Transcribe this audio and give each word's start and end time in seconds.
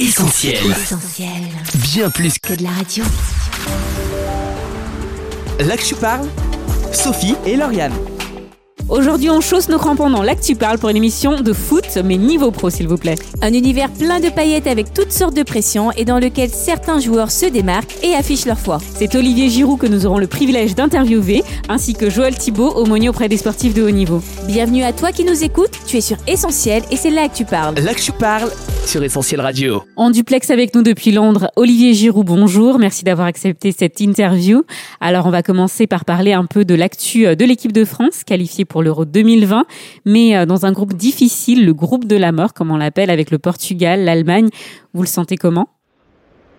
Essentiel. 0.00 0.56
Essentiel. 0.70 1.28
Bien 1.74 2.08
plus 2.08 2.38
Que 2.38 2.54
de 2.54 2.62
la 2.62 2.70
radio. 2.70 3.04
là 5.58 5.76
que 5.76 5.82
tu 5.84 5.94
parles, 5.94 6.26
Sophie 6.90 7.34
et 7.44 7.54
Lauriane. 7.54 7.92
Aujourd'hui, 8.90 9.30
on 9.30 9.40
chausse 9.40 9.68
nos 9.68 9.78
crampons 9.78 10.10
dans 10.10 10.24
L'Actu 10.24 10.56
Parle 10.56 10.78
pour 10.78 10.88
une 10.88 10.96
émission 10.96 11.40
de 11.40 11.52
foot, 11.52 11.96
mais 12.04 12.16
niveau 12.16 12.50
pro, 12.50 12.70
s'il 12.70 12.88
vous 12.88 12.96
plaît. 12.96 13.14
Un 13.40 13.52
univers 13.52 13.88
plein 13.88 14.18
de 14.18 14.30
paillettes 14.30 14.66
avec 14.66 14.92
toutes 14.92 15.12
sortes 15.12 15.36
de 15.36 15.44
pressions 15.44 15.92
et 15.92 16.04
dans 16.04 16.18
lequel 16.18 16.50
certains 16.50 16.98
joueurs 16.98 17.30
se 17.30 17.46
démarquent 17.46 17.94
et 18.02 18.14
affichent 18.14 18.46
leur 18.46 18.58
foi. 18.58 18.78
C'est 18.96 19.14
Olivier 19.14 19.48
Giroud 19.48 19.78
que 19.78 19.86
nous 19.86 20.06
aurons 20.06 20.18
le 20.18 20.26
privilège 20.26 20.74
d'interviewer, 20.74 21.44
ainsi 21.68 21.94
que 21.94 22.10
Joël 22.10 22.36
Thibault, 22.36 22.72
aumônier 22.74 23.08
auprès 23.08 23.28
des 23.28 23.36
sportifs 23.36 23.74
de 23.74 23.82
haut 23.84 23.92
niveau. 23.92 24.24
Bienvenue 24.48 24.82
à 24.82 24.92
toi 24.92 25.12
qui 25.12 25.22
nous 25.22 25.44
écoutes, 25.44 25.78
tu 25.86 25.98
es 25.98 26.00
sur 26.00 26.16
Essentiel 26.26 26.82
et 26.90 26.96
c'est 26.96 27.10
là 27.10 27.28
que 27.28 27.36
tu 27.36 27.44
parles. 27.44 27.76
Là 27.76 27.94
que 27.94 28.00
tu 28.00 28.10
parles 28.10 28.50
sur 28.86 29.04
Essentiel 29.04 29.40
Radio. 29.40 29.84
En 29.94 30.10
duplex 30.10 30.50
avec 30.50 30.74
nous 30.74 30.82
depuis 30.82 31.12
Londres, 31.12 31.48
Olivier 31.54 31.94
Giroud, 31.94 32.26
bonjour. 32.26 32.80
Merci 32.80 33.04
d'avoir 33.04 33.28
accepté 33.28 33.70
cette 33.70 34.00
interview. 34.00 34.64
Alors, 35.00 35.26
on 35.26 35.30
va 35.30 35.44
commencer 35.44 35.86
par 35.86 36.04
parler 36.04 36.32
un 36.32 36.44
peu 36.44 36.64
de 36.64 36.74
l'actu 36.74 37.36
de 37.36 37.44
l'équipe 37.44 37.70
de 37.70 37.84
France, 37.84 38.24
qualifiée 38.24 38.64
pour 38.64 38.79
l'Euro 38.82 39.04
2020, 39.04 39.64
mais 40.06 40.36
euh, 40.36 40.46
dans 40.46 40.66
un 40.66 40.72
groupe 40.72 40.94
difficile, 40.94 41.64
le 41.64 41.74
groupe 41.74 42.06
de 42.06 42.16
la 42.16 42.32
mort, 42.32 42.54
comme 42.54 42.70
on 42.70 42.76
l'appelle, 42.76 43.10
avec 43.10 43.30
le 43.30 43.38
Portugal, 43.38 44.04
l'Allemagne. 44.04 44.48
Vous 44.94 45.02
le 45.02 45.08
sentez 45.08 45.36
comment? 45.36 45.68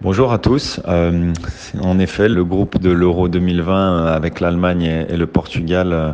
Bonjour 0.04 0.34
à 0.34 0.40
tous. 0.40 0.80
Euh, 0.88 1.32
en 1.80 2.00
effet, 2.00 2.28
le 2.28 2.44
groupe 2.44 2.80
de 2.80 2.90
l'Euro 2.90 3.28
2020 3.28 4.08
avec 4.08 4.40
l'Allemagne 4.40 5.06
et, 5.08 5.16
le 5.16 5.28
Portugal 5.28 5.94
euh, 5.94 6.14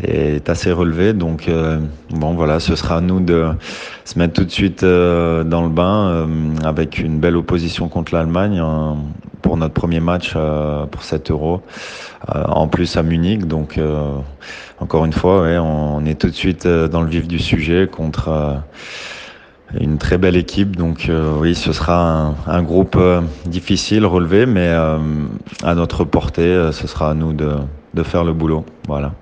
est 0.00 0.48
assez 0.48 0.70
relevé. 0.70 1.12
Donc, 1.12 1.48
euh, 1.48 1.80
bon, 2.10 2.34
voilà, 2.34 2.60
ce 2.60 2.76
sera 2.76 2.98
à 2.98 3.00
nous 3.00 3.18
de 3.18 3.46
se 4.04 4.16
mettre 4.16 4.34
tout 4.34 4.44
de 4.44 4.50
suite 4.52 4.84
euh, 4.84 5.42
dans 5.42 5.64
le 5.64 5.70
bain 5.70 6.08
euh, 6.08 6.26
avec 6.62 7.00
une 7.00 7.18
belle 7.18 7.36
opposition 7.36 7.88
contre 7.88 8.14
l'Allemagne 8.14 8.60
euh, 8.62 8.92
pour 9.46 9.56
notre 9.56 9.74
premier 9.74 10.00
match 10.00 10.32
euh, 10.34 10.86
pour 10.86 11.04
cet 11.04 11.30
Euro. 11.30 11.62
Euh, 12.34 12.42
en 12.48 12.66
plus 12.66 12.96
à 12.96 13.04
Munich. 13.04 13.46
Donc, 13.46 13.78
euh, 13.78 14.18
encore 14.80 15.04
une 15.04 15.12
fois, 15.12 15.42
on 15.60 16.04
est 16.04 16.20
tout 16.20 16.26
de 16.26 16.34
suite 16.34 16.66
dans 16.66 17.00
le 17.00 17.08
vif 17.08 17.28
du 17.28 17.38
sujet 17.38 17.86
contre. 17.86 18.60
une 19.80 19.98
très 19.98 20.18
belle 20.18 20.36
équipe, 20.36 20.76
donc 20.76 21.10
oui, 21.40 21.54
ce 21.54 21.72
sera 21.72 22.34
un, 22.46 22.62
groupe 22.62 22.98
difficile, 23.46 24.04
relevé, 24.04 24.46
mais 24.46 24.68
à 24.68 25.74
notre 25.74 26.04
portée, 26.04 26.70
ce 26.72 26.86
sera 26.86 27.10
à 27.10 27.14
nous 27.14 27.32
de, 27.32 27.52
de 27.94 28.02
faire 28.02 28.24
le 28.24 28.32
boulot. 28.32 28.64
Voilà. 28.86 29.12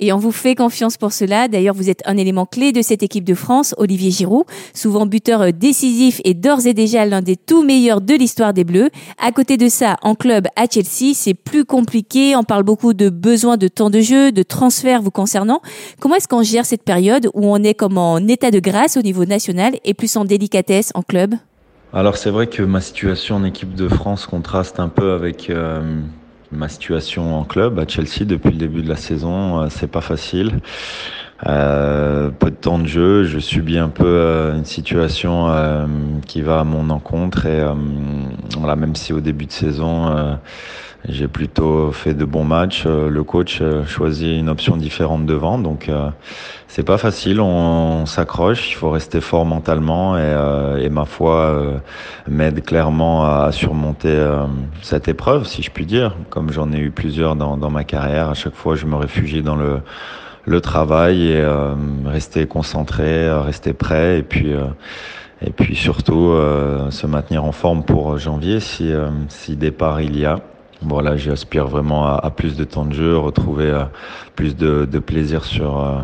Et 0.00 0.12
on 0.12 0.18
vous 0.18 0.30
fait 0.32 0.54
confiance 0.54 0.96
pour 0.96 1.12
cela. 1.12 1.48
D'ailleurs, 1.48 1.74
vous 1.74 1.90
êtes 1.90 2.02
un 2.04 2.16
élément 2.16 2.46
clé 2.46 2.72
de 2.72 2.82
cette 2.82 3.02
équipe 3.02 3.24
de 3.24 3.34
France, 3.34 3.74
Olivier 3.78 4.10
Giroud, 4.10 4.44
souvent 4.74 5.06
buteur 5.06 5.42
euh, 5.42 5.50
décisif 5.50 6.20
et 6.24 6.34
d'ores 6.34 6.66
et 6.66 6.74
déjà 6.74 7.04
l'un 7.04 7.20
des 7.20 7.36
tout 7.36 7.64
meilleurs 7.64 8.00
de 8.00 8.14
l'histoire 8.14 8.52
des 8.52 8.64
Bleus. 8.64 8.90
À 9.18 9.32
côté 9.32 9.56
de 9.56 9.68
ça, 9.68 9.96
en 10.02 10.14
club 10.14 10.46
à 10.56 10.66
Chelsea, 10.70 11.14
c'est 11.14 11.34
plus 11.34 11.64
compliqué. 11.64 12.36
On 12.36 12.44
parle 12.44 12.62
beaucoup 12.62 12.94
de 12.94 13.08
besoin 13.08 13.56
de 13.56 13.68
temps 13.68 13.90
de 13.90 14.00
jeu, 14.00 14.30
de 14.30 14.42
transfert 14.42 15.02
vous 15.02 15.10
concernant. 15.10 15.60
Comment 16.00 16.14
est-ce 16.14 16.28
qu'on 16.28 16.42
gère 16.42 16.66
cette 16.66 16.82
période 16.84 17.28
où 17.34 17.46
on 17.46 17.62
est 17.62 17.74
comme 17.74 17.98
en 17.98 18.18
état 18.18 18.50
de 18.50 18.60
grâce 18.60 18.96
au 18.96 19.02
niveau 19.02 19.24
national 19.24 19.78
et 19.84 19.94
plus 19.94 20.16
en 20.16 20.24
délicatesse 20.24 20.92
en 20.94 21.02
club? 21.02 21.34
Alors 21.92 22.18
c'est 22.18 22.30
vrai 22.30 22.46
que 22.46 22.62
ma 22.62 22.80
situation 22.82 23.36
en 23.36 23.44
équipe 23.44 23.74
de 23.74 23.88
France 23.88 24.26
contraste 24.26 24.78
un 24.78 24.88
peu 24.88 25.12
avec 25.12 25.48
euh, 25.48 26.02
ma 26.52 26.68
situation 26.68 27.38
en 27.38 27.44
club 27.44 27.78
à 27.78 27.86
Chelsea 27.86 28.24
depuis 28.24 28.50
le 28.50 28.56
début 28.56 28.82
de 28.82 28.88
la 28.88 28.96
saison. 28.96 29.62
Euh, 29.62 29.66
c'est 29.70 29.90
pas 29.90 30.00
facile. 30.00 30.60
Euh, 31.46 32.30
peu 32.30 32.50
de 32.50 32.56
temps 32.56 32.78
de 32.78 32.86
jeu, 32.86 33.24
je 33.24 33.38
subis 33.38 33.78
un 33.78 33.88
peu 33.88 34.04
euh, 34.06 34.56
une 34.56 34.64
situation 34.64 35.48
euh, 35.48 35.86
qui 36.26 36.42
va 36.42 36.60
à 36.60 36.64
mon 36.64 36.90
encontre 36.90 37.46
et 37.46 37.60
euh, 37.60 37.74
voilà, 38.56 38.74
même 38.74 38.96
si 38.96 39.12
au 39.12 39.20
début 39.20 39.46
de 39.46 39.52
saison 39.52 40.38
j'ai 41.06 41.28
plutôt 41.28 41.92
fait 41.92 42.14
de 42.14 42.24
bons 42.24 42.44
matchs, 42.44 42.84
euh, 42.86 43.08
le 43.08 43.22
coach 43.22 43.58
euh, 43.60 43.84
choisit 43.86 44.38
une 44.38 44.48
option 44.48 44.76
différente 44.76 45.26
devant, 45.26 45.58
donc 45.58 45.88
euh, 45.88 46.10
c'est 46.66 46.82
pas 46.82 46.98
facile. 46.98 47.40
On, 47.40 48.06
s'accroche, 48.06 48.70
il 48.70 48.74
faut 48.74 48.90
rester 48.90 49.20
fort 49.20 49.44
mentalement 49.44 50.16
et, 50.16 50.22
euh, 50.22 50.78
et 50.78 50.88
ma 50.88 51.04
foi 51.04 51.34
euh, 51.34 51.78
m'aide 52.28 52.64
clairement 52.64 53.24
à 53.24 53.52
surmonter 53.52 54.08
euh, 54.08 54.44
cette 54.82 55.08
épreuve, 55.08 55.46
si 55.46 55.62
je 55.62 55.70
puis 55.70 55.86
dire. 55.86 56.16
Comme 56.30 56.52
j'en 56.52 56.72
ai 56.72 56.78
eu 56.78 56.90
plusieurs 56.90 57.36
dans, 57.36 57.56
dans 57.56 57.70
ma 57.70 57.84
carrière, 57.84 58.30
à 58.30 58.34
chaque 58.34 58.54
fois 58.54 58.74
je 58.74 58.86
me 58.86 58.96
réfugie 58.96 59.42
dans 59.42 59.56
le 59.56 59.80
le 60.44 60.62
travail 60.62 61.32
et 61.32 61.46
rester 62.06 62.46
concentré, 62.46 63.30
rester 63.30 63.74
prêt 63.74 64.20
et 64.20 64.22
puis 64.22 64.54
et 65.40 65.50
puis 65.50 65.76
surtout 65.76 66.30
euh, 66.30 66.90
se 66.90 67.06
maintenir 67.06 67.44
en 67.44 67.52
forme 67.52 67.84
pour 67.84 68.18
janvier 68.18 68.60
si 68.60 68.92
euh, 68.92 69.08
si 69.28 69.56
départ 69.56 70.00
il 70.00 70.18
y 70.18 70.24
a. 70.24 70.40
Voilà, 70.82 71.16
j'aspire 71.16 71.66
vraiment 71.66 72.06
à, 72.06 72.30
plus 72.30 72.56
de 72.56 72.62
temps 72.62 72.84
de 72.84 72.92
jeu, 72.92 73.16
retrouver 73.18 73.66
euh, 73.66 73.84
plus 74.36 74.54
de, 74.54 74.86
plaisir 75.00 75.44
sur 75.44 75.80
euh, 75.82 75.98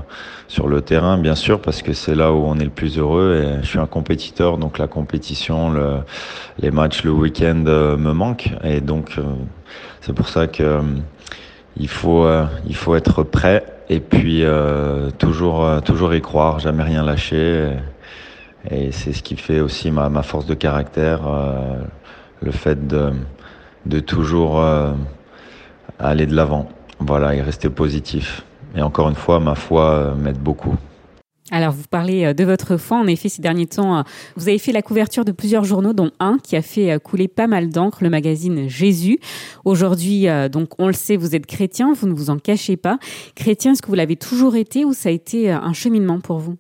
sur 0.49 0.67
le 0.67 0.81
terrain, 0.81 1.17
bien 1.17 1.37
sûr, 1.37 1.61
parce 1.61 1.81
que 1.81 1.93
c'est 1.93 2.17
là 2.17 2.33
où 2.33 2.45
on 2.45 2.59
est 2.59 2.65
le 2.65 2.71
plus 2.71 2.99
heureux. 2.99 3.41
Et 3.41 3.63
je 3.63 3.69
suis 3.69 3.79
un 3.79 3.87
compétiteur, 3.87 4.59
donc 4.59 4.79
la 4.79 4.89
compétition, 4.89 5.71
le, 5.71 5.99
les 6.59 6.73
matchs 6.73 7.05
le 7.05 7.13
week-end 7.13 7.65
euh, 7.69 7.97
me 7.97 8.13
manquent, 8.13 8.51
et 8.65 8.81
donc 8.81 9.17
c'est 10.01 10.13
pour 10.13 10.29
ça 10.29 10.49
que 10.49 10.81
il 11.77 11.89
faut 11.89 12.29
il 12.67 12.75
faut 12.75 12.97
être 12.97 13.23
prêt 13.23 13.65
et 13.89 14.01
puis 14.01 14.45
toujours 15.19 15.83
toujours 15.85 16.15
y 16.15 16.21
croire, 16.21 16.59
jamais 16.59 16.83
rien 16.83 17.05
lâcher. 17.05 17.71
Et, 18.71 18.87
et 18.89 18.93
c'est 18.93 19.13
ce 19.13 19.23
qui 19.23 19.37
fait 19.37 19.61
aussi 19.61 19.91
ma, 19.91 20.09
ma 20.09 20.23
force 20.23 20.47
de 20.47 20.55
caractère, 20.55 21.23
le 22.43 22.51
fait 22.51 22.87
de 22.87 23.13
de 23.87 24.01
toujours 24.01 24.61
euh, 24.61 24.93
aller 25.99 26.27
de 26.27 26.35
l'avant. 26.35 26.69
Voilà, 27.01 27.35
et 27.35 27.43
rester 27.43 27.69
positif. 27.69 28.45
Et 28.77 28.83
encore 28.83 29.09
une 29.09 29.15
fois, 29.15 29.41
ma 29.41 29.55
foi 29.55 29.91
euh, 29.91 30.15
m'aide 30.15 30.39
beaucoup. 30.39 30.75
Alors, 31.51 31.73
vous 31.73 31.85
parlez 31.91 32.25
euh, 32.25 32.33
de 32.33 32.45
votre 32.45 32.77
foi. 32.79 32.97
En 32.97 33.07
effet, 33.07 33.29
ces 33.29 33.43
derniers 33.43 33.67
temps, 33.67 34.03
vous 34.37 34.49
avez 34.49 34.59
fait 34.59 34.73
la 34.73 34.83
couverture 34.83 35.25
de 35.25 35.33
plusieurs 35.33 35.65
journaux, 35.65 35.93
dont 35.93 36.11
un 36.19 36.39
qui 36.43 36.57
a 36.57 36.63
fait 36.63 36.99
couler 37.03 37.29
pas 37.29 37.47
mal 37.47 37.69
d'encre, 37.69 37.99
le 38.03 38.11
magazine 38.11 38.69
Jésus. 38.69 39.19
Aujourd'hui, 39.65 40.27
donc, 40.51 40.71
on 40.79 40.87
le 40.87 40.95
sait, 40.95 41.17
vous 41.17 41.35
êtes 41.35 41.47
chrétien, 41.47 41.93
vous 41.93 42.09
ne 42.09 42.15
vous 42.15 42.31
en 42.31 42.39
cachez 42.39 42.77
pas. 42.77 42.99
Chrétien, 43.35 43.73
est-ce 43.73 43.83
que 43.83 43.89
vous 43.89 43.95
l'avez 43.95 44.17
toujours 44.17 44.57
été 44.57 44.85
ou 44.85 44.95
ça 44.95 45.11
a 45.11 45.13
été 45.13 45.51
un 45.51 45.73
cheminement 45.75 46.21
pour 46.21 46.39
vous? 46.39 46.57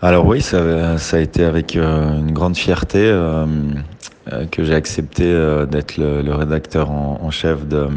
Alors 0.00 0.26
oui, 0.26 0.42
ça, 0.42 0.98
ça 0.98 1.18
a 1.18 1.20
été 1.20 1.44
avec 1.44 1.76
une 1.76 2.32
grande 2.32 2.56
fierté 2.56 3.08
que 4.50 4.64
j'ai 4.64 4.74
accepté 4.74 5.24
euh, 5.24 5.66
d'être 5.66 5.96
le, 5.96 6.22
le 6.22 6.34
rédacteur 6.34 6.90
en, 6.90 7.18
en 7.22 7.30
chef 7.30 7.66
de, 7.66 7.88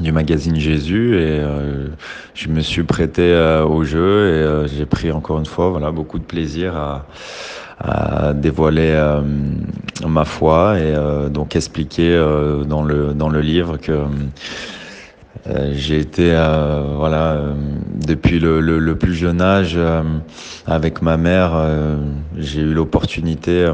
du 0.00 0.12
magazine 0.12 0.56
Jésus 0.56 1.16
et 1.16 1.40
euh, 1.40 1.88
je 2.34 2.48
me 2.48 2.60
suis 2.60 2.84
prêté 2.84 3.22
euh, 3.22 3.64
au 3.64 3.84
jeu 3.84 4.28
et 4.28 4.42
euh, 4.42 4.66
j'ai 4.68 4.86
pris 4.86 5.10
encore 5.10 5.38
une 5.38 5.46
fois 5.46 5.70
voilà 5.70 5.90
beaucoup 5.90 6.18
de 6.18 6.24
plaisir 6.24 6.76
à, 6.76 7.06
à 7.80 8.32
dévoiler 8.32 8.92
euh, 8.94 9.20
ma 10.06 10.24
foi 10.24 10.78
et 10.78 10.94
euh, 10.94 11.28
donc 11.28 11.56
expliquer 11.56 12.12
euh, 12.14 12.64
dans 12.64 12.82
le 12.84 13.12
dans 13.14 13.28
le 13.28 13.40
livre 13.40 13.76
que 13.76 14.04
euh, 15.48 15.72
j'ai 15.72 15.98
été 15.98 16.32
euh, 16.32 16.94
voilà 16.96 17.32
euh, 17.32 17.54
depuis 18.06 18.38
le, 18.38 18.60
le, 18.60 18.78
le 18.78 18.96
plus 18.96 19.14
jeune 19.14 19.40
âge 19.40 19.74
euh, 19.76 20.02
avec 20.66 21.02
ma 21.02 21.16
mère 21.16 21.52
euh, 21.54 21.96
j'ai 22.36 22.60
eu 22.60 22.72
l'opportunité 22.72 23.64
euh, 23.64 23.72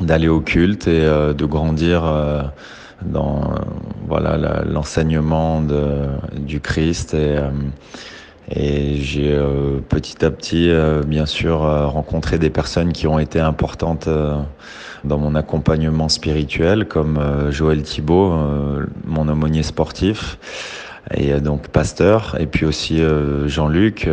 d'aller 0.00 0.28
au 0.28 0.40
culte 0.40 0.88
et 0.88 1.04
euh, 1.04 1.32
de 1.34 1.44
grandir 1.44 2.04
euh, 2.04 2.42
dans 3.04 3.54
voilà 4.06 4.62
l'enseignement 4.64 5.62
du 6.36 6.60
Christ. 6.60 7.14
Et 7.14 7.36
euh, 7.36 7.50
et 8.50 8.96
j'ai 8.96 9.32
euh, 9.32 9.80
petit 9.88 10.24
à 10.24 10.30
petit 10.30 10.68
euh, 10.68 11.02
bien 11.02 11.24
sûr 11.24 11.64
euh, 11.64 11.86
rencontré 11.86 12.38
des 12.38 12.50
personnes 12.50 12.92
qui 12.92 13.06
ont 13.06 13.18
été 13.18 13.40
importantes 13.40 14.08
dans 15.04 15.18
mon 15.18 15.34
accompagnement 15.34 16.08
spirituel 16.08 16.86
comme 16.86 17.20
Joël 17.50 17.82
Thibault 17.82 18.32
mon 19.04 19.28
aumônier 19.28 19.62
sportif 19.62 20.38
et 21.14 21.38
donc 21.40 21.68
pasteur. 21.68 22.36
Et 22.40 22.46
puis 22.46 22.64
aussi 22.64 23.02
Jean-Luc 23.46 24.08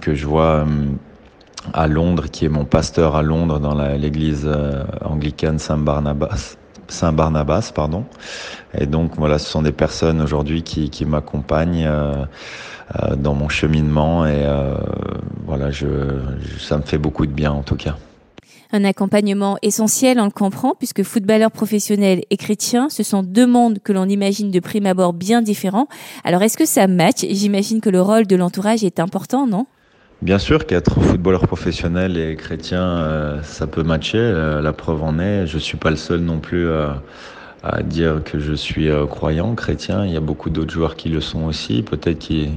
que 0.00 0.14
je 0.14 0.26
vois 0.26 0.66
à 1.72 1.86
Londres 1.86 2.26
qui 2.30 2.44
est 2.44 2.48
mon 2.48 2.64
pasteur 2.64 3.16
à 3.16 3.22
Londres 3.22 3.58
dans 3.58 3.74
l'église 3.96 4.44
euh, 4.46 4.84
anglicane 5.04 5.58
Saint-Barnabas 5.58 6.56
Saint-Barnabas 6.88 7.72
pardon. 7.74 8.04
Et 8.78 8.86
donc 8.86 9.16
voilà 9.16 9.38
ce 9.38 9.50
sont 9.50 9.62
des 9.62 9.72
personnes 9.72 10.20
aujourd'hui 10.20 10.62
qui, 10.62 11.04
m'accompagnent 11.04 11.86
euh, 11.86 12.24
euh, 13.02 13.16
dans 13.16 13.34
mon 13.34 13.48
cheminement. 13.48 14.26
Et 14.26 14.46
voilà 15.44 15.70
ça 16.60 16.76
me 16.78 16.82
fait 16.82 16.98
beaucoup 16.98 17.26
de 17.26 17.32
bien 17.32 17.50
en 17.50 17.62
tout 17.62 17.76
cas. 17.76 17.96
Un 18.72 18.84
accompagnement 18.84 19.58
essentiel, 19.62 20.18
on 20.18 20.24
le 20.24 20.30
comprend, 20.30 20.74
puisque 20.76 21.04
footballeur 21.04 21.52
professionnel 21.52 22.22
et 22.30 22.36
chrétien, 22.36 22.88
ce 22.90 23.04
sont 23.04 23.22
deux 23.22 23.46
mondes 23.46 23.78
que 23.78 23.92
l'on 23.92 24.08
imagine 24.08 24.50
de 24.50 24.58
prime 24.58 24.86
abord 24.86 25.12
bien 25.12 25.40
différents. 25.40 25.86
Alors 26.24 26.42
est-ce 26.42 26.58
que 26.58 26.66
ça 26.66 26.88
match? 26.88 27.24
J'imagine 27.30 27.80
que 27.80 27.90
le 27.90 28.02
rôle 28.02 28.26
de 28.26 28.34
l'entourage 28.34 28.82
est 28.82 28.98
important, 28.98 29.46
non? 29.46 29.66
Bien 30.22 30.38
sûr 30.38 30.66
qu'être 30.66 30.98
footballeur 31.00 31.46
professionnel 31.46 32.16
et 32.16 32.36
chrétien, 32.36 32.82
euh, 32.82 33.42
ça 33.42 33.66
peut 33.66 33.82
matcher. 33.82 34.18
Euh, 34.18 34.62
la 34.62 34.72
preuve 34.72 35.02
en 35.02 35.18
est, 35.18 35.46
je 35.46 35.58
suis 35.58 35.76
pas 35.76 35.90
le 35.90 35.96
seul 35.96 36.20
non 36.20 36.38
plus 36.38 36.70
à, 36.70 37.02
à 37.62 37.82
dire 37.82 38.22
que 38.24 38.38
je 38.38 38.52
suis 38.54 38.88
euh, 38.88 39.06
croyant, 39.06 39.54
chrétien. 39.54 40.04
Il 40.06 40.12
y 40.12 40.16
a 40.16 40.20
beaucoup 40.20 40.50
d'autres 40.50 40.72
joueurs 40.72 40.96
qui 40.96 41.08
le 41.08 41.20
sont 41.20 41.44
aussi, 41.44 41.82
peut-être 41.82 42.18
qui, 42.18 42.50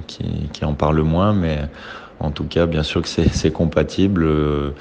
en 0.62 0.74
parlent 0.74 1.02
moins, 1.02 1.34
mais 1.34 1.60
en 2.20 2.32
tout 2.32 2.44
cas, 2.46 2.66
bien 2.66 2.84
sûr 2.84 3.02
que 3.02 3.08
c'est 3.08 3.52
compatible. 3.52 4.24
Euh, 4.26 4.72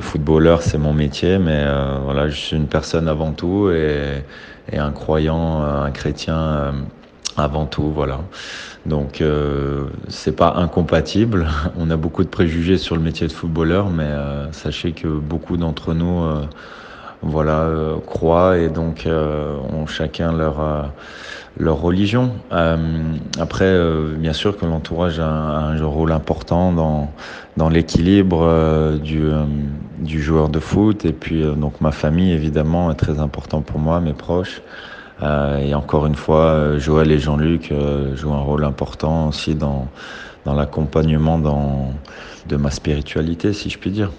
footballeur, 0.00 0.62
c'est 0.62 0.78
mon 0.78 0.92
métier, 0.92 1.38
mais 1.38 1.62
euh, 1.64 1.98
voilà, 2.04 2.28
je 2.28 2.36
suis 2.36 2.56
une 2.56 2.66
personne 2.66 3.08
avant 3.08 3.32
tout 3.32 3.70
et, 3.70 4.22
et 4.70 4.78
un 4.78 4.92
croyant, 4.92 5.62
un 5.62 5.90
chrétien 5.90 6.74
avant 7.36 7.66
tout, 7.66 7.90
voilà. 7.94 8.20
Donc 8.86 9.20
euh, 9.20 9.84
c'est 10.08 10.36
pas 10.36 10.54
incompatible. 10.56 11.46
On 11.78 11.90
a 11.90 11.96
beaucoup 11.96 12.24
de 12.24 12.28
préjugés 12.28 12.78
sur 12.78 12.96
le 12.96 13.02
métier 13.02 13.26
de 13.26 13.32
footballeur, 13.32 13.90
mais 13.90 14.04
euh, 14.04 14.50
sachez 14.52 14.92
que 14.92 15.08
beaucoup 15.08 15.56
d'entre 15.56 15.94
nous, 15.94 16.22
euh, 16.22 16.42
voilà, 17.22 17.60
euh, 17.60 17.96
croient 18.04 18.58
et 18.58 18.68
donc 18.68 19.06
euh, 19.06 19.56
ont 19.72 19.86
chacun 19.86 20.32
leur 20.32 20.90
leur 21.58 21.80
religion. 21.82 22.32
après, 23.38 23.78
bien 24.16 24.32
sûr 24.32 24.56
que 24.56 24.64
l'entourage 24.64 25.20
a 25.20 25.26
un, 25.26 25.76
un, 25.76 25.84
rôle 25.84 26.10
important 26.12 26.72
dans 26.72 27.12
dans 27.58 27.68
l'équilibre 27.68 28.96
du 28.96 29.28
du 29.98 30.22
joueur 30.22 30.48
de 30.48 30.58
foot 30.58 31.04
et 31.04 31.12
puis 31.12 31.44
donc 31.56 31.82
ma 31.82 31.92
famille 31.92 32.32
évidemment 32.32 32.90
est 32.90 32.94
très 32.94 33.20
important 33.20 33.60
pour 33.60 33.78
moi, 33.78 34.00
mes 34.00 34.14
proches. 34.14 34.62
Euh, 35.22 35.58
et 35.58 35.74
encore 35.74 36.06
une 36.06 36.14
fois, 36.14 36.46
euh, 36.46 36.78
Joël 36.78 37.10
et 37.10 37.18
Jean-Luc 37.18 37.70
euh, 37.70 38.16
jouent 38.16 38.32
un 38.32 38.40
rôle 38.40 38.64
important 38.64 39.28
aussi 39.28 39.54
dans, 39.54 39.88
dans 40.44 40.54
l'accompagnement 40.54 41.38
de 41.38 42.56
ma 42.56 42.70
spiritualité, 42.70 43.52
si 43.52 43.70
je 43.70 43.78
puis 43.78 43.90
dire. 43.90 44.10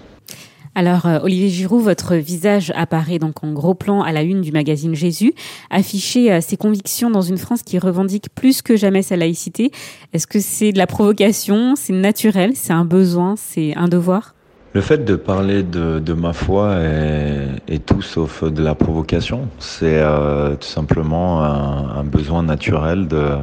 Alors, 0.76 1.06
Olivier 1.22 1.50
Giroud, 1.50 1.82
votre 1.82 2.16
visage 2.16 2.72
apparaît 2.74 3.20
donc 3.20 3.44
en 3.44 3.52
gros 3.52 3.74
plan 3.74 4.02
à 4.02 4.10
la 4.10 4.22
une 4.22 4.40
du 4.40 4.50
magazine 4.50 4.96
Jésus, 4.96 5.32
afficher 5.70 6.40
ses 6.40 6.56
convictions 6.56 7.10
dans 7.10 7.22
une 7.22 7.38
France 7.38 7.62
qui 7.62 7.78
revendique 7.78 8.26
plus 8.34 8.60
que 8.60 8.74
jamais 8.76 9.02
sa 9.02 9.14
laïcité. 9.14 9.70
Est-ce 10.12 10.26
que 10.26 10.40
c'est 10.40 10.72
de 10.72 10.78
la 10.78 10.88
provocation, 10.88 11.76
c'est 11.76 11.92
naturel, 11.92 12.52
c'est 12.56 12.72
un 12.72 12.84
besoin, 12.84 13.36
c'est 13.36 13.76
un 13.76 13.86
devoir? 13.86 14.34
Le 14.74 14.80
fait 14.80 15.04
de 15.04 15.14
parler 15.14 15.62
de, 15.62 16.00
de 16.00 16.12
ma 16.14 16.32
foi 16.32 16.74
est, 16.80 17.46
est, 17.68 17.86
tout 17.86 18.02
sauf 18.02 18.42
de 18.42 18.62
la 18.62 18.74
provocation. 18.74 19.48
C'est 19.60 20.00
euh, 20.00 20.56
tout 20.56 20.66
simplement 20.66 21.44
un, 21.44 22.00
un, 22.00 22.04
besoin 22.04 22.42
naturel 22.42 23.06
de, 23.06 23.36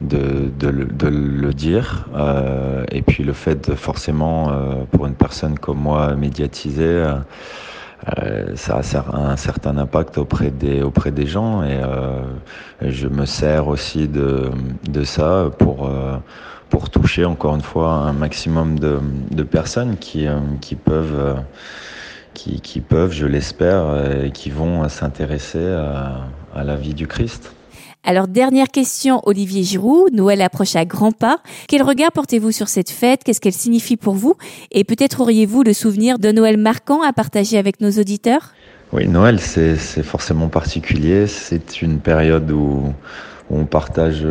de, 0.00 0.50
de, 0.58 0.70
de 0.70 1.06
le 1.06 1.54
dire. 1.54 2.08
Euh, 2.16 2.84
et 2.90 3.02
puis 3.02 3.22
le 3.22 3.34
fait 3.34 3.70
de 3.70 3.76
forcément, 3.76 4.50
euh, 4.50 4.84
pour 4.90 5.06
une 5.06 5.14
personne 5.14 5.56
comme 5.56 5.78
moi, 5.78 6.14
médiatiser, 6.16 7.06
euh, 8.18 8.56
ça 8.56 8.80
a 8.80 9.16
un 9.16 9.36
certain 9.36 9.78
impact 9.78 10.18
auprès 10.18 10.50
des, 10.50 10.82
auprès 10.82 11.12
des 11.12 11.26
gens. 11.26 11.62
Et 11.62 11.80
je 12.82 13.06
me 13.06 13.26
sers 13.26 13.68
aussi 13.68 14.08
de, 14.08 14.50
de 14.90 15.04
ça 15.04 15.50
pour 15.56 15.86
euh, 15.86 16.16
pour 16.70 16.90
toucher 16.90 17.24
encore 17.24 17.54
une 17.54 17.62
fois 17.62 17.90
un 17.90 18.12
maximum 18.12 18.78
de, 18.78 18.98
de 19.30 19.42
personnes 19.42 19.96
qui, 19.96 20.26
euh, 20.26 20.38
qui 20.60 20.74
peuvent, 20.74 21.18
euh, 21.18 21.34
qui, 22.34 22.60
qui, 22.60 22.80
peuvent, 22.80 23.12
je 23.12 23.26
l'espère, 23.26 23.84
euh, 23.86 24.26
et 24.26 24.30
qui 24.30 24.50
vont 24.50 24.88
s'intéresser 24.88 25.64
à, 25.66 26.26
à, 26.54 26.64
la 26.64 26.76
vie 26.76 26.94
du 26.94 27.06
Christ. 27.06 27.52
Alors, 28.04 28.28
dernière 28.28 28.68
question, 28.68 29.20
Olivier 29.24 29.62
Giroud. 29.62 30.12
Noël 30.12 30.40
approche 30.40 30.76
à 30.76 30.84
grands 30.84 31.12
pas. 31.12 31.38
Quel 31.66 31.82
regard 31.82 32.12
portez-vous 32.12 32.52
sur 32.52 32.68
cette 32.68 32.90
fête? 32.90 33.24
Qu'est-ce 33.24 33.40
qu'elle 33.40 33.52
signifie 33.52 33.96
pour 33.96 34.14
vous? 34.14 34.34
Et 34.70 34.84
peut-être 34.84 35.20
auriez-vous 35.20 35.62
le 35.62 35.72
souvenir 35.72 36.18
de 36.18 36.30
Noël 36.30 36.56
marquant 36.56 37.02
à 37.02 37.12
partager 37.12 37.58
avec 37.58 37.80
nos 37.80 37.90
auditeurs? 37.90 38.54
Oui, 38.92 39.06
Noël, 39.08 39.40
c'est 39.40 39.76
forcément 40.02 40.48
particulier. 40.48 41.26
C'est 41.26 41.82
une 41.82 41.98
période 41.98 42.50
où, 42.50 42.94
où 43.50 43.58
on 43.58 43.66
partage 43.66 44.24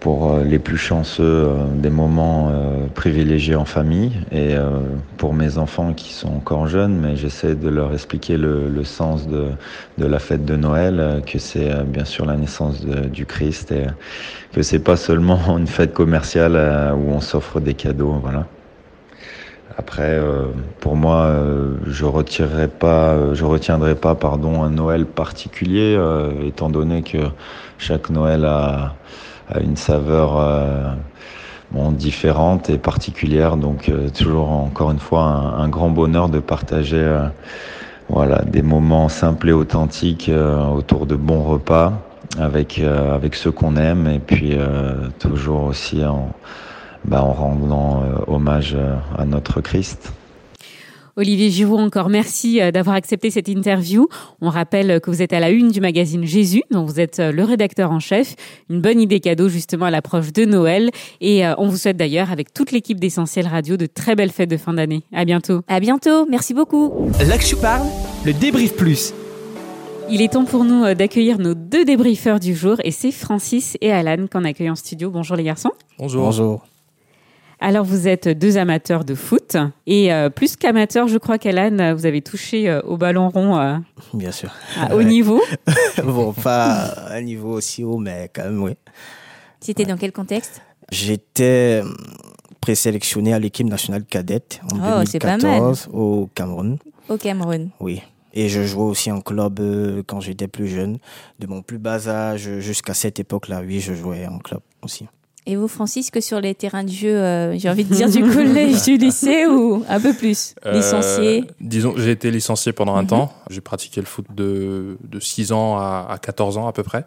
pour 0.00 0.30
euh, 0.30 0.44
les 0.44 0.58
plus 0.58 0.76
chanceux 0.76 1.22
euh, 1.24 1.66
des 1.74 1.90
moments 1.90 2.50
euh, 2.50 2.86
privilégiés 2.94 3.56
en 3.56 3.64
famille 3.64 4.12
et 4.32 4.54
pour 5.16 5.34
mes 5.34 5.58
enfants 5.58 5.92
qui 5.92 6.12
sont 6.12 6.28
encore 6.28 6.66
jeunes, 6.66 6.98
mais 6.98 7.16
j'essaie 7.16 7.54
de 7.54 7.68
leur 7.68 7.92
expliquer 7.92 8.36
le, 8.36 8.68
le, 8.68 8.84
sens 8.84 9.26
de, 9.26 9.48
de 9.98 10.06
la 10.06 10.18
fête 10.18 10.44
de 10.44 10.56
Noël, 10.56 11.22
que 11.26 11.38
c'est 11.38 11.84
bien 11.84 12.04
sûr 12.04 12.26
la 12.26 12.36
naissance 12.36 12.84
du 12.84 13.26
Christ 13.26 13.72
et 13.72 13.86
que 14.52 14.62
c'est 14.62 14.78
pas 14.78 14.96
seulement 14.96 15.38
une 15.58 15.66
fête 15.66 15.92
commerciale 15.92 16.54
où 16.96 17.12
on 17.12 17.20
s'offre 17.20 17.60
des 17.60 17.74
cadeaux, 17.74 18.18
voilà. 18.22 18.46
Après, 19.78 20.18
pour 20.80 20.96
moi, 20.96 21.36
je 21.86 22.06
retirerai 22.06 22.68
pas, 22.68 23.34
je 23.34 23.44
retiendrai 23.44 23.94
pas, 23.94 24.14
pardon, 24.14 24.62
un 24.62 24.70
Noël 24.70 25.04
particulier, 25.04 25.98
étant 26.46 26.70
donné 26.70 27.02
que 27.02 27.18
chaque 27.78 28.08
Noël 28.08 28.46
a 28.46 28.94
une 29.60 29.76
saveur 29.76 30.38
euh, 30.38 30.92
différente 31.92 32.70
et 32.70 32.78
particulière. 32.78 33.56
Donc 33.56 33.88
euh, 33.88 34.08
toujours 34.10 34.50
encore 34.50 34.90
une 34.90 34.98
fois 34.98 35.22
un, 35.22 35.68
grand 35.68 35.90
bonheur 35.90 36.28
de 36.28 36.38
partager 36.38 36.96
euh, 36.96 37.26
voilà, 38.08 38.42
des 38.42 38.62
moments 38.62 39.08
simples 39.08 39.48
et 39.48 39.52
authentiques 39.52 40.30
autour 40.74 41.06
de 41.06 41.16
bons 41.16 41.42
repas 41.42 41.92
avec, 42.38 42.80
ceux 43.32 43.50
qu'on 43.50 43.76
aime 43.76 44.06
et 44.06 44.20
puis 44.20 44.56
toujours 45.18 45.64
aussi 45.64 46.04
en, 46.04 46.30
bah, 47.04 47.24
en 47.24 47.32
rendant 47.32 48.04
hommage 48.28 48.76
à 49.18 49.24
notre 49.24 49.60
Christ. 49.60 50.12
Olivier 51.18 51.50
Giroud, 51.50 51.80
encore 51.80 52.10
merci 52.10 52.60
euh, 52.60 52.70
d'avoir 52.70 52.94
accepté 52.94 53.30
cette 53.30 53.48
interview. 53.48 54.06
On 54.42 54.50
rappelle 54.50 55.00
que 55.00 55.10
vous 55.10 55.22
êtes 55.22 55.32
à 55.32 55.40
la 55.40 55.48
une 55.48 55.70
du 55.70 55.80
magazine 55.80 56.26
Jésus, 56.26 56.62
dont 56.70 56.84
vous 56.84 57.00
êtes 57.00 57.20
euh, 57.20 57.32
le 57.32 57.42
rédacteur 57.42 57.90
en 57.90 58.00
chef. 58.00 58.34
Une 58.68 58.82
bonne 58.82 59.00
idée 59.00 59.20
cadeau 59.20 59.48
justement 59.48 59.86
à 59.86 59.90
l'approche 59.90 60.30
de 60.34 60.44
Noël. 60.44 60.90
Et 61.22 61.46
euh, 61.46 61.54
on 61.56 61.68
vous 61.68 61.78
souhaite 61.78 61.96
d'ailleurs, 61.96 62.30
avec 62.30 62.52
toute 62.52 62.70
l'équipe 62.70 63.00
d'Essentiel 63.00 63.46
Radio, 63.46 63.78
de 63.78 63.86
très 63.86 64.14
belles 64.14 64.30
fêtes 64.30 64.50
de 64.50 64.58
fin 64.58 64.74
d'année. 64.74 65.04
À 65.10 65.24
bientôt. 65.24 65.62
À 65.68 65.80
bientôt. 65.80 66.26
Merci 66.28 66.52
beaucoup. 66.52 66.92
Là 67.26 67.38
que 67.38 67.44
je 67.44 67.56
parle, 67.56 67.86
le 68.26 68.34
débrief 68.34 68.76
plus. 68.76 69.14
Il 70.10 70.20
est 70.20 70.34
temps 70.34 70.44
pour 70.44 70.64
nous 70.64 70.92
d'accueillir 70.94 71.38
nos 71.38 71.54
deux 71.54 71.86
débriefeurs 71.86 72.40
du 72.40 72.54
jour 72.54 72.76
et 72.84 72.90
c'est 72.90 73.10
Francis 73.10 73.78
et 73.80 73.90
Alan 73.90 74.26
qu'on 74.30 74.44
accueille 74.44 74.70
en 74.70 74.76
studio. 74.76 75.10
Bonjour 75.10 75.34
les 75.34 75.44
garçons. 75.44 75.72
Bonjour. 75.98 76.26
Bonjour. 76.26 76.66
Alors, 77.58 77.84
vous 77.84 78.06
êtes 78.06 78.28
deux 78.28 78.58
amateurs 78.58 79.04
de 79.04 79.14
foot 79.14 79.56
et 79.86 80.12
euh, 80.12 80.28
plus 80.28 80.56
qu'amateurs, 80.56 81.08
je 81.08 81.16
crois 81.16 81.38
qu'Alan, 81.38 81.94
vous 81.94 82.04
avez 82.04 82.20
touché 82.20 82.68
euh, 82.68 82.82
au 82.82 82.98
ballon 82.98 83.30
rond. 83.30 83.58
Euh, 83.58 83.76
Bien 84.12 84.30
sûr. 84.30 84.52
À 84.78 84.94
haut 84.94 85.02
niveau. 85.02 85.40
bon, 86.04 86.34
pas 86.34 86.66
à 86.66 87.14
un 87.14 87.22
niveau 87.22 87.52
aussi 87.54 87.82
haut, 87.82 87.96
mais 87.96 88.30
quand 88.34 88.44
même, 88.44 88.62
oui. 88.62 88.72
C'était 89.60 89.84
ouais. 89.84 89.88
dans 89.88 89.96
quel 89.96 90.12
contexte? 90.12 90.60
J'étais 90.92 91.82
présélectionné 92.60 93.32
à 93.32 93.38
l'équipe 93.38 93.66
nationale 93.66 94.04
cadette 94.04 94.60
en 94.70 94.76
oh, 94.76 95.04
2014 95.04 95.88
au 95.94 96.28
Cameroun. 96.34 96.78
Au 97.08 97.16
Cameroun. 97.16 97.70
Oui. 97.80 98.02
Et 98.34 98.50
je 98.50 98.64
jouais 98.64 98.84
aussi 98.84 99.10
en 99.10 99.22
club 99.22 99.60
quand 100.06 100.20
j'étais 100.20 100.46
plus 100.46 100.68
jeune. 100.68 100.98
De 101.38 101.46
mon 101.46 101.62
plus 101.62 101.78
bas 101.78 102.06
âge 102.06 102.58
jusqu'à 102.58 102.92
cette 102.92 103.18
époque-là, 103.18 103.62
oui, 103.64 103.80
je 103.80 103.94
jouais 103.94 104.26
en 104.26 104.38
club 104.38 104.60
aussi. 104.82 105.06
Et 105.48 105.54
vous, 105.54 105.68
Francis, 105.68 106.10
que 106.10 106.20
sur 106.20 106.40
les 106.40 106.56
terrains 106.56 106.82
de 106.82 106.90
jeu, 106.90 107.16
euh, 107.16 107.56
j'ai 107.56 107.70
envie 107.70 107.84
de 107.84 107.94
dire 107.94 108.10
du 108.10 108.20
collège, 108.20 108.82
du 108.82 108.96
lycée 108.96 109.46
ou 109.46 109.84
un 109.88 110.00
peu 110.00 110.12
plus 110.12 110.56
Licencié 110.64 111.44
euh, 111.44 111.52
Disons, 111.60 111.94
j'ai 111.96 112.10
été 112.10 112.32
licencié 112.32 112.72
pendant 112.72 112.96
un 112.96 113.02
mm 113.02 113.06
-hmm. 113.06 113.08
temps. 113.08 113.32
J'ai 113.48 113.60
pratiqué 113.60 114.00
le 114.00 114.06
foot 114.06 114.26
de, 114.34 114.98
de 115.04 115.20
6 115.20 115.52
ans 115.52 115.76
à, 115.78 116.08
à 116.10 116.18
14 116.18 116.58
ans 116.58 116.66
à 116.66 116.72
peu 116.72 116.82
près. 116.82 117.04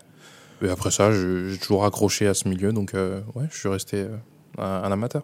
Et 0.64 0.70
après 0.70 0.92
ça, 0.92 1.12
j'ai 1.12 1.58
toujours 1.58 1.84
accroché 1.84 2.28
à 2.28 2.34
ce 2.34 2.48
milieu. 2.48 2.72
Donc, 2.72 2.94
euh, 2.94 3.20
ouais, 3.36 3.48
je 3.52 3.58
suis 3.60 3.70
resté 3.70 4.08
un, 4.58 4.64
un 4.86 4.92
amateur. 4.92 5.24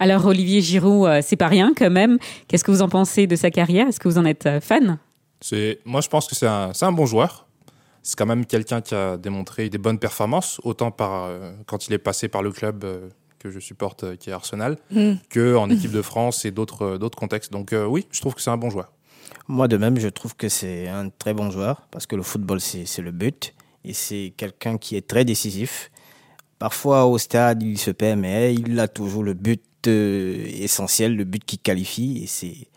Alors, 0.00 0.26
Olivier 0.26 0.60
Giroud, 0.60 1.22
c'est 1.22 1.36
pas 1.36 1.48
rien 1.48 1.72
quand 1.76 1.90
même. 1.90 2.18
Qu'est-ce 2.48 2.64
que 2.64 2.72
vous 2.72 2.82
en 2.82 2.88
pensez 2.88 3.26
de 3.28 3.36
sa 3.36 3.50
carrière? 3.50 3.86
Est-ce 3.88 4.00
que 4.00 4.08
vous 4.08 4.18
en 4.18 4.24
êtes 4.24 4.48
fan? 4.60 4.98
Moi, 5.84 6.00
je 6.00 6.08
pense 6.08 6.26
que 6.26 6.34
c'est 6.34 6.46
un, 6.46 6.72
un 6.80 6.92
bon 6.92 7.06
joueur 7.06 7.47
c'est 8.08 8.16
quand 8.16 8.24
même 8.24 8.46
quelqu'un 8.46 8.80
qui 8.80 8.94
a 8.94 9.18
démontré 9.18 9.68
des 9.68 9.76
bonnes 9.76 9.98
performances, 9.98 10.62
autant 10.64 10.90
par, 10.90 11.24
euh, 11.24 11.52
quand 11.66 11.88
il 11.88 11.92
est 11.92 11.98
passé 11.98 12.28
par 12.28 12.42
le 12.42 12.50
club 12.50 12.82
euh, 12.84 13.10
que 13.38 13.50
je 13.50 13.60
supporte, 13.60 14.04
euh, 14.04 14.16
qui 14.16 14.30
est 14.30 14.32
Arsenal, 14.32 14.78
mm. 14.90 15.16
que 15.28 15.54
en 15.56 15.68
équipe 15.68 15.92
de 15.92 16.00
France 16.00 16.46
et 16.46 16.50
d'autres 16.50 16.96
d'autres 16.96 17.18
contextes. 17.18 17.52
Donc 17.52 17.74
oui, 17.74 18.06
je 18.10 18.22
trouve 18.22 18.34
que 18.34 18.40
c'est 18.40 18.48
un 18.48 18.56
bon 18.56 18.70
joueur. 18.70 18.90
Moi 19.46 19.68
de 19.68 19.76
même, 19.76 20.00
je 20.00 20.08
trouve 20.08 20.34
que 20.36 20.48
c'est 20.48 20.88
un 20.88 21.10
très 21.10 21.34
bon 21.34 21.50
joueur 21.50 21.82
parce 21.90 22.06
que 22.06 22.16
le 22.16 22.22
football 22.22 22.62
c'est 22.62 23.02
le 23.02 23.10
but 23.10 23.52
et 23.84 23.92
c'est 23.92 24.32
quelqu'un 24.38 24.78
qui 24.78 24.96
est 24.96 25.06
très 25.06 25.26
décisif. 25.26 25.90
Parfois 26.58 27.04
au 27.04 27.18
stade 27.18 27.62
il 27.62 27.76
se 27.76 27.90
perd, 27.90 28.18
mais 28.18 28.54
il 28.54 28.80
a 28.80 28.88
toujours 28.88 29.22
le 29.22 29.34
but 29.34 29.86
essentiel, 29.86 31.14
le 31.14 31.24
but 31.24 31.44
qui 31.44 31.58
qualifie 31.58 32.22
et 32.22 32.26
c'est 32.26 32.68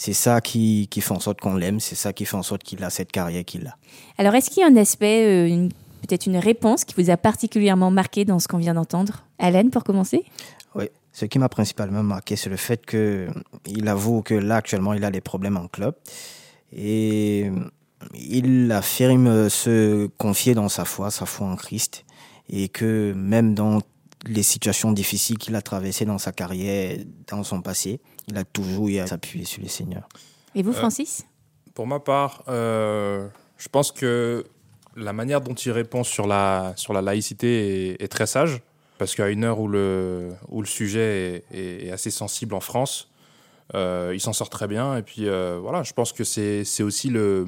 c'est 0.00 0.12
ça 0.12 0.40
qui, 0.40 0.86
qui 0.88 1.00
fait 1.00 1.10
en 1.10 1.18
sorte 1.18 1.40
qu'on 1.40 1.56
l'aime, 1.56 1.80
c'est 1.80 1.96
ça 1.96 2.12
qui 2.12 2.24
fait 2.24 2.36
en 2.36 2.44
sorte 2.44 2.62
qu'il 2.62 2.84
a 2.84 2.88
cette 2.88 3.10
carrière 3.10 3.44
qu'il 3.44 3.66
a. 3.66 3.76
Alors, 4.16 4.32
est-ce 4.36 4.48
qu'il 4.48 4.60
y 4.60 4.64
a 4.64 4.68
un 4.68 4.76
aspect, 4.76 5.26
euh, 5.26 5.48
une, 5.48 5.70
peut-être 6.02 6.26
une 6.26 6.36
réponse 6.36 6.84
qui 6.84 6.94
vous 6.96 7.10
a 7.10 7.16
particulièrement 7.16 7.90
marqué 7.90 8.24
dans 8.24 8.38
ce 8.38 8.46
qu'on 8.46 8.58
vient 8.58 8.74
d'entendre? 8.74 9.24
Alain, 9.40 9.70
pour 9.70 9.82
commencer? 9.82 10.24
Oui, 10.76 10.84
Ce 11.10 11.24
qui 11.24 11.40
m'a 11.40 11.48
principalement 11.48 12.04
marqué, 12.04 12.36
c'est 12.36 12.48
le 12.48 12.56
fait 12.56 12.86
qu'il 12.86 13.88
avoue 13.88 14.22
que 14.22 14.34
là, 14.34 14.56
actuellement, 14.58 14.94
il 14.94 15.04
a 15.04 15.10
des 15.10 15.20
problèmes 15.20 15.56
en 15.56 15.66
club. 15.66 15.96
Et 16.72 17.50
il 18.14 18.70
affirme 18.70 19.48
se 19.48 20.06
confier 20.16 20.54
dans 20.54 20.68
sa 20.68 20.84
foi, 20.84 21.10
sa 21.10 21.26
foi 21.26 21.48
en 21.48 21.56
Christ. 21.56 22.04
Et 22.48 22.68
que 22.68 23.12
même 23.16 23.52
dans 23.52 23.80
les 24.26 24.42
situations 24.42 24.92
difficiles 24.92 25.38
qu'il 25.38 25.54
a 25.54 25.62
traversées 25.62 26.04
dans 26.04 26.18
sa 26.18 26.32
carrière, 26.32 26.98
dans 27.28 27.44
son 27.44 27.62
passé, 27.62 28.00
il 28.26 28.36
a 28.36 28.44
toujours 28.44 28.88
eu 28.88 28.98
à 28.98 29.06
s'appuyer 29.06 29.44
sur 29.44 29.62
le 29.62 29.68
Seigneur. 29.68 30.08
Et 30.54 30.62
vous, 30.62 30.72
Francis? 30.72 31.26
Pour 31.74 31.86
ma 31.86 32.00
part, 32.00 32.42
euh, 32.48 33.28
je 33.56 33.68
pense 33.68 33.92
que 33.92 34.44
la 34.96 35.12
manière 35.12 35.40
dont 35.40 35.54
il 35.54 35.70
répond 35.70 36.02
sur 36.02 36.26
la, 36.26 36.72
sur 36.76 36.92
la 36.92 37.02
laïcité 37.02 38.02
est, 38.02 38.08
très 38.08 38.26
sage, 38.26 38.60
parce 38.98 39.14
qu'à 39.14 39.28
une 39.28 39.44
heure 39.44 39.60
où 39.60 39.68
le, 39.68 40.30
où 40.48 40.60
le 40.60 40.66
sujet 40.66 41.44
est, 41.52 41.90
assez 41.90 42.10
sensible 42.10 42.54
en 42.54 42.60
France, 42.60 43.10
euh, 43.74 44.12
il 44.14 44.20
s'en 44.20 44.32
sort 44.32 44.50
très 44.50 44.66
bien. 44.66 44.96
Et 44.96 45.02
puis 45.02 45.28
euh, 45.28 45.58
voilà, 45.62 45.84
je 45.84 45.92
pense 45.92 46.12
que 46.12 46.24
c'est 46.24 46.82
aussi 46.82 47.10
le, 47.10 47.46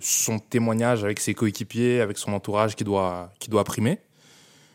son 0.00 0.38
témoignage 0.38 1.04
avec 1.04 1.20
ses 1.20 1.34
coéquipiers, 1.34 2.00
avec 2.00 2.16
son 2.16 2.32
entourage 2.32 2.74
qui 2.76 2.84
doit, 2.84 3.30
qui 3.38 3.50
doit 3.50 3.64
primer. 3.64 3.98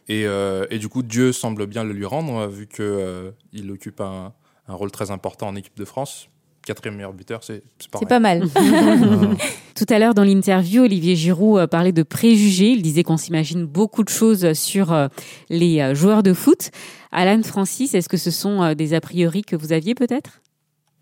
Et, 0.09 0.25
et, 0.69 0.79
du 0.79 0.89
coup, 0.89 1.01
Dieu 1.01 1.31
semble 1.31 1.65
bien 1.65 1.83
le 1.83 1.93
lui 1.93 2.05
rendre, 2.05 2.47
vu 2.47 2.67
qu'il 2.67 3.33
il 3.53 3.71
occupe 3.71 4.01
un, 4.01 4.33
un, 4.67 4.73
rôle 4.73 4.91
très 4.91 5.11
important 5.11 5.47
en 5.47 5.55
équipe 5.55 5.77
de 5.77 5.85
France 5.85 6.29
quatrième 6.65 6.95
meilleur 6.95 7.13
buteur, 7.13 7.43
c'est 7.43 7.61
pas, 7.91 7.99
pas 7.99 8.19
mal. 8.19 8.43
Tout 9.75 9.85
à 9.89 9.99
l'heure, 9.99 10.13
dans 10.13 10.23
l'interview, 10.23 10.83
Olivier 10.83 11.15
Giroud 11.15 11.59
euh, 11.59 11.67
parlait 11.67 11.91
de 11.91 12.03
préjugés. 12.03 12.69
Il 12.69 12.81
disait 12.81 13.03
qu'on 13.03 13.17
s'imagine 13.17 13.65
beaucoup 13.65 14.03
de 14.03 14.09
choses 14.09 14.53
sur 14.53 14.93
euh, 14.93 15.07
les 15.49 15.79
euh, 15.79 15.95
joueurs 15.95 16.23
de 16.23 16.33
foot. 16.33 16.71
Alan 17.11 17.41
Francis, 17.43 17.93
est-ce 17.93 18.09
que 18.09 18.17
ce 18.17 18.31
sont 18.31 18.73
des 18.73 18.93
a 18.93 19.01
priori 19.01 19.43
que 19.43 19.55
vous 19.55 19.71
aviez 19.71 19.93
peut-être? 19.93 20.41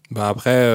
Bah 0.09 0.27
après, 0.27 0.67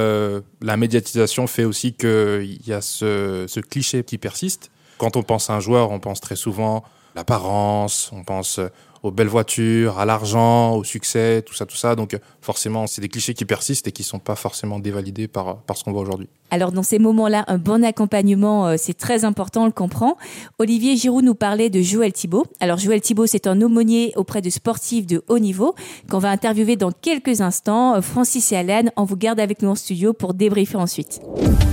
la 0.63 0.77
médiatisation 0.79 1.47
fait 1.47 1.65
aussi 1.65 1.93
qu'il 1.93 2.67
y 2.67 2.73
a 2.73 2.81
ce, 2.81 3.45
ce 3.47 3.61
cliché 3.61 4.03
qui 4.03 4.17
persiste. 4.17 4.71
Quand 4.97 5.19
on 5.19 5.23
pense 5.23 5.51
à 5.51 5.55
un 5.57 5.61
joueur, 5.61 5.91
on 5.91 6.01
pense 6.01 6.23
très 6.23 6.37
souvent 6.37 6.85
l'apparence, 7.17 8.11
on 8.13 8.23
pense 8.23 8.61
aux 9.03 9.11
belles 9.11 9.29
voitures, 9.29 9.99
à 9.99 10.05
l'argent, 10.05 10.75
au 10.75 10.85
succès, 10.85 11.43
tout 11.43 11.55
ça, 11.55 11.67
tout 11.67 11.77
ça. 11.77 11.95
Donc 11.95 12.19
forcément, 12.41 12.87
c'est 12.87 13.01
des 13.01 13.09
clichés 13.09 13.35
qui 13.35 13.45
persistent 13.45 13.89
et 13.89 13.93
qui 13.93 14.03
ne 14.03 14.07
sont 14.07 14.19
pas 14.19 14.35
forcément 14.35 14.79
dévalidés 14.79 15.29
par, 15.29 15.59
par 15.59 15.77
ce 15.77 15.85
qu'on 15.85 15.93
voit 15.93 16.03
aujourd'hui. 16.03 16.29
Alors 16.51 16.73
dans 16.73 16.83
ces 16.83 16.99
moments-là, 16.99 17.45
un 17.49 17.59
bon 17.59 17.85
accompagnement, 17.85 18.69
euh, 18.69 18.75
c'est 18.79 18.97
très 18.97 19.25
important, 19.25 19.63
on 19.63 19.67
le 19.67 19.73
comprend. 19.73 20.17
Olivier 20.59 20.97
Giroud 20.97 21.25
nous 21.25 21.35
parlait 21.35 21.71
de 21.71 21.81
Joël 21.81 22.13
Thibault. 22.13 22.47
Alors 22.61 22.79
Joël 22.79 23.01
Thibault, 23.01 23.27
c'est 23.27 23.47
un 23.47 23.61
aumônier 23.63 24.13
auprès 24.17 24.43
de 24.43 24.51
sportifs 24.51 25.07
de 25.07 25.23
haut 25.29 25.39
niveau 25.39 25.75
qu'on 26.11 26.19
va 26.19 26.31
interviewer 26.31 26.77
dans 26.77 26.93
quelques 26.93 27.41
instants. 27.41 27.97
Euh, 27.97 28.01
Francis 28.01 28.53
et 28.53 28.57
Alain, 28.57 28.91
on 28.97 29.05
vous 29.05 29.17
garde 29.17 29.41
avec 29.41 29.63
nous 29.63 29.71
en 29.71 29.75
studio 29.75 30.13
pour 30.13 30.35
débriefer 30.35 30.77
ensuite. 30.77 31.21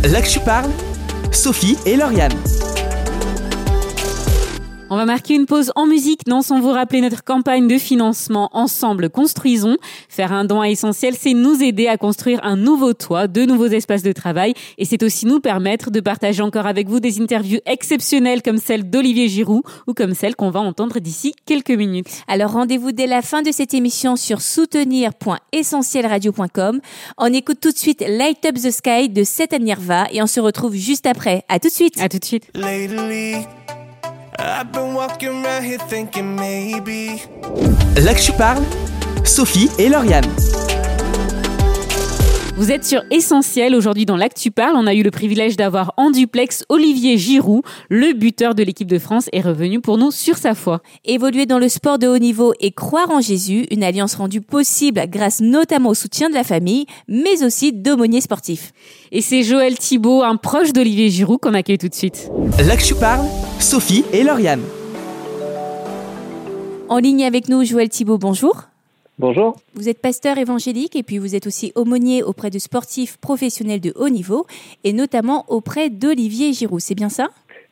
Là 0.03 0.21
que 0.21 0.29
tu 0.29 0.39
parles, 0.39 0.71
Sophie 1.31 1.77
et 1.85 1.95
Lauriane. 1.95 2.33
On 4.93 4.95
va 4.95 5.05
marquer 5.05 5.33
une 5.33 5.47
pause 5.47 5.71
en 5.75 5.87
musique, 5.87 6.27
non 6.27 6.43
sans 6.43 6.61
vous 6.61 6.69
rappeler 6.69 7.01
notre 7.01 7.23
campagne 7.23 7.67
de 7.67 7.79
financement 7.79 8.51
Ensemble 8.53 9.09
Construisons. 9.09 9.77
Faire 10.07 10.31
un 10.31 10.45
don 10.45 10.61
à 10.61 10.69
essentiel, 10.69 11.15
c'est 11.19 11.33
nous 11.33 11.63
aider 11.63 11.87
à 11.87 11.97
construire 11.97 12.39
un 12.43 12.55
nouveau 12.55 12.93
toit, 12.93 13.25
de 13.25 13.43
nouveaux 13.43 13.65
espaces 13.65 14.03
de 14.03 14.11
travail 14.11 14.53
et 14.77 14.85
c'est 14.85 15.01
aussi 15.01 15.25
nous 15.25 15.39
permettre 15.39 15.89
de 15.89 15.99
partager 15.99 16.43
encore 16.43 16.67
avec 16.67 16.89
vous 16.89 16.99
des 16.99 17.19
interviews 17.19 17.57
exceptionnelles 17.65 18.43
comme 18.43 18.59
celle 18.59 18.87
d'Olivier 18.87 19.29
Giroud 19.29 19.63
ou 19.87 19.95
comme 19.95 20.13
celle 20.13 20.35
qu'on 20.35 20.51
va 20.51 20.59
entendre 20.59 20.99
d'ici 20.99 21.33
quelques 21.47 21.71
minutes. 21.71 22.05
Alors 22.27 22.51
rendez-vous 22.51 22.91
dès 22.91 23.07
la 23.07 23.23
fin 23.23 23.41
de 23.41 23.51
cette 23.51 23.73
émission 23.73 24.15
sur 24.15 24.41
soutenir.essentielradio.com. 24.41 26.81
On 27.17 27.33
écoute 27.33 27.57
tout 27.59 27.71
de 27.71 27.79
suite 27.79 28.05
Light 28.07 28.45
Up 28.45 28.57
the 28.61 28.69
Sky 28.69 29.09
de 29.09 29.23
Seth 29.23 29.59
Nirva 29.59 30.05
et 30.11 30.21
on 30.21 30.27
se 30.27 30.39
retrouve 30.39 30.75
juste 30.75 31.07
après. 31.07 31.45
À 31.49 31.57
tout 31.57 31.69
de 31.69 31.73
suite. 31.73 31.99
À 31.99 32.09
tout 32.09 32.19
de 32.19 32.25
suite. 32.25 32.51
Been 34.71 34.93
walking 34.93 35.45
around 35.45 35.63
here 35.63 35.79
thinking 35.87 36.35
maybe. 36.35 37.21
Là 38.03 38.13
que 38.13 38.21
tu 38.21 38.31
parles, 38.33 38.63
Sophie 39.23 39.69
et 39.77 39.89
Lauriane. 39.89 40.25
Vous 42.55 42.71
êtes 42.71 42.85
sur 42.85 43.01
Essentiel. 43.09 43.73
Aujourd'hui, 43.75 44.05
dans 44.05 44.15
l'Actu 44.15 44.51
Parle, 44.51 44.75
on 44.75 44.85
a 44.85 44.93
eu 44.93 45.01
le 45.01 45.09
privilège 45.09 45.57
d'avoir 45.57 45.91
en 45.97 46.11
duplex 46.11 46.63
Olivier 46.69 47.17
Giroud, 47.17 47.63
le 47.89 48.13
buteur 48.13 48.53
de 48.53 48.61
l'équipe 48.61 48.87
de 48.87 48.99
France, 48.99 49.27
est 49.33 49.41
revenu 49.41 49.81
pour 49.81 49.97
nous 49.97 50.11
sur 50.11 50.37
sa 50.37 50.53
foi. 50.53 50.81
Évoluer 51.03 51.47
dans 51.47 51.57
le 51.57 51.67
sport 51.67 51.97
de 51.97 52.07
haut 52.07 52.19
niveau 52.19 52.53
et 52.59 52.71
croire 52.71 53.09
en 53.09 53.21
Jésus, 53.21 53.65
une 53.71 53.83
alliance 53.83 54.13
rendue 54.13 54.41
possible 54.41 55.03
grâce 55.07 55.41
notamment 55.41 55.89
au 55.89 55.93
soutien 55.95 56.29
de 56.29 56.35
la 56.35 56.43
famille, 56.43 56.85
mais 57.07 57.43
aussi 57.43 57.73
d'aumôniers 57.73 58.21
sportifs. 58.21 58.71
Et 59.11 59.21
c'est 59.21 59.41
Joël 59.41 59.75
Thibault, 59.75 60.21
un 60.21 60.35
proche 60.35 60.73
d'Olivier 60.73 61.09
Giroud, 61.09 61.39
qu'on 61.39 61.55
accueille 61.55 61.79
tout 61.79 61.89
de 61.89 61.95
suite. 61.95 62.29
L'Actu 62.59 62.93
Parle, 62.93 63.25
Sophie 63.63 64.03
et 64.11 64.23
Lauriane. 64.23 64.61
En 66.89 66.97
ligne 66.97 67.23
avec 67.23 67.47
nous, 67.47 67.63
Joël 67.63 67.87
Thibault, 67.87 68.17
bonjour. 68.17 68.63
Bonjour. 69.17 69.55
Vous 69.73 69.87
êtes 69.87 70.01
pasteur 70.01 70.37
évangélique 70.37 70.97
et 70.97 71.01
puis 71.01 71.17
vous 71.17 71.33
êtes 71.33 71.47
aussi 71.47 71.71
aumônier 71.75 72.23
auprès 72.23 72.49
de 72.49 72.59
sportifs 72.59 73.15
professionnels 73.17 73.79
de 73.79 73.93
haut 73.95 74.09
niveau 74.09 74.45
et 74.83 74.91
notamment 74.91 75.45
auprès 75.47 75.89
d'Olivier 75.89 76.51
Giroud. 76.51 76.81
C'est 76.81 76.93
bien 76.93 77.07
ça? 77.07 77.29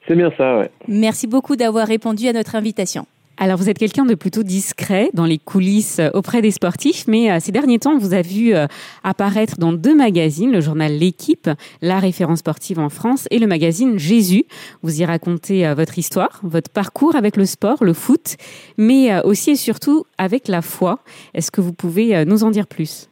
C'est 0.07 0.15
bien 0.15 0.31
ça, 0.37 0.59
oui. 0.59 0.65
Merci 0.87 1.27
beaucoup 1.27 1.57
d'avoir 1.57 1.87
répondu 1.87 2.25
à 2.29 2.33
notre 2.33 2.55
invitation. 2.55 3.05
Alors, 3.43 3.57
vous 3.57 3.71
êtes 3.71 3.79
quelqu'un 3.79 4.05
de 4.05 4.13
plutôt 4.13 4.43
discret 4.43 5.09
dans 5.15 5.25
les 5.25 5.39
coulisses 5.39 5.97
euh, 5.97 6.11
auprès 6.13 6.43
des 6.43 6.51
sportifs, 6.51 7.07
mais 7.07 7.31
euh, 7.31 7.37
ces 7.39 7.51
derniers 7.51 7.79
temps, 7.79 7.97
vous 7.97 8.13
a 8.13 8.21
vu 8.21 8.53
euh, 8.53 8.67
apparaître 9.03 9.57
dans 9.57 9.73
deux 9.73 9.95
magazines, 9.95 10.51
le 10.51 10.61
journal 10.61 10.91
L'équipe, 10.91 11.49
la 11.81 11.97
référence 11.97 12.37
sportive 12.37 12.77
en 12.77 12.89
France, 12.89 13.27
et 13.31 13.39
le 13.39 13.47
magazine 13.47 13.97
Jésus. 13.97 14.43
Vous 14.83 15.01
y 15.01 15.05
racontez 15.05 15.73
votre 15.73 15.97
histoire, 15.97 16.39
votre 16.43 16.69
parcours 16.71 17.15
avec 17.15 17.35
le 17.35 17.45
sport, 17.45 17.83
le 17.83 17.93
foot, 17.93 18.35
mais 18.77 19.09
aussi 19.23 19.51
et 19.51 19.55
surtout 19.55 20.05
avec 20.19 20.47
la 20.47 20.61
foi. 20.61 20.99
Est-ce 21.33 21.49
que 21.49 21.61
vous 21.61 21.73
pouvez 21.73 22.23
nous 22.25 22.43
en 22.43 22.51
dire 22.51 22.67
plus? 22.67 23.09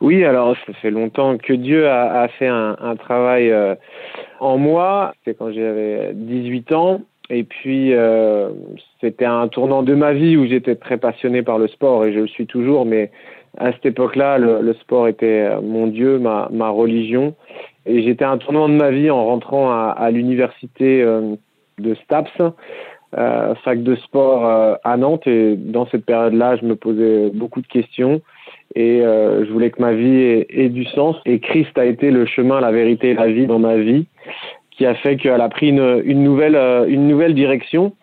Oui, 0.00 0.24
alors 0.24 0.56
ça 0.66 0.72
fait 0.72 0.90
longtemps 0.90 1.38
que 1.38 1.52
Dieu 1.52 1.88
a, 1.88 2.26
fait 2.36 2.48
un 2.48 2.96
travail 2.98 3.54
en 4.40 4.58
moi. 4.58 5.14
C'est 5.24 5.36
quand 5.36 5.52
j'avais 5.52 6.12
18 6.14 6.72
ans. 6.72 7.02
Et 7.30 7.44
puis, 7.44 7.92
euh, 7.92 8.50
c'était 9.00 9.24
un 9.24 9.48
tournant 9.48 9.82
de 9.82 9.94
ma 9.94 10.12
vie 10.12 10.36
où 10.36 10.46
j'étais 10.46 10.76
très 10.76 10.96
passionné 10.96 11.42
par 11.42 11.58
le 11.58 11.66
sport 11.68 12.04
et 12.04 12.12
je 12.12 12.20
le 12.20 12.28
suis 12.28 12.46
toujours, 12.46 12.86
mais 12.86 13.10
à 13.58 13.72
cette 13.72 13.86
époque-là, 13.86 14.38
le, 14.38 14.74
sport 14.74 15.08
était 15.08 15.48
mon 15.62 15.86
Dieu, 15.86 16.18
ma, 16.18 16.48
ma 16.52 16.68
religion. 16.68 17.34
Et 17.86 18.02
j'étais 18.02 18.24
un 18.24 18.38
tournant 18.38 18.68
de 18.68 18.74
ma 18.74 18.90
vie 18.90 19.10
en 19.10 19.24
rentrant 19.24 19.70
à, 19.70 19.94
à 19.96 20.10
l'université 20.10 21.02
euh, 21.02 21.34
de 21.78 21.94
Staps, 21.94 22.32
euh, 23.16 23.54
fac 23.64 23.82
de 23.82 23.94
sport 23.96 24.46
euh, 24.46 24.74
à 24.84 24.96
Nantes. 24.96 25.26
Et 25.26 25.56
dans 25.56 25.86
cette 25.86 26.04
période-là, 26.04 26.56
je 26.56 26.66
me 26.66 26.76
posais 26.76 27.30
beaucoup 27.32 27.60
de 27.60 27.66
questions 27.66 28.20
et 28.74 29.00
euh, 29.02 29.44
je 29.46 29.52
voulais 29.52 29.70
que 29.70 29.80
ma 29.80 29.92
vie 29.92 30.16
ait, 30.16 30.46
ait, 30.50 30.68
du 30.68 30.84
sens. 30.84 31.16
Et 31.24 31.38
Christ 31.38 31.78
a 31.78 31.84
été 31.84 32.10
le 32.10 32.26
chemin, 32.26 32.60
la 32.60 32.72
vérité 32.72 33.10
et 33.10 33.14
la 33.14 33.28
vie 33.28 33.46
dans 33.46 33.58
ma 33.58 33.76
vie 33.76 34.06
qui 34.76 34.84
a 34.84 34.94
fait 34.94 35.16
qu'elle 35.16 35.40
a 35.40 35.48
pris 35.48 35.70
une, 35.70 36.02
une, 36.04 36.22
nouvelle, 36.22 36.56
euh, 36.56 36.86
une 36.86 37.08
nouvelle 37.08 37.34
direction 37.34 37.94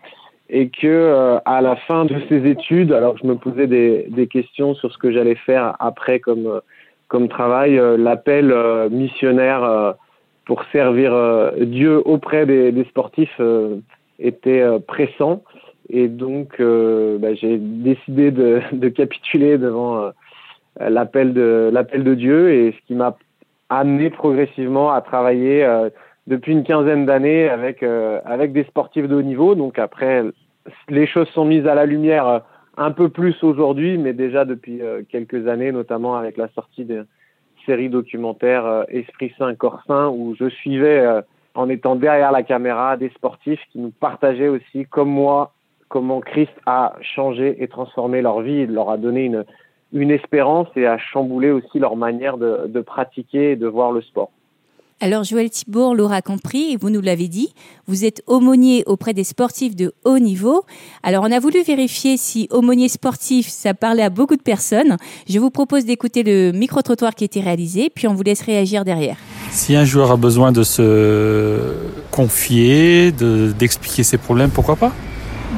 et 0.49 0.69
que 0.69 0.87
euh, 0.87 1.39
à 1.45 1.61
la 1.61 1.75
fin 1.75 2.05
de 2.05 2.15
ses 2.29 2.47
études, 2.49 2.91
alors 2.91 3.17
je 3.17 3.25
me 3.27 3.35
posais 3.35 3.67
des, 3.67 4.07
des 4.09 4.27
questions 4.27 4.73
sur 4.75 4.91
ce 4.91 4.97
que 4.97 5.11
j'allais 5.11 5.35
faire 5.35 5.75
après 5.79 6.19
comme, 6.19 6.47
euh, 6.47 6.59
comme 7.07 7.29
travail, 7.29 7.79
l'appel 7.97 8.51
missionnaire 8.89 9.93
pour 10.45 10.63
servir 10.71 11.51
Dieu 11.61 12.01
auprès 12.05 12.47
des, 12.47 12.71
des 12.71 12.85
sportifs 12.85 13.39
était 14.17 14.63
pressant. 14.87 15.43
Et 15.91 16.07
donc, 16.07 16.59
bah, 16.59 17.35
j'ai 17.35 17.59
décidé 17.59 18.31
de, 18.31 18.61
de, 18.71 18.89
capituler 18.89 19.59
devant 19.59 20.09
l'appel 20.79 21.33
de, 21.33 21.69
l'appel 21.71 22.03
de 22.03 22.15
Dieu 22.15 22.51
et 22.51 22.71
ce 22.71 22.87
qui 22.87 22.95
m'a 22.95 23.15
amené 23.69 24.09
progressivement 24.09 24.91
à 24.91 25.01
travailler 25.01 25.63
depuis 26.27 26.53
une 26.53 26.63
quinzaine 26.63 27.05
d'années 27.05 27.49
avec 27.49 27.83
euh, 27.83 28.19
avec 28.25 28.53
des 28.53 28.63
sportifs 28.63 29.07
de 29.07 29.15
haut 29.15 29.21
niveau. 29.21 29.55
Donc 29.55 29.77
après, 29.79 30.23
les 30.89 31.07
choses 31.07 31.27
sont 31.29 31.45
mises 31.45 31.67
à 31.67 31.75
la 31.75 31.85
lumière 31.85 32.27
euh, 32.27 32.39
un 32.77 32.91
peu 32.91 33.09
plus 33.09 33.35
aujourd'hui, 33.43 33.97
mais 33.97 34.13
déjà 34.13 34.45
depuis 34.45 34.81
euh, 34.81 35.01
quelques 35.07 35.47
années, 35.47 35.71
notamment 35.71 36.15
avec 36.15 36.37
la 36.37 36.47
sortie 36.49 36.85
de 36.85 37.05
série 37.65 37.89
documentaire 37.89 38.85
Esprit 38.89 39.33
Saint, 39.37 39.55
Corps 39.55 39.81
Saint, 39.87 40.09
où 40.09 40.35
je 40.35 40.49
suivais 40.49 41.21
en 41.55 41.69
étant 41.69 41.95
derrière 41.95 42.33
la 42.33 42.43
caméra 42.43 42.97
des 42.97 43.07
sportifs 43.11 43.61
qui 43.71 43.79
nous 43.79 43.91
partageaient 43.91 44.49
aussi, 44.49 44.85
comme 44.85 45.07
moi, 45.07 45.53
comment 45.87 46.19
Christ 46.19 46.51
a 46.65 46.95
changé 46.99 47.63
et 47.63 47.69
transformé 47.69 48.21
leur 48.21 48.41
vie, 48.41 48.67
leur 48.67 48.89
a 48.89 48.97
donné 48.97 49.23
une, 49.23 49.45
une 49.93 50.11
espérance 50.11 50.67
et 50.75 50.85
a 50.85 50.97
chamboulé 50.97 51.51
aussi 51.51 51.79
leur 51.79 51.95
manière 51.95 52.37
de, 52.37 52.67
de 52.67 52.81
pratiquer 52.81 53.51
et 53.51 53.55
de 53.55 53.67
voir 53.67 53.93
le 53.93 54.01
sport. 54.01 54.31
Alors 55.03 55.25
Joël 55.25 55.49
Thibault 55.49 55.93
l'aura 55.93 56.21
compris 56.21 56.71
et 56.71 56.77
vous 56.77 56.89
nous 56.89 57.01
l'avez 57.01 57.27
dit, 57.27 57.53
vous 57.87 58.05
êtes 58.05 58.23
aumônier 58.25 58.85
auprès 58.85 59.13
des 59.13 59.25
sportifs 59.25 59.75
de 59.75 59.91
haut 60.05 60.17
niveau. 60.17 60.63
Alors 61.03 61.25
on 61.27 61.31
a 61.33 61.41
voulu 61.41 61.61
vérifier 61.61 62.15
si 62.15 62.47
aumônier 62.51 62.87
sportif, 62.87 63.49
ça 63.49 63.73
parlait 63.73 64.03
à 64.03 64.09
beaucoup 64.09 64.37
de 64.37 64.41
personnes. 64.41 64.95
Je 65.27 65.39
vous 65.39 65.49
propose 65.49 65.83
d'écouter 65.83 66.23
le 66.23 66.53
micro-trottoir 66.53 67.15
qui 67.15 67.25
a 67.25 67.27
été 67.27 67.41
réalisé, 67.41 67.91
puis 67.93 68.07
on 68.07 68.13
vous 68.13 68.23
laisse 68.23 68.43
réagir 68.43 68.85
derrière. 68.85 69.17
Si 69.51 69.75
un 69.75 69.83
joueur 69.83 70.09
a 70.09 70.15
besoin 70.15 70.53
de 70.53 70.63
se 70.63 71.73
confier, 72.09 73.11
d'expliquer 73.11 74.03
ses 74.03 74.17
problèmes, 74.17 74.51
pourquoi 74.51 74.77
pas? 74.77 74.93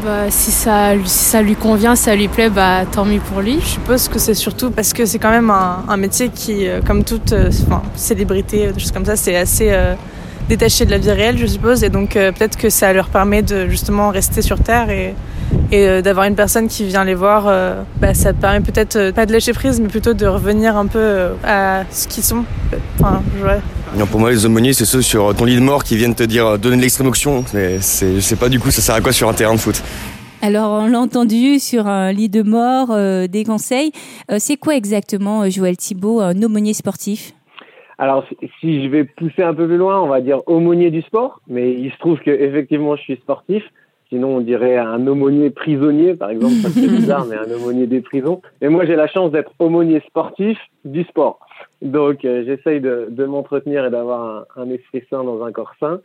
Bah, 0.06 0.30
si, 0.30 0.52
ça, 0.52 0.92
si 1.04 1.26
ça 1.26 1.42
lui 1.42 1.56
convient, 1.56 1.96
ça 1.96 2.16
lui 2.16 2.28
plaît, 2.28 2.52
bah, 2.52 2.86
tant 2.90 3.06
mieux 3.06 3.20
pour 3.20 3.42
lui. 3.42 3.60
Je 3.60 3.66
suppose 3.66 4.08
que 4.08 4.20
c'est 4.20 4.36
surtout 4.36 4.70
parce 4.70 4.94
que 4.94 5.06
c'est 5.06 5.18
quand 5.18 5.32
même 5.32 5.50
un, 5.50 5.98
métier 5.98 6.30
qui, 6.30 6.68
euh, 6.68 6.80
comme 6.86 7.04
toute 7.04 7.34
euh, 7.34 7.50
célébrité, 7.96 8.68
des 8.68 8.92
comme 8.94 9.06
ça, 9.06 9.16
c'est 9.16 9.36
assez 9.36 9.72
euh, 9.72 9.96
détaché 10.48 10.86
de 10.86 10.92
la 10.92 11.00
vie 11.00 11.12
réelle, 11.12 11.40
je 11.40 11.48
suppose. 11.48 11.84
Et 11.84 11.90
donc 11.90 12.14
peut-être 12.14 12.56
que 12.56 12.70
ça 12.70 12.94
leur 12.94 13.10
permet 13.10 13.42
de 13.42 13.68
justement 13.68 14.12
rester 14.12 14.44
sur 14.44 14.60
Terre 14.60 14.92
et, 14.92 15.16
et 15.72 16.04
d'avoir 16.04 16.28
une 16.28 16.36
personne 16.36 16.68
qui 16.68 16.86
vient 16.86 17.04
les 17.04 17.16
voir. 17.16 17.46
bah, 18.00 18.14
ça 18.14 18.32
permet 18.34 18.62
peut-être 18.62 19.12
pas 19.12 19.26
de 19.26 19.34
lâcher 19.34 19.54
prise, 19.54 19.80
mais 19.80 19.88
plutôt 19.88 20.14
de 20.14 20.28
revenir 20.28 20.78
un 20.78 20.86
peu 20.86 21.30
à 21.44 21.84
ce 21.90 22.08
qu'ils 22.08 22.24
sont. 22.24 22.44
Enfin, 23.00 23.24
ouais. 23.44 23.60
Non, 23.94 24.06
pour 24.08 24.20
moi, 24.20 24.32
les 24.32 24.46
aumôniers, 24.46 24.74
c'est 24.74 24.86
ceux 24.86 25.02
sur 25.02 25.34
ton 25.36 25.46
lit 25.46 25.56
de 25.56 25.62
mort 25.62 25.84
qui 25.84 25.96
viennent 25.96 26.16
te 26.16 26.24
dire 26.24 26.48
euh, 26.48 26.58
donner 26.58 26.78
de 26.78 26.82
l'extrême 26.82 27.08
onction. 27.08 27.46
Je 27.54 27.80
sais 27.80 28.36
pas 28.36 28.50
du 28.50 28.60
coup 28.60 28.72
ça 28.72 28.82
sert 28.82 28.96
à 28.96 29.02
quoi 29.02 29.14
sur 29.14 29.30
un 29.30 29.34
terrain 29.34 29.54
de 29.54 29.60
foot? 29.60 29.82
Alors, 30.42 30.84
on 30.84 30.88
l'a 30.88 31.00
entendu 31.00 31.60
sur 31.60 31.88
un 31.88 32.12
lit 32.12 32.30
de 32.30 32.44
mort, 32.44 32.92
euh, 32.92 33.28
des 33.28 33.46
conseils. 33.46 33.92
Euh, 34.30 34.36
c'est 34.38 34.58
quoi 34.58 34.76
exactement, 34.76 35.50
Joël 35.50 35.78
Thibault, 35.78 36.20
un 36.20 36.40
aumônier 36.44 36.74
sportif? 36.74 37.32
Alors, 37.98 38.26
si 38.60 38.84
je 38.84 38.90
vais 38.90 39.06
pousser 39.06 39.42
un 39.44 39.54
peu 39.54 39.66
plus 39.66 39.78
loin, 39.78 40.02
on 40.02 40.08
va 40.08 40.20
dire 40.20 40.42
aumônier 40.48 40.92
du 40.92 41.02
sport, 41.02 41.40
mais 41.48 41.72
il 41.72 41.92
se 41.92 41.98
trouve 41.98 42.20
que 42.20 42.30
effectivement, 42.30 42.98
je 42.98 43.02
suis 43.04 43.16
sportif. 43.16 43.64
Sinon, 44.10 44.38
on 44.38 44.42
dirait 44.42 44.78
un 44.78 45.06
aumônier 45.08 45.50
prisonnier, 45.50 46.14
par 46.14 46.30
exemple, 46.30 46.54
ça 46.56 46.70
c'est 46.70 46.88
bizarre, 46.88 47.26
mais 47.26 47.38
un 47.38 47.56
aumônier 47.56 47.88
des 47.88 48.02
prisons. 48.02 48.42
Et 48.62 48.70
moi, 48.70 48.86
j'ai 48.86 48.96
la 48.96 49.08
chance 49.08 49.32
d'être 49.32 49.52
aumônier 49.60 50.02
sportif 50.08 50.60
du 50.84 51.04
sport. 51.04 51.40
Donc, 51.82 52.24
euh, 52.24 52.44
j'essaye 52.46 52.82
de, 52.82 53.08
de 53.10 53.26
m'entretenir 53.26 53.86
et 53.86 53.90
d'avoir 53.90 54.46
un, 54.58 54.62
un, 54.62 54.70
esprit 54.70 55.04
sain 55.10 55.24
dans 55.24 55.44
un 55.44 55.52
corps 55.52 55.74
sain. 55.80 56.00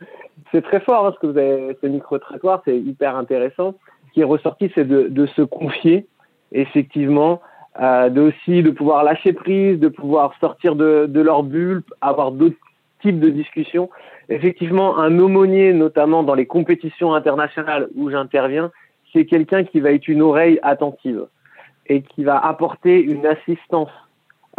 C'est 0.51 0.63
très 0.63 0.79
fort 0.79 1.05
hein, 1.05 1.13
ce 1.15 1.19
que 1.19 1.27
vous 1.31 1.37
avez, 1.37 1.77
ce 1.81 1.87
micro-trottoir, 1.87 2.61
c'est 2.65 2.77
hyper 2.77 3.15
intéressant. 3.15 3.75
Ce 4.07 4.13
qui 4.13 4.21
est 4.21 4.25
ressorti, 4.25 4.71
c'est 4.73 4.87
de, 4.87 5.07
de, 5.07 5.25
se 5.27 5.43
confier, 5.43 6.07
effectivement, 6.51 7.41
euh, 7.81 8.09
de 8.09 8.21
aussi 8.21 8.63
de 8.63 8.71
pouvoir 8.71 9.03
lâcher 9.03 9.33
prise, 9.33 9.79
de 9.79 9.87
pouvoir 9.87 10.33
sortir 10.41 10.75
de, 10.75 11.05
de 11.07 11.21
leur 11.21 11.43
bulle, 11.43 11.83
avoir 12.01 12.31
d'autres 12.31 12.57
types 13.01 13.19
de 13.19 13.29
discussions. 13.29 13.89
Effectivement, 14.29 14.97
un 14.97 15.17
aumônier, 15.19 15.73
notamment 15.73 16.23
dans 16.23 16.35
les 16.35 16.45
compétitions 16.45 17.13
internationales 17.13 17.89
où 17.95 18.09
j'interviens, 18.09 18.71
c'est 19.13 19.25
quelqu'un 19.25 19.63
qui 19.63 19.79
va 19.79 19.91
être 19.91 20.07
une 20.07 20.21
oreille 20.21 20.59
attentive 20.63 21.25
et 21.87 22.01
qui 22.01 22.23
va 22.23 22.37
apporter 22.37 23.01
une 23.01 23.25
assistance 23.25 23.89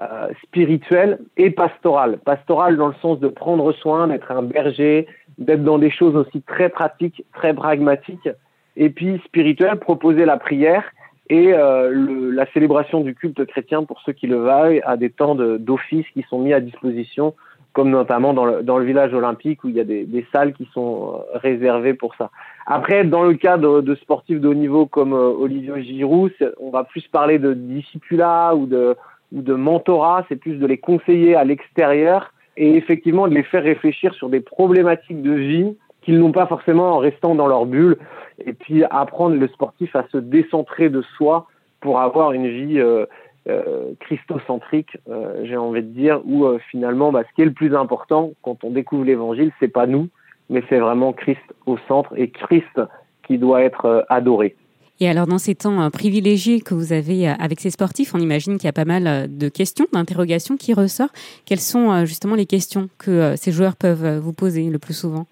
euh, 0.01 0.29
spirituelle 0.43 1.19
et 1.37 1.51
pastorale. 1.51 2.19
Pastorale 2.25 2.77
dans 2.77 2.89
le 2.89 2.95
sens 3.01 3.21
de 3.21 3.29
prendre 3.29 3.73
soin, 3.73 4.09
d'être 4.09 4.31
un 4.31 4.43
berger, 4.43 5.07
d'être 5.39 5.65
dans 5.65 5.79
des 5.79 5.91
choses 5.91 6.17
aussi 6.17 6.43
très 6.43 6.69
pratiques, 6.69 7.25
très 7.33 7.55
pragmatiques. 7.55 8.29
Et 8.77 8.91
puis 8.91 9.21
spirituelle, 9.25 9.77
proposer 9.77 10.25
la 10.25 10.39
prière 10.39 10.85
et 11.29 11.53
euh, 11.53 12.33
la 12.35 12.47
célébration 12.53 13.01
du 13.01 13.15
culte 13.15 13.45
chrétien 13.47 13.85
pour 13.85 14.01
ceux 14.01 14.13
qui 14.13 14.27
le 14.27 14.37
veulent 14.37 14.83
à 14.85 14.97
des 14.97 15.11
temps 15.11 15.35
d'office 15.35 16.07
qui 16.15 16.23
sont 16.29 16.39
mis 16.39 16.53
à 16.53 16.61
disposition, 16.61 17.35
comme 17.73 17.91
notamment 17.91 18.35
dans 18.35 18.45
le, 18.45 18.63
dans 18.63 18.79
le 18.79 18.85
village 18.85 19.15
olympique 19.15 19.65
où 19.65 19.69
il 19.69 19.77
y 19.77 19.81
a 19.81 19.85
des, 19.85 20.05
des, 20.05 20.27
salles 20.33 20.53
qui 20.53 20.69
sont 20.75 21.15
euh, 21.15 21.39
réservées 21.39 21.95
pour 21.95 22.15
ça. 22.17 22.31
Après, 22.67 23.05
dans 23.05 23.25
le 23.25 23.35
cadre 23.35 23.81
de 23.81 23.95
sportifs 23.95 24.41
de 24.41 24.49
haut 24.49 24.55
niveau 24.55 24.87
comme 24.87 25.15
euh, 25.15 25.31
Olivier 25.31 25.83
Giroud, 25.83 26.33
on 26.61 26.71
va 26.71 26.85
plus 26.85 27.07
parler 27.09 27.39
de 27.39 27.55
discipula 27.55 28.55
ou 28.55 28.67
de 28.67 28.97
ou 29.33 29.41
de 29.41 29.55
mentorat, 29.55 30.25
c'est 30.29 30.37
plus 30.37 30.57
de 30.57 30.67
les 30.67 30.79
conseiller 30.79 31.35
à 31.35 31.45
l'extérieur 31.45 32.33
et 32.57 32.77
effectivement 32.77 33.29
de 33.29 33.35
les 33.35 33.43
faire 33.43 33.63
réfléchir 33.63 34.13
sur 34.15 34.29
des 34.29 34.41
problématiques 34.41 35.23
de 35.23 35.33
vie 35.33 35.77
qu'ils 36.03 36.19
n'ont 36.19 36.33
pas 36.33 36.47
forcément 36.47 36.93
en 36.93 36.99
restant 36.99 37.35
dans 37.35 37.47
leur 37.47 37.65
bulle 37.65 37.97
et 38.45 38.53
puis 38.53 38.85
apprendre 38.85 39.37
le 39.37 39.49
sportif 39.49 39.97
à 39.97 40.05
se 40.13 40.19
décentrer 40.19 40.91
de 40.91 41.03
soi 41.17 41.47
pour 41.81 42.01
avoir 42.01 42.33
une 42.33 42.49
vie 42.49 42.79
euh, 42.79 43.07
euh, 43.49 43.95
christocentrique, 43.99 44.97
euh, 45.11 45.45
j'ai 45.45 45.57
envie 45.57 45.83
de 45.83 45.89
dire, 45.89 46.21
où 46.25 46.45
euh, 46.45 46.61
finalement, 46.71 47.11
bah, 47.11 47.25
ce 47.29 47.35
qui 47.35 47.43
est 47.43 47.47
le 47.47 47.53
plus 47.53 47.75
important 47.75 48.31
quand 48.43 48.63
on 48.63 48.71
découvre 48.71 49.05
l'évangile, 49.05 49.51
c'est 49.59 49.67
pas 49.67 49.89
nous, 49.89 50.09
mais 50.49 50.63
c'est 50.69 50.79
vraiment 50.79 51.13
Christ 51.13 51.41
au 51.67 51.77
centre 51.89 52.17
et 52.17 52.31
Christ 52.31 52.81
qui 53.27 53.39
doit 53.39 53.63
être 53.63 54.07
adoré. 54.09 54.55
Et 55.01 55.09
alors, 55.09 55.27
dans 55.27 55.39
ces 55.39 55.57
temps 55.57 55.91
privilégiés 55.91 56.61
que 56.61 56.75
vous 56.75 56.93
avez 56.93 57.27
avec 57.27 57.59
ces 57.59 57.71
sportifs, 57.71 58.15
on 58.15 58.19
imagine 58.19 58.59
qu'il 58.59 58.67
y 58.67 58.69
a 58.69 58.73
pas 58.73 58.85
mal 58.85 59.27
de 59.37 59.49
questions, 59.49 59.87
d'interrogations 59.93 60.57
qui 60.57 60.73
ressortent. 60.73 61.15
Quelles 61.45 61.59
sont 61.59 62.05
justement 62.05 62.37
les 62.37 62.47
questions 62.47 62.89
que 62.99 63.35
ces 63.37 63.51
joueurs 63.51 63.75
peuvent 63.75 64.19
vous 64.19 64.33
poser 64.33 64.71
le 64.71 64.79
plus 64.79 64.95
souvent? 64.95 65.27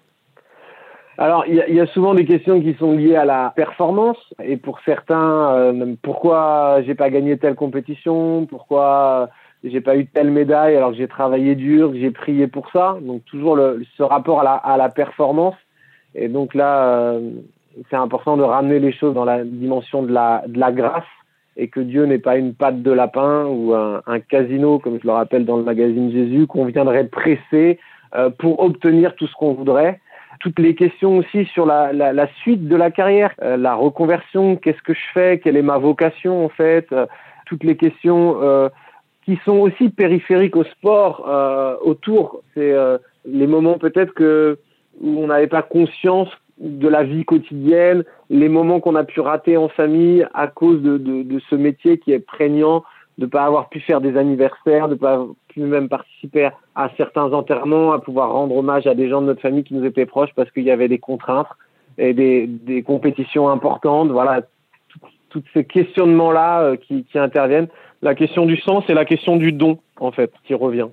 Alors, 1.17 1.45
il 1.47 1.63
y, 1.67 1.73
y, 1.73 1.79
a 1.79 1.87
souvent 1.87 2.13
des 2.13 2.25
questions 2.25 2.61
qui 2.61 2.73
sont 2.75 2.93
liées 2.93 3.15
à 3.15 3.25
la 3.25 3.51
performance, 3.55 4.17
et 4.43 4.57
pour 4.57 4.79
certains, 4.85 5.53
euh, 5.53 5.95
pourquoi 6.01 6.81
j'ai 6.85 6.95
pas 6.95 7.09
gagné 7.09 7.37
telle 7.37 7.55
compétition, 7.55 8.45
pourquoi 8.45 9.29
j'ai 9.63 9.81
pas 9.81 9.95
eu 9.95 10.07
telle 10.07 10.31
médaille 10.31 10.75
alors 10.75 10.91
que 10.91 10.97
j'ai 10.97 11.07
travaillé 11.07 11.55
dur, 11.55 11.91
que 11.91 11.99
j'ai 11.99 12.11
prié 12.11 12.47
pour 12.47 12.71
ça? 12.71 12.97
Donc 13.01 13.23
toujours 13.25 13.55
le, 13.55 13.83
ce 13.97 14.03
rapport 14.03 14.41
à 14.41 14.43
la, 14.43 14.53
à 14.53 14.77
la 14.77 14.89
performance. 14.89 15.55
Et 16.15 16.27
donc 16.27 16.55
là, 16.55 16.83
euh, 16.85 17.31
c'est 17.89 17.95
important 17.95 18.37
de 18.37 18.43
ramener 18.43 18.79
les 18.79 18.91
choses 18.91 19.13
dans 19.13 19.25
la 19.25 19.43
dimension 19.43 20.03
de 20.03 20.11
la, 20.11 20.43
de 20.47 20.59
la 20.59 20.71
grâce 20.71 21.03
et 21.57 21.67
que 21.67 21.79
Dieu 21.79 22.05
n'est 22.05 22.19
pas 22.19 22.37
une 22.37 22.53
patte 22.53 22.81
de 22.81 22.91
lapin 22.91 23.45
ou 23.45 23.73
un, 23.73 24.01
un, 24.07 24.19
casino, 24.19 24.79
comme 24.79 24.99
je 24.99 25.05
le 25.05 25.13
rappelle 25.13 25.45
dans 25.45 25.57
le 25.57 25.63
magazine 25.63 26.11
Jésus, 26.11 26.47
qu'on 26.47 26.65
viendrait 26.65 27.07
presser 27.07 27.79
euh, 28.15 28.29
pour 28.29 28.61
obtenir 28.61 29.15
tout 29.15 29.27
ce 29.27 29.33
qu'on 29.35 29.53
voudrait. 29.53 29.99
Toutes 30.41 30.57
les 30.57 30.73
questions 30.73 31.17
aussi 31.17 31.45
sur 31.45 31.67
la, 31.67 31.93
la, 31.93 32.13
la 32.13 32.27
suite 32.41 32.67
de 32.67 32.75
la 32.75 32.89
carrière, 32.89 33.31
euh, 33.43 33.57
la 33.57 33.75
reconversion, 33.75 34.55
qu'est-ce 34.55 34.81
que 34.81 34.93
je 34.93 35.05
fais, 35.13 35.39
quelle 35.39 35.55
est 35.55 35.61
ma 35.61 35.77
vocation 35.77 36.43
en 36.43 36.49
fait, 36.49 36.87
euh, 36.91 37.05
toutes 37.45 37.63
les 37.63 37.77
questions 37.77 38.41
euh, 38.41 38.67
qui 39.23 39.39
sont 39.45 39.59
aussi 39.59 39.89
périphériques 39.89 40.55
au 40.55 40.63
sport 40.63 41.27
euh, 41.29 41.75
autour. 41.83 42.41
C'est 42.55 42.73
les 43.25 43.45
moments 43.45 43.77
peut-être 43.77 44.13
que 44.15 44.57
où 44.99 45.23
on 45.23 45.27
n'avait 45.27 45.45
pas 45.47 45.61
conscience 45.61 46.29
de 46.59 46.87
la 46.87 47.03
vie 47.03 47.23
quotidienne, 47.23 48.03
les 48.29 48.49
moments 48.49 48.79
qu'on 48.79 48.95
a 48.95 49.03
pu 49.03 49.19
rater 49.19 49.57
en 49.57 49.67
famille 49.67 50.25
à 50.33 50.47
cause 50.47 50.81
de, 50.81 50.97
de, 50.97 51.21
de 51.23 51.39
ce 51.49 51.55
métier 51.55 51.99
qui 51.99 52.13
est 52.13 52.19
prégnant, 52.19 52.83
de 53.17 53.25
ne 53.25 53.29
pas 53.29 53.43
avoir 53.43 53.69
pu 53.69 53.79
faire 53.79 54.01
des 54.01 54.17
anniversaires, 54.17 54.87
de 54.87 54.93
ne 54.93 54.99
pas 54.99 55.25
pu 55.49 55.61
même 55.61 55.89
participer 55.89 56.49
à 56.75 56.89
certains 56.97 57.31
enterrements, 57.33 57.91
à 57.93 57.99
pouvoir 57.99 58.31
rendre 58.31 58.55
hommage 58.55 58.87
à 58.87 58.95
des 58.95 59.09
gens 59.09 59.21
de 59.21 59.27
notre 59.27 59.41
famille 59.41 59.63
qui 59.63 59.73
nous 59.73 59.85
étaient 59.85 60.05
proches 60.05 60.31
parce 60.35 60.49
qu'il 60.51 60.63
y 60.63 60.71
avait 60.71 60.87
des 60.87 60.99
contraintes 60.99 61.47
et 61.97 62.13
des, 62.13 62.83
compétitions 62.85 63.49
importantes. 63.49 64.09
Voilà, 64.09 64.41
tous 65.29 65.43
ces 65.53 65.65
questionnements-là 65.65 66.61
euh, 66.61 66.75
qui, 66.75 67.03
qui 67.05 67.19
interviennent. 67.19 67.67
La 68.01 68.15
question 68.15 68.45
du 68.45 68.57
sens 68.57 68.83
et 68.89 68.93
la 68.93 69.05
question 69.05 69.37
du 69.37 69.51
don, 69.51 69.77
en 69.99 70.11
fait, 70.11 70.31
qui 70.45 70.55
revient. 70.55 70.87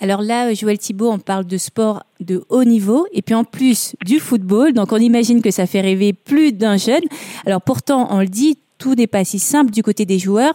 Alors 0.00 0.22
là, 0.22 0.52
Joël 0.54 0.78
Thibault, 0.78 1.10
on 1.10 1.18
parle 1.18 1.46
de 1.46 1.56
sport 1.56 2.02
de 2.20 2.44
haut 2.48 2.64
niveau 2.64 3.06
et 3.12 3.22
puis 3.22 3.34
en 3.34 3.44
plus 3.44 3.94
du 4.04 4.18
football. 4.18 4.72
Donc 4.72 4.92
on 4.92 4.96
imagine 4.96 5.40
que 5.40 5.50
ça 5.50 5.66
fait 5.66 5.80
rêver 5.80 6.12
plus 6.12 6.52
d'un 6.52 6.76
jeune. 6.76 7.02
Alors 7.46 7.62
pourtant, 7.62 8.08
on 8.10 8.20
le 8.20 8.26
dit, 8.26 8.58
tout 8.78 8.94
n'est 8.94 9.06
pas 9.06 9.24
si 9.24 9.38
simple 9.38 9.70
du 9.70 9.82
côté 9.82 10.04
des 10.04 10.18
joueurs. 10.18 10.54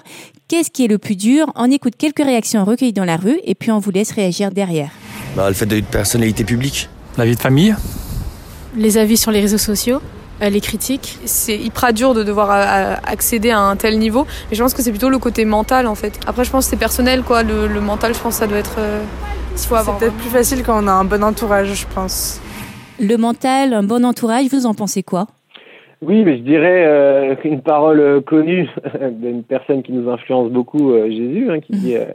Qu'est-ce 0.49 0.71
qui 0.71 0.83
est 0.83 0.87
le 0.87 0.97
plus 0.97 1.15
dur? 1.15 1.45
On 1.53 1.69
écoute 1.69 1.93
quelques 1.95 2.23
réactions 2.23 2.65
recueillies 2.65 2.91
dans 2.91 3.05
la 3.05 3.17
rue 3.17 3.39
et 3.43 3.53
puis 3.53 3.69
on 3.69 3.77
vous 3.77 3.91
laisse 3.91 4.11
réagir 4.11 4.49
derrière. 4.49 4.89
Bah, 5.35 5.47
le 5.47 5.53
fait 5.53 5.67
d'être 5.67 5.85
personnalité 5.85 6.43
publique. 6.43 6.89
La 7.19 7.25
vie 7.25 7.35
de 7.35 7.39
famille? 7.39 7.75
Les 8.75 8.97
avis 8.97 9.15
sur 9.15 9.29
les 9.29 9.41
réseaux 9.41 9.59
sociaux. 9.59 10.01
Les 10.41 10.59
critiques. 10.59 11.19
C'est 11.25 11.55
hyper 11.55 11.93
dur 11.93 12.15
de 12.15 12.23
devoir 12.23 12.49
accéder 13.05 13.51
à 13.51 13.59
un 13.59 13.75
tel 13.75 13.99
niveau. 13.99 14.25
Mais 14.49 14.57
je 14.57 14.63
pense 14.63 14.73
que 14.73 14.81
c'est 14.81 14.89
plutôt 14.89 15.09
le 15.09 15.19
côté 15.19 15.45
mental 15.45 15.85
en 15.85 15.93
fait. 15.93 16.19
Après, 16.25 16.43
je 16.43 16.49
pense 16.49 16.65
que 16.65 16.71
c'est 16.71 16.77
personnel 16.77 17.21
quoi. 17.21 17.43
Le, 17.43 17.67
le, 17.67 17.79
mental, 17.79 18.15
je 18.15 18.19
pense 18.19 18.33
que 18.33 18.39
ça 18.39 18.47
doit 18.47 18.57
être. 18.57 18.77
Euh, 18.79 19.03
c'est 19.55 19.69
peut-être 19.69 20.13
plus 20.13 20.31
facile 20.31 20.63
quand 20.63 20.83
on 20.83 20.87
a 20.87 20.93
un 20.93 21.05
bon 21.05 21.23
entourage, 21.23 21.75
je 21.75 21.85
pense. 21.93 22.39
Le 22.99 23.17
mental, 23.17 23.73
un 23.73 23.83
bon 23.83 24.03
entourage, 24.03 24.47
vous 24.51 24.65
en 24.65 24.73
pensez 24.73 25.03
quoi? 25.03 25.27
Oui, 26.01 26.23
mais 26.23 26.37
je 26.37 26.43
dirais 26.43 26.85
euh, 26.85 27.35
une 27.43 27.61
parole 27.61 28.21
connue 28.21 28.69
d'une 29.11 29.43
personne 29.43 29.83
qui 29.83 29.91
nous 29.91 30.09
influence 30.09 30.49
beaucoup, 30.49 30.91
euh, 30.91 31.09
Jésus, 31.09 31.47
hein, 31.49 31.59
qui 31.59 31.73
dit 31.73 31.95
euh, 31.95 32.05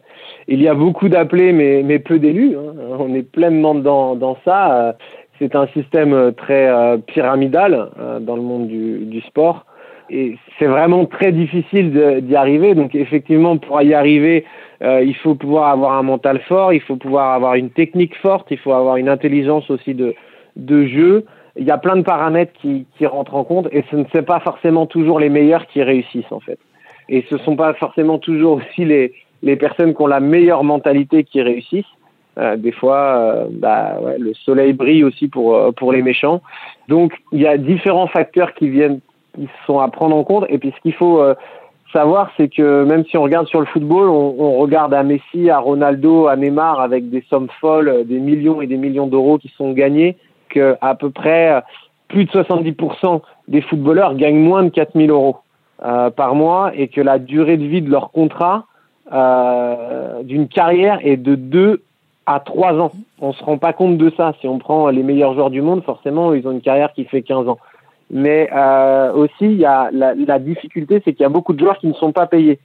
il 0.48 0.62
y 0.62 0.68
a 0.68 0.74
beaucoup 0.74 1.08
d'appelés 1.08 1.52
mais, 1.52 1.82
mais 1.84 1.98
peu 1.98 2.18
d'élus. 2.18 2.56
Hein. 2.56 2.74
On 2.98 3.14
est 3.14 3.22
pleinement 3.22 3.74
dans, 3.74 4.16
dans 4.16 4.38
ça. 4.44 4.96
C'est 5.38 5.56
un 5.56 5.66
système 5.68 6.32
très 6.36 6.70
pyramidal 7.06 7.90
dans 8.20 8.36
le 8.36 8.42
monde 8.42 8.68
du, 8.68 8.98
du 9.00 9.20
sport. 9.22 9.66
Et 10.10 10.36
c'est 10.58 10.66
vraiment 10.66 11.06
très 11.06 11.32
difficile 11.32 12.20
d'y 12.22 12.36
arriver. 12.36 12.74
Donc 12.74 12.94
effectivement, 12.94 13.56
pour 13.56 13.82
y 13.82 13.94
arriver, 13.94 14.44
euh, 14.82 15.02
il 15.02 15.14
faut 15.16 15.34
pouvoir 15.34 15.70
avoir 15.70 15.92
un 15.92 16.02
mental 16.02 16.40
fort, 16.40 16.72
il 16.72 16.80
faut 16.80 16.96
pouvoir 16.96 17.32
avoir 17.32 17.54
une 17.54 17.70
technique 17.70 18.16
forte, 18.18 18.48
il 18.50 18.58
faut 18.58 18.72
avoir 18.72 18.96
une 18.96 19.08
intelligence 19.08 19.70
aussi 19.70 19.94
de, 19.94 20.14
de 20.56 20.86
jeu. 20.86 21.24
Il 21.56 21.64
y 21.64 21.70
a 21.70 21.78
plein 21.78 21.96
de 21.96 22.02
paramètres 22.02 22.52
qui, 22.60 22.86
qui 22.98 23.06
rentrent 23.06 23.34
en 23.34 23.44
compte 23.44 23.68
et 23.70 23.84
ce 23.90 23.96
ne 23.96 24.04
sont 24.04 24.22
pas 24.22 24.40
forcément 24.40 24.86
toujours 24.86 25.20
les 25.20 25.28
meilleurs 25.28 25.66
qui 25.66 25.82
réussissent 25.82 26.32
en 26.32 26.40
fait. 26.40 26.58
Et 27.08 27.24
ce 27.28 27.34
ne 27.34 27.40
sont 27.40 27.56
pas 27.56 27.74
forcément 27.74 28.18
toujours 28.18 28.56
aussi 28.56 28.84
les, 28.84 29.12
les 29.42 29.56
personnes 29.56 29.94
qui 29.94 30.02
ont 30.02 30.06
la 30.06 30.20
meilleure 30.20 30.64
mentalité 30.64 31.22
qui 31.24 31.42
réussissent. 31.42 31.84
Euh, 32.36 32.56
des 32.56 32.72
fois, 32.72 32.96
euh, 32.96 33.46
bah, 33.50 33.98
ouais, 34.02 34.18
le 34.18 34.34
soleil 34.34 34.72
brille 34.72 35.04
aussi 35.04 35.28
pour, 35.28 35.54
euh, 35.54 35.70
pour 35.70 35.92
les 35.92 36.02
méchants. 36.02 36.42
Donc, 36.88 37.12
il 37.30 37.40
y 37.40 37.46
a 37.46 37.56
différents 37.56 38.08
facteurs 38.08 38.54
qui 38.54 38.68
viennent, 38.68 38.98
qui 39.36 39.48
sont 39.66 39.78
à 39.78 39.88
prendre 39.88 40.16
en 40.16 40.24
compte. 40.24 40.46
Et 40.48 40.58
puis, 40.58 40.72
ce 40.76 40.80
qu'il 40.80 40.94
faut 40.94 41.20
euh, 41.20 41.34
savoir, 41.92 42.32
c'est 42.36 42.48
que 42.48 42.82
même 42.82 43.04
si 43.04 43.16
on 43.16 43.22
regarde 43.22 43.46
sur 43.46 43.60
le 43.60 43.66
football, 43.66 44.08
on, 44.08 44.34
on, 44.36 44.58
regarde 44.58 44.92
à 44.94 45.04
Messi, 45.04 45.48
à 45.48 45.58
Ronaldo, 45.58 46.26
à 46.26 46.34
Neymar 46.34 46.80
avec 46.80 47.08
des 47.08 47.22
sommes 47.30 47.48
folles, 47.60 48.04
des 48.04 48.18
millions 48.18 48.60
et 48.60 48.66
des 48.66 48.78
millions 48.78 49.06
d'euros 49.06 49.38
qui 49.38 49.52
sont 49.56 49.72
gagnés, 49.72 50.16
que 50.54 50.76
à 50.80 50.94
peu 50.94 51.10
près 51.10 51.62
plus 52.08 52.24
de 52.24 52.30
70% 52.30 53.20
des 53.48 53.60
footballeurs 53.60 54.14
gagnent 54.14 54.38
moins 54.38 54.62
de 54.62 54.68
4000 54.68 55.10
euros 55.10 55.38
par 56.16 56.34
mois 56.34 56.70
et 56.74 56.88
que 56.88 57.00
la 57.00 57.18
durée 57.18 57.56
de 57.56 57.64
vie 57.64 57.82
de 57.82 57.90
leur 57.90 58.10
contrat 58.10 58.64
euh, 59.12 60.22
d'une 60.22 60.48
carrière 60.48 60.98
est 61.02 61.18
de 61.18 61.34
2 61.34 61.82
à 62.26 62.40
3 62.40 62.74
ans. 62.80 62.92
On 63.20 63.32
se 63.32 63.44
rend 63.44 63.58
pas 63.58 63.72
compte 63.72 63.98
de 63.98 64.10
ça. 64.16 64.32
Si 64.40 64.48
on 64.48 64.58
prend 64.58 64.88
les 64.88 65.02
meilleurs 65.02 65.34
joueurs 65.34 65.50
du 65.50 65.60
monde, 65.60 65.84
forcément, 65.84 66.32
ils 66.32 66.46
ont 66.48 66.52
une 66.52 66.62
carrière 66.62 66.92
qui 66.94 67.04
fait 67.04 67.22
15 67.22 67.48
ans. 67.48 67.58
Mais 68.10 68.48
euh, 68.54 69.12
aussi, 69.12 69.34
il 69.42 69.56
y 69.56 69.66
a 69.66 69.90
la, 69.92 70.38
difficulté, 70.38 71.02
c'est 71.04 71.12
qu'il 71.12 71.22
y 71.22 71.26
a 71.26 71.30
beaucoup 71.30 71.52
de 71.52 71.58
joueurs 71.58 71.78
qui 71.78 71.86
ne 71.86 71.94
sont 71.94 72.12
pas 72.12 72.26
payés, 72.26 72.58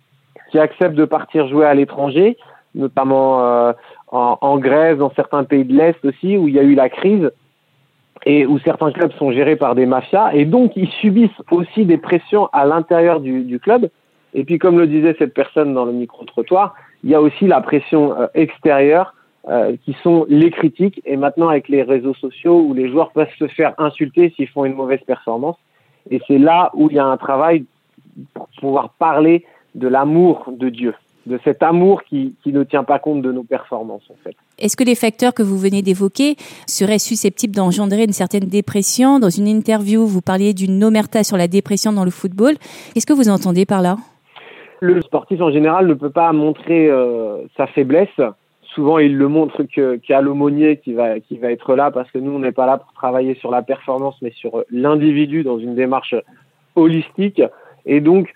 qui 0.51 0.59
acceptent 0.59 0.95
de 0.95 1.05
partir 1.05 1.47
jouer 1.47 1.65
à 1.65 1.73
l'étranger, 1.73 2.37
notamment 2.73 3.41
euh, 3.43 3.73
en, 4.11 4.37
en 4.39 4.57
Grèce, 4.57 4.97
dans 4.97 5.11
certains 5.15 5.43
pays 5.43 5.65
de 5.65 5.73
l'Est 5.73 6.03
aussi, 6.05 6.37
où 6.37 6.47
il 6.47 6.53
y 6.53 6.59
a 6.59 6.63
eu 6.63 6.75
la 6.75 6.89
crise 6.89 7.31
et 8.25 8.45
où 8.45 8.59
certains 8.59 8.91
clubs 8.91 9.13
sont 9.13 9.31
gérés 9.31 9.55
par 9.55 9.75
des 9.75 9.85
mafias, 9.85 10.31
et 10.33 10.45
donc 10.45 10.73
ils 10.75 10.89
subissent 10.89 11.41
aussi 11.51 11.85
des 11.85 11.97
pressions 11.97 12.47
à 12.53 12.65
l'intérieur 12.65 13.19
du, 13.21 13.43
du 13.43 13.59
club. 13.59 13.89
Et 14.33 14.43
puis, 14.43 14.59
comme 14.59 14.77
le 14.77 14.87
disait 14.87 15.15
cette 15.17 15.33
personne 15.33 15.73
dans 15.73 15.85
le 15.85 15.91
micro-trottoir, 15.91 16.75
il 17.03 17.09
y 17.09 17.15
a 17.15 17.21
aussi 17.21 17.47
la 17.47 17.61
pression 17.61 18.19
euh, 18.19 18.27
extérieure 18.33 19.15
euh, 19.47 19.75
qui 19.83 19.95
sont 20.03 20.25
les 20.29 20.51
critiques. 20.51 21.01
Et 21.05 21.17
maintenant, 21.17 21.49
avec 21.49 21.69
les 21.69 21.81
réseaux 21.81 22.13
sociaux, 22.13 22.59
où 22.61 22.73
les 22.73 22.89
joueurs 22.89 23.11
peuvent 23.11 23.33
se 23.37 23.47
faire 23.47 23.73
insulter 23.77 24.33
s'ils 24.35 24.49
font 24.49 24.65
une 24.65 24.75
mauvaise 24.75 25.01
performance. 25.01 25.57
Et 26.11 26.21
c'est 26.27 26.37
là 26.37 26.69
où 26.73 26.89
il 26.89 26.97
y 26.97 26.99
a 26.99 27.05
un 27.05 27.17
travail 27.17 27.65
pour 28.33 28.47
pouvoir 28.59 28.91
parler 28.99 29.45
de 29.75 29.87
l'amour 29.87 30.45
de 30.51 30.69
Dieu, 30.69 30.93
de 31.25 31.39
cet 31.43 31.63
amour 31.63 32.03
qui, 32.03 32.35
qui 32.43 32.51
ne 32.51 32.63
tient 32.63 32.83
pas 32.83 32.99
compte 32.99 33.21
de 33.21 33.31
nos 33.31 33.43
performances, 33.43 34.09
en 34.09 34.17
fait. 34.23 34.35
Est-ce 34.59 34.75
que 34.75 34.83
les 34.83 34.95
facteurs 34.95 35.33
que 35.33 35.43
vous 35.43 35.57
venez 35.57 35.81
d'évoquer 35.81 36.35
seraient 36.67 36.99
susceptibles 36.99 37.55
d'engendrer 37.55 38.03
une 38.03 38.13
certaine 38.13 38.45
dépression 38.45 39.19
Dans 39.19 39.29
une 39.29 39.47
interview, 39.47 40.05
vous 40.05 40.21
parliez 40.21 40.53
d'une 40.53 40.83
omerta 40.83 41.23
sur 41.23 41.37
la 41.37 41.47
dépression 41.47 41.93
dans 41.93 42.03
le 42.03 42.11
football. 42.11 42.55
Qu'est-ce 42.93 43.05
que 43.05 43.13
vous 43.13 43.29
entendez 43.29 43.65
par 43.65 43.81
là? 43.81 43.97
Le 44.81 45.01
sportif 45.01 45.41
en 45.41 45.51
général 45.51 45.87
ne 45.87 45.93
peut 45.93 46.09
pas 46.09 46.31
montrer 46.31 46.89
euh, 46.89 47.45
sa 47.57 47.67
faiblesse. 47.67 48.21
Souvent 48.61 48.99
il 48.99 49.17
le 49.17 49.27
montre 49.27 49.63
que 49.63 49.99
a 50.13 50.21
l'aumônier 50.21 50.77
qui 50.77 50.93
va 50.93 51.19
qui 51.19 51.37
va 51.37 51.51
être 51.51 51.75
là 51.75 51.91
parce 51.91 52.09
que 52.11 52.17
nous 52.17 52.31
on 52.31 52.39
n'est 52.39 52.51
pas 52.53 52.65
là 52.65 52.77
pour 52.77 52.93
travailler 52.93 53.35
sur 53.35 53.51
la 53.51 53.61
performance 53.61 54.15
mais 54.21 54.31
sur 54.31 54.63
l'individu 54.69 55.43
dans 55.43 55.59
une 55.59 55.75
démarche 55.75 56.15
holistique. 56.75 57.41
Et 57.85 57.99
donc 57.99 58.31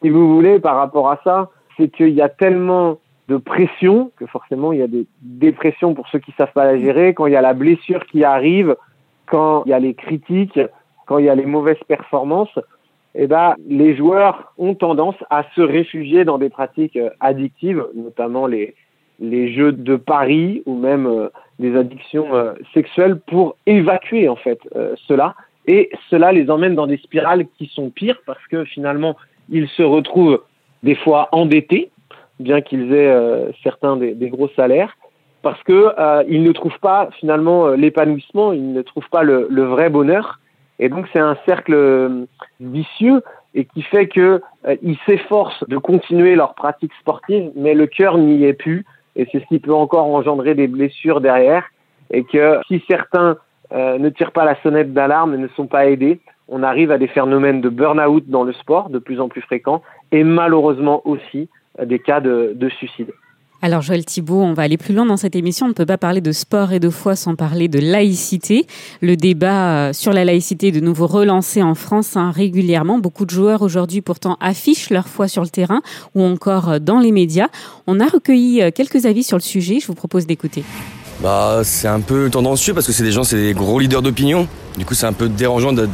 si 0.00 0.10
vous 0.10 0.32
voulez 0.32 0.60
par 0.60 0.76
rapport 0.76 1.10
à 1.10 1.18
ça 1.24 1.50
c'est 1.76 1.88
qu'il 1.88 2.10
y 2.10 2.22
a 2.22 2.28
tellement 2.28 2.98
de 3.28 3.36
pression 3.36 4.10
que 4.16 4.26
forcément 4.26 4.72
il 4.72 4.80
y 4.80 4.82
a 4.82 4.88
des 4.88 5.06
dépressions 5.20 5.94
pour 5.94 6.08
ceux 6.08 6.18
qui 6.18 6.32
savent 6.32 6.52
pas 6.52 6.64
la 6.64 6.78
gérer 6.78 7.14
quand 7.14 7.26
il 7.26 7.32
y 7.32 7.36
a 7.36 7.40
la 7.40 7.54
blessure 7.54 8.04
qui 8.06 8.24
arrive 8.24 8.76
quand 9.26 9.62
il 9.64 9.70
y 9.70 9.72
a 9.72 9.78
les 9.78 9.94
critiques 9.94 10.60
quand 11.06 11.18
il 11.18 11.26
y 11.26 11.28
a 11.28 11.34
les 11.34 11.46
mauvaises 11.46 11.82
performances 11.86 12.58
eh 13.14 13.26
ben, 13.26 13.54
les 13.68 13.94
joueurs 13.94 14.54
ont 14.56 14.74
tendance 14.74 15.16
à 15.28 15.44
se 15.54 15.60
réfugier 15.60 16.24
dans 16.24 16.38
des 16.38 16.48
pratiques 16.48 16.98
addictives, 17.20 17.84
notamment 17.94 18.46
les, 18.46 18.74
les 19.22 19.52
jeux 19.52 19.72
de 19.72 19.96
paris 19.96 20.62
ou 20.66 20.76
même 20.76 21.06
euh, 21.06 21.28
des 21.58 21.76
addictions 21.76 22.34
euh, 22.34 22.54
sexuelles 22.74 23.18
pour 23.20 23.56
évacuer 23.66 24.28
en 24.28 24.36
fait 24.36 24.58
euh, 24.74 24.94
cela. 25.06 25.34
Et 25.66 25.90
cela 26.10 26.32
les 26.32 26.50
emmène 26.50 26.74
dans 26.74 26.88
des 26.88 26.96
spirales 26.96 27.46
qui 27.56 27.66
sont 27.66 27.90
pires 27.90 28.20
parce 28.26 28.44
que 28.48 28.64
finalement 28.64 29.16
ils 29.48 29.68
se 29.68 29.82
retrouvent 29.82 30.42
des 30.82 30.96
fois 30.96 31.28
endettés 31.30 31.91
bien 32.42 32.60
qu'ils 32.60 32.92
aient 32.92 33.14
certains 33.62 33.96
des, 33.96 34.28
gros 34.28 34.48
salaires 34.56 34.96
parce 35.42 35.62
que 35.62 35.92
ils 36.28 36.42
ne 36.42 36.52
trouvent 36.52 36.78
pas 36.80 37.08
finalement 37.18 37.68
l'épanouissement 37.68 38.52
ils 38.52 38.72
ne 38.72 38.82
trouvent 38.82 39.08
pas 39.10 39.22
le, 39.22 39.62
vrai 39.62 39.90
bonheur. 39.90 40.38
Et 40.78 40.88
donc 40.88 41.06
c'est 41.12 41.20
un 41.20 41.36
cercle 41.46 42.26
vicieux 42.60 43.22
et 43.54 43.64
qui 43.64 43.82
fait 43.82 44.08
que 44.08 44.40
ils 44.82 44.98
s'efforcent 45.06 45.64
de 45.68 45.78
continuer 45.78 46.34
leur 46.34 46.54
pratique 46.54 46.92
sportive 47.00 47.50
mais 47.56 47.74
le 47.74 47.86
cœur 47.86 48.18
n'y 48.18 48.44
est 48.44 48.52
plus. 48.54 48.84
Et 49.16 49.28
c'est 49.30 49.40
ce 49.40 49.46
qui 49.46 49.58
peut 49.58 49.74
encore 49.74 50.06
engendrer 50.06 50.54
des 50.54 50.68
blessures 50.68 51.20
derrière. 51.20 51.64
Et 52.10 52.24
que 52.24 52.58
si 52.68 52.82
certains 52.88 53.36
euh, 53.72 53.98
ne 53.98 54.10
tirent 54.10 54.32
pas 54.32 54.44
la 54.44 54.60
sonnette 54.62 54.92
d'alarme 54.92 55.34
et 55.34 55.38
ne 55.38 55.48
sont 55.48 55.66
pas 55.66 55.86
aidés, 55.86 56.20
on 56.48 56.62
arrive 56.62 56.90
à 56.90 56.98
des 56.98 57.06
phénomènes 57.06 57.62
de 57.62 57.70
burn-out 57.70 58.24
dans 58.26 58.44
le 58.44 58.52
sport 58.52 58.90
de 58.90 58.98
plus 58.98 59.18
en 59.18 59.28
plus 59.28 59.40
fréquents 59.40 59.82
et 60.10 60.24
malheureusement 60.24 61.00
aussi 61.06 61.48
des 61.84 61.98
cas 61.98 62.20
de, 62.20 62.52
de 62.54 62.68
suicide. 62.68 63.12
Alors 63.64 63.80
Joël 63.80 64.04
Thibault, 64.04 64.42
on 64.42 64.54
va 64.54 64.64
aller 64.64 64.76
plus 64.76 64.92
loin 64.92 65.06
dans 65.06 65.16
cette 65.16 65.36
émission. 65.36 65.66
On 65.66 65.68
ne 65.68 65.74
peut 65.74 65.86
pas 65.86 65.96
parler 65.96 66.20
de 66.20 66.32
sport 66.32 66.72
et 66.72 66.80
de 66.80 66.90
foi 66.90 67.14
sans 67.14 67.36
parler 67.36 67.68
de 67.68 67.78
laïcité. 67.78 68.66
Le 69.00 69.16
débat 69.16 69.70
euh, 69.70 69.92
sur 69.92 70.12
la 70.12 70.24
laïcité 70.24 70.68
est 70.68 70.72
de 70.72 70.80
nouveau 70.80 71.06
relancé 71.06 71.62
en 71.62 71.76
France 71.76 72.16
hein, 72.16 72.32
régulièrement. 72.32 72.98
Beaucoup 72.98 73.24
de 73.24 73.30
joueurs 73.30 73.62
aujourd'hui 73.62 74.00
pourtant 74.00 74.36
affichent 74.40 74.90
leur 74.90 75.06
foi 75.06 75.28
sur 75.28 75.42
le 75.42 75.48
terrain 75.48 75.80
ou 76.16 76.24
encore 76.24 76.70
euh, 76.70 76.78
dans 76.80 76.98
les 76.98 77.12
médias. 77.12 77.50
On 77.86 78.00
a 78.00 78.06
recueilli 78.06 78.62
euh, 78.62 78.72
quelques 78.74 79.06
avis 79.06 79.22
sur 79.22 79.36
le 79.36 79.42
sujet. 79.42 79.78
Je 79.78 79.86
vous 79.86 79.94
propose 79.94 80.26
d'écouter. 80.26 80.64
Bah, 81.22 81.60
c'est 81.62 81.86
un 81.86 82.00
peu 82.00 82.28
tendancieux 82.30 82.74
parce 82.74 82.88
que 82.88 82.92
c'est 82.92 83.04
des 83.04 83.12
gens, 83.12 83.22
c'est 83.22 83.36
des 83.36 83.54
gros 83.54 83.78
leaders 83.78 84.02
d'opinion. 84.02 84.48
Du 84.76 84.84
coup, 84.84 84.94
c'est 84.94 85.06
un 85.06 85.12
peu 85.12 85.28
dérangeant 85.28 85.72
de 85.72 85.88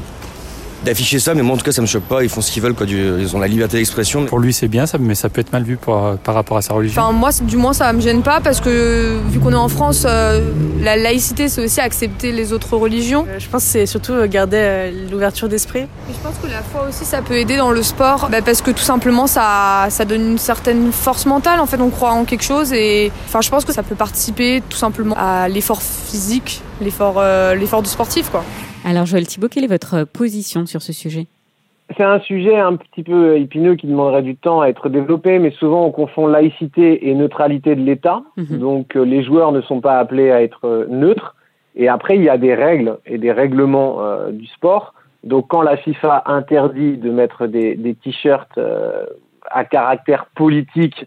d'afficher 0.85 1.19
ça, 1.19 1.35
mais 1.35 1.43
moi 1.43 1.55
en 1.55 1.59
tout 1.59 1.64
cas 1.64 1.73
ça 1.73 1.83
me 1.83 1.87
choque 1.87 2.05
pas, 2.05 2.23
ils 2.23 2.29
font 2.29 2.41
ce 2.41 2.51
qu'ils 2.51 2.62
veulent, 2.62 2.75
quoi, 2.75 2.87
ils 2.87 3.35
ont 3.35 3.38
la 3.38 3.49
liberté 3.49 3.77
d'expression. 3.79 4.27
Pour 4.27 4.38
lui 4.38 4.53
c'est 4.53 4.69
bien, 4.69 4.87
ça, 4.87 4.99
mais 4.99 5.14
ça 5.14 5.29
peut 5.29 5.41
être 5.41 5.53
mal 5.53 5.62
vu 5.62 5.77
pour, 5.77 6.17
par 6.25 6.35
rapport 6.35 6.57
à 6.57 6.62
sa 6.62 6.75
religion. 6.75 7.01
Enfin 7.03 7.12
moi 7.12 7.31
du 7.43 7.57
moins 7.57 7.73
ça 7.73 7.93
me 7.93 8.01
gêne 8.01 8.23
pas 8.23 8.41
parce 8.41 8.61
que 8.61 9.19
vu 9.29 9.41
qu'on 9.41 9.53
est 9.53 9.57
en 9.57 9.69
France, 9.69 10.05
euh, 10.07 10.53
la 10.81 10.97
laïcité 10.97 11.49
c'est 11.49 11.64
aussi 11.64 11.81
accepter 11.81 12.33
les 12.33 12.53
autres 12.53 12.77
religions. 12.77 13.27
Euh, 13.29 13.38
je 13.38 13.49
pense 13.49 13.64
que 13.64 13.71
c'est 13.71 13.87
surtout 13.87 14.14
garder 14.27 14.59
euh, 14.61 15.09
l'ouverture 15.11 15.49
d'esprit. 15.49 15.87
je 16.09 16.19
pense 16.23 16.37
que 16.43 16.47
la 16.51 16.62
foi 16.62 16.87
aussi 16.88 17.05
ça 17.05 17.23
peut 17.23 17.37
aider 17.37 17.57
dans 17.57 17.71
le 17.71 17.83
sport 17.83 18.29
bah, 18.31 18.43
parce 18.43 18.62
que 18.62 18.71
tout 18.71 18.83
simplement 18.83 19.27
ça, 19.27 19.87
ça 19.91 20.05
donne 20.05 20.33
une 20.33 20.38
certaine 20.38 20.93
force 20.93 21.27
mentale, 21.27 21.61
en 21.61 21.67
fait 21.67 21.81
on 21.81 21.91
croit 21.91 22.12
en 22.12 22.25
quelque 22.25 22.45
chose 22.45 22.73
et 22.73 23.12
enfin 23.27 23.41
je 23.41 23.51
pense 23.51 23.64
que 23.64 23.73
ça 23.73 23.83
peut 23.83 23.95
participer 23.95 24.62
tout 24.69 24.79
simplement 24.79 25.14
à 25.19 25.49
l'effort 25.49 25.83
physique, 25.83 26.62
l'effort 26.81 27.23
l'effort 27.55 27.83
du 27.83 27.91
sportif 27.91 28.31
quoi. 28.31 28.45
Alors 28.85 29.07
Joël 29.07 29.27
Thibault, 29.27 29.49
quelle 29.49 29.64
est 29.64 29.69
votre 29.69 30.05
position 30.05 30.67
sur 30.67 30.83
ce 30.83 30.93
sujet? 30.93 31.27
C'est 31.97 32.05
un 32.05 32.21
sujet 32.21 32.59
un 32.59 32.77
petit 32.77 33.03
peu 33.03 33.38
épineux 33.38 33.75
qui 33.75 33.87
demanderait 33.87 34.23
du 34.23 34.37
temps 34.37 34.61
à 34.61 34.69
être 34.69 34.88
développé, 34.88 35.38
mais 35.38 35.51
souvent 35.53 35.87
on 35.87 35.91
confond 35.91 36.27
laïcité 36.27 37.09
et 37.09 37.14
neutralité 37.14 37.75
de 37.75 37.83
l'État. 37.83 38.23
Mmh. 38.37 38.59
Donc 38.59 38.97
euh, 38.97 39.05
les 39.05 39.23
joueurs 39.23 39.53
ne 39.53 39.62
sont 39.62 39.81
pas 39.81 39.99
appelés 39.99 40.31
à 40.31 40.43
être 40.43 40.67
euh, 40.67 40.87
neutres. 40.88 41.35
Et 41.77 41.88
après, 41.88 42.17
il 42.17 42.23
y 42.23 42.29
a 42.29 42.37
des 42.37 42.55
règles 42.55 42.99
et 43.07 43.19
des 43.19 43.33
règlements 43.33 44.03
euh, 44.03 44.31
du 44.33 44.47
sport. 44.47 44.95
Donc 45.25 45.49
quand 45.49 45.62
la 45.62 45.77
FIFA 45.77 46.25
interdit 46.27 46.97
de 46.97 47.11
mettre 47.11 47.47
des, 47.47 47.75
des 47.75 47.95
t-shirts 47.95 48.59
euh, 48.59 49.07
à 49.51 49.64
caractère 49.64 50.27
politique 50.35 51.07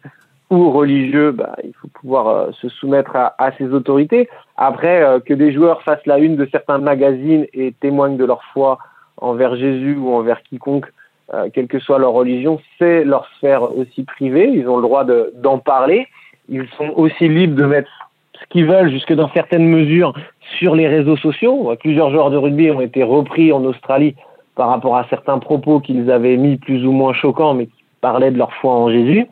ou 0.52 0.70
religieux, 0.70 1.32
bah, 1.32 1.56
il 1.64 1.74
faut 1.74 1.88
pouvoir 1.88 2.28
euh, 2.28 2.52
se 2.62 2.68
soumettre 2.70 3.16
à, 3.16 3.34
à, 3.38 3.54
ces 3.54 3.74
autorités. 3.74 4.30
Après, 4.58 5.02
euh, 5.02 5.20
que 5.20 5.34
des 5.34 5.54
joueurs 5.54 5.82
fassent 5.82 6.06
la 6.06 6.20
une 6.20 6.36
de 6.36 6.48
certains 6.52 6.78
magazines 6.78 7.48
et 7.54 7.72
témoignent 7.80 8.18
de 8.18 8.26
leur 8.26 8.44
foi 8.54 8.78
envers 9.18 9.56
Jésus 9.56 9.96
ou 9.96 10.14
envers 10.14 10.44
quiconque, 10.44 10.88
euh, 11.34 11.50
quelle 11.54 11.68
que 11.68 11.80
soit 11.80 12.00
leur 12.00 12.12
religion, 12.12 12.60
c'est 12.78 13.06
leur 13.06 13.26
sphère 13.38 13.76
aussi 13.78 14.04
privée. 14.04 14.52
Ils 14.54 14.68
ont 14.68 14.76
le 14.76 14.82
droit 14.82 15.06
d'en 15.36 15.58
parler. 15.58 16.08
Ils 16.50 16.68
sont 16.78 16.90
aussi 16.98 17.30
libres 17.30 17.56
de 17.56 17.66
mettre 17.66 17.90
ce 18.34 18.46
qu'ils 18.50 18.66
veulent, 18.66 18.92
jusque 18.92 19.14
dans 19.14 19.30
certaines 19.30 19.68
mesures, 19.68 20.14
sur 20.60 20.76
les 20.76 20.88
réseaux 20.88 21.16
sociaux. 21.16 21.74
Plusieurs 21.80 22.10
joueurs 22.10 22.32
de 22.32 22.38
rugby 22.38 22.72
ont 22.72 22.82
été 22.82 23.04
repris 23.04 23.54
en 23.54 23.64
Australie 23.64 24.16
par 24.56 24.68
rapport 24.68 24.98
à 24.98 25.06
certains 25.10 25.40
propos 25.40 25.80
qu'ils 25.80 26.12
avaient 26.12 26.36
mis 26.36 26.58
plus 26.58 26.86
ou 26.86 26.92
moins 26.92 27.14
choquants, 27.14 27.54
mais 27.54 27.68
qui 27.68 27.81
parlaient 28.02 28.32
de 28.32 28.38
leur 28.38 28.54
foi 28.54 28.74
en 28.74 28.90
Jésus. 28.90 29.26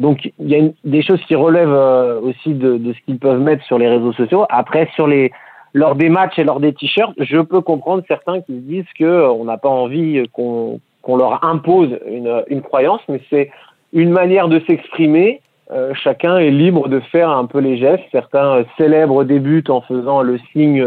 Donc 0.00 0.30
il 0.38 0.50
y 0.50 0.56
a 0.56 0.68
des 0.84 1.02
choses 1.02 1.20
qui 1.26 1.34
relèvent 1.34 1.68
euh, 1.72 2.20
aussi 2.20 2.52
de, 2.52 2.76
de 2.76 2.92
ce 2.92 2.98
qu'ils 3.06 3.18
peuvent 3.18 3.40
mettre 3.40 3.64
sur 3.64 3.78
les 3.78 3.88
réseaux 3.88 4.12
sociaux. 4.12 4.44
Après, 4.50 4.88
sur 4.94 5.06
les 5.06 5.32
lors 5.72 5.94
des 5.94 6.08
matchs 6.08 6.38
et 6.38 6.44
lors 6.44 6.58
des 6.58 6.72
t-shirts, 6.72 7.14
je 7.18 7.38
peux 7.38 7.60
comprendre 7.60 8.02
certains 8.08 8.40
qui 8.40 8.54
se 8.54 8.60
disent 8.60 8.92
que 8.98 9.04
euh, 9.04 9.30
on 9.30 9.44
n'a 9.44 9.58
pas 9.58 9.68
envie 9.68 10.22
qu'on 10.32 10.80
leur 11.06 11.44
impose 11.44 11.98
une, 12.06 12.42
une 12.48 12.62
croyance, 12.62 13.00
mais 13.08 13.20
c'est 13.30 13.50
une 13.92 14.10
manière 14.10 14.48
de 14.48 14.60
s'exprimer. 14.66 15.40
Euh, 15.72 15.92
chacun 15.94 16.38
est 16.38 16.50
libre 16.50 16.88
de 16.88 17.00
faire 17.00 17.30
un 17.30 17.44
peu 17.44 17.58
les 17.58 17.76
gestes. 17.76 18.04
Certains 18.12 18.64
célèbrent 18.78 19.24
des 19.24 19.38
buts 19.38 19.64
en 19.68 19.80
faisant 19.80 20.22
le 20.22 20.38
signe 20.52 20.84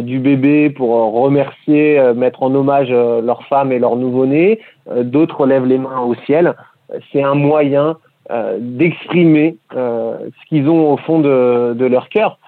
du 0.00 0.18
bébé 0.18 0.70
pour 0.70 0.90
remercier, 1.12 1.98
euh, 1.98 2.14
mettre 2.14 2.42
en 2.42 2.54
hommage 2.54 2.90
leur 2.90 3.44
femme 3.44 3.72
et 3.72 3.78
leur 3.78 3.96
nouveau-né. 3.96 4.60
D'autres 5.02 5.46
lèvent 5.46 5.66
les 5.66 5.78
mains 5.78 6.00
au 6.00 6.14
ciel. 6.26 6.54
C'est 7.12 7.22
un 7.22 7.34
moyen 7.34 7.96
d'exprimer 8.58 9.56
ce 9.72 10.48
qu'ils 10.48 10.68
ont 10.68 10.92
au 10.92 10.96
fond 10.98 11.18
de, 11.18 11.74
de 11.74 11.86
leur 11.86 12.10
cœur. 12.10 12.38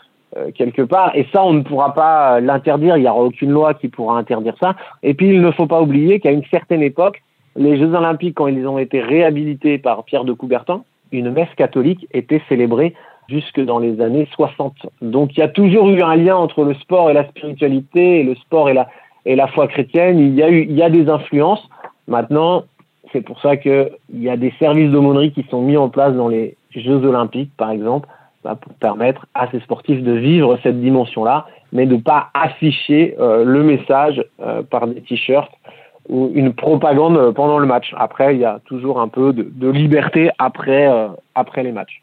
quelque 0.54 0.82
part 0.82 1.12
et 1.14 1.26
ça 1.32 1.42
on 1.42 1.54
ne 1.54 1.62
pourra 1.62 1.94
pas 1.94 2.38
l'interdire 2.40 2.98
il 2.98 3.02
n'y 3.02 3.08
aura 3.08 3.22
aucune 3.22 3.50
loi 3.50 3.72
qui 3.72 3.88
pourra 3.88 4.18
interdire 4.18 4.54
ça 4.60 4.76
et 5.02 5.14
puis 5.14 5.30
il 5.30 5.40
ne 5.40 5.50
faut 5.50 5.66
pas 5.66 5.80
oublier 5.80 6.20
qu'à 6.20 6.32
une 6.32 6.44
certaine 6.50 6.82
époque 6.82 7.22
les 7.56 7.78
Jeux 7.78 7.94
Olympiques, 7.94 8.36
quand 8.36 8.46
ils 8.46 8.66
ont 8.66 8.78
été 8.78 9.00
réhabilités 9.00 9.78
par 9.78 10.04
Pierre 10.04 10.24
de 10.24 10.32
Coubertin, 10.32 10.82
une 11.12 11.30
messe 11.30 11.52
catholique 11.56 12.06
était 12.12 12.42
célébrée 12.48 12.94
jusque 13.30 13.60
dans 13.60 13.78
les 13.78 14.00
années 14.00 14.28
60. 14.32 14.74
Donc 15.00 15.36
il 15.36 15.40
y 15.40 15.42
a 15.42 15.48
toujours 15.48 15.88
eu 15.88 16.02
un 16.02 16.16
lien 16.16 16.36
entre 16.36 16.64
le 16.64 16.74
sport 16.74 17.10
et 17.10 17.14
la 17.14 17.26
spiritualité, 17.28 18.20
et 18.20 18.22
le 18.24 18.34
sport 18.34 18.68
et 18.68 18.74
la, 18.74 18.88
et 19.24 19.36
la 19.36 19.46
foi 19.46 19.68
chrétienne. 19.68 20.18
Il 20.18 20.34
y 20.34 20.42
a 20.42 20.50
eu, 20.50 20.62
il 20.68 20.76
y 20.76 20.82
a 20.82 20.90
des 20.90 21.08
influences. 21.08 21.66
Maintenant, 22.08 22.64
c'est 23.12 23.20
pour 23.20 23.40
ça 23.40 23.56
qu'il 23.56 23.90
y 24.14 24.28
a 24.28 24.36
des 24.36 24.52
services 24.58 24.90
d'aumônerie 24.90 25.32
qui 25.32 25.44
sont 25.50 25.62
mis 25.62 25.76
en 25.76 25.88
place 25.88 26.14
dans 26.14 26.28
les 26.28 26.56
Jeux 26.74 27.04
Olympiques, 27.04 27.52
par 27.56 27.70
exemple, 27.70 28.08
bah, 28.44 28.56
pour 28.60 28.72
permettre 28.74 29.26
à 29.34 29.50
ces 29.50 29.60
sportifs 29.60 30.02
de 30.02 30.12
vivre 30.12 30.58
cette 30.62 30.80
dimension-là, 30.80 31.46
mais 31.72 31.86
de 31.86 31.96
ne 31.96 32.00
pas 32.00 32.28
afficher 32.34 33.14
euh, 33.18 33.44
le 33.44 33.62
message 33.62 34.24
euh, 34.40 34.62
par 34.62 34.86
des 34.86 35.00
t-shirts 35.02 35.52
ou 36.08 36.30
une 36.34 36.52
propagande 36.52 37.32
pendant 37.34 37.58
le 37.58 37.66
match. 37.66 37.94
Après, 37.96 38.34
il 38.34 38.40
y 38.40 38.44
a 38.44 38.60
toujours 38.64 39.00
un 39.00 39.08
peu 39.08 39.32
de, 39.32 39.70
liberté 39.70 40.30
après, 40.38 40.88
euh, 40.88 41.08
après 41.34 41.62
les 41.62 41.72
matchs. 41.72 42.02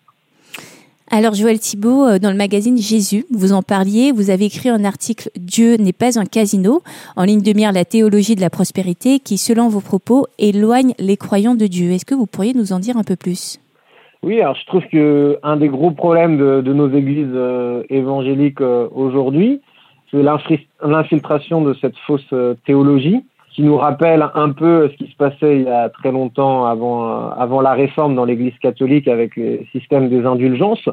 Alors 1.10 1.34
Joël 1.34 1.58
Thibault, 1.58 2.06
euh, 2.06 2.20
dans 2.20 2.32
le 2.32 2.36
magazine 2.36 2.78
Jésus, 2.78 3.26
vous 3.32 3.54
en 3.54 3.62
parliez, 3.62 4.12
vous 4.12 4.30
avez 4.30 4.46
écrit 4.46 4.68
un 4.68 4.84
article 4.84 5.30
Dieu 5.38 5.78
n'est 5.78 5.94
pas 5.94 6.20
un 6.20 6.26
casino, 6.26 6.82
en 7.16 7.24
ligne 7.24 7.42
de 7.42 7.54
mire 7.54 7.72
la 7.72 7.86
théologie 7.86 8.36
de 8.36 8.42
la 8.42 8.50
prospérité, 8.50 9.20
qui 9.20 9.38
selon 9.38 9.70
vos 9.70 9.80
propos 9.80 10.28
éloigne 10.38 10.94
les 11.00 11.16
croyants 11.16 11.56
de 11.56 11.66
Dieu. 11.66 11.92
Est-ce 11.92 12.04
que 12.04 12.14
vous 12.14 12.26
pourriez 12.26 12.54
nous 12.54 12.74
en 12.74 12.80
dire 12.80 12.98
un 12.98 13.04
peu 13.04 13.16
plus? 13.16 13.58
Oui, 14.22 14.42
alors 14.42 14.56
je 14.56 14.66
trouve 14.66 14.84
que 14.92 15.40
un 15.44 15.56
des 15.56 15.70
gros 15.70 15.92
problèmes 15.92 16.38
de, 16.38 16.74
nos 16.74 16.90
églises 16.94 17.28
euh, 17.34 17.84
évangéliques 17.90 18.62
aujourd'hui, 18.62 19.62
c'est 20.12 20.24
l'infiltration 20.84 21.62
de 21.62 21.74
cette 21.76 21.96
fausse 22.06 22.34
théologie 22.66 23.24
qui 23.58 23.64
nous 23.64 23.78
rappelle 23.78 24.24
un 24.36 24.52
peu 24.52 24.88
ce 24.88 25.04
qui 25.04 25.12
se 25.12 25.16
passait 25.16 25.58
il 25.58 25.64
y 25.64 25.68
a 25.68 25.90
très 25.90 26.12
longtemps 26.12 26.68
avant, 26.68 27.32
avant 27.32 27.60
la 27.60 27.74
réforme 27.74 28.14
dans 28.14 28.24
l'Église 28.24 28.54
catholique 28.62 29.08
avec 29.08 29.36
le 29.36 29.62
système 29.72 30.10
des 30.10 30.28
indulgences, 30.28 30.88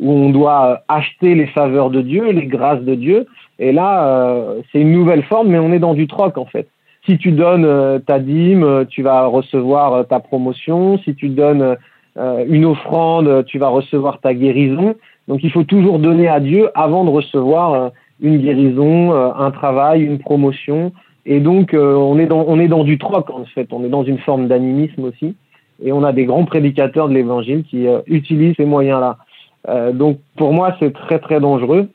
où 0.00 0.10
on 0.10 0.30
doit 0.30 0.80
acheter 0.88 1.34
les 1.34 1.46
faveurs 1.48 1.90
de 1.90 2.00
Dieu, 2.00 2.30
les 2.30 2.46
grâces 2.46 2.80
de 2.80 2.94
Dieu. 2.94 3.26
Et 3.58 3.70
là, 3.70 4.06
euh, 4.06 4.62
c'est 4.72 4.80
une 4.80 4.92
nouvelle 4.92 5.24
forme, 5.24 5.48
mais 5.48 5.58
on 5.58 5.74
est 5.74 5.78
dans 5.78 5.92
du 5.92 6.06
troc 6.06 6.38
en 6.38 6.46
fait. 6.46 6.68
Si 7.04 7.18
tu 7.18 7.32
donnes 7.32 7.66
euh, 7.66 7.98
ta 7.98 8.18
dîme, 8.18 8.86
tu 8.88 9.02
vas 9.02 9.26
recevoir 9.26 9.92
euh, 9.92 10.02
ta 10.04 10.18
promotion. 10.18 10.96
Si 11.04 11.14
tu 11.14 11.28
donnes 11.28 11.76
une 12.48 12.64
offrande, 12.64 13.44
tu 13.44 13.58
vas 13.58 13.68
recevoir 13.68 14.20
ta 14.20 14.32
guérison. 14.32 14.94
Donc 15.28 15.40
il 15.42 15.50
faut 15.50 15.64
toujours 15.64 15.98
donner 15.98 16.28
à 16.28 16.40
Dieu 16.40 16.70
avant 16.74 17.04
de 17.04 17.10
recevoir 17.10 17.90
une 18.22 18.38
guérison, 18.38 19.12
un 19.12 19.50
travail, 19.50 20.00
une 20.02 20.18
promotion. 20.18 20.92
Et 21.26 21.40
donc, 21.40 21.74
euh, 21.74 21.94
on, 21.94 22.18
est 22.18 22.26
dans, 22.26 22.44
on 22.46 22.58
est 22.60 22.68
dans 22.68 22.84
du 22.84 22.98
troc, 22.98 23.28
en 23.30 23.44
fait. 23.46 23.72
On 23.72 23.84
est 23.84 23.88
dans 23.88 24.04
une 24.04 24.18
forme 24.18 24.46
d'animisme 24.46 25.04
aussi. 25.04 25.34
Et 25.82 25.92
on 25.92 26.04
a 26.04 26.12
des 26.12 26.24
grands 26.24 26.44
prédicateurs 26.44 27.08
de 27.08 27.14
l'évangile 27.14 27.64
qui 27.64 27.88
euh, 27.88 27.98
utilisent 28.06 28.54
ces 28.56 28.64
moyens-là. 28.64 29.18
Euh, 29.68 29.92
donc, 29.92 30.18
pour 30.36 30.52
moi, 30.52 30.76
c'est 30.78 30.92
très, 30.92 31.18
très 31.18 31.40
dangereux. 31.40 31.88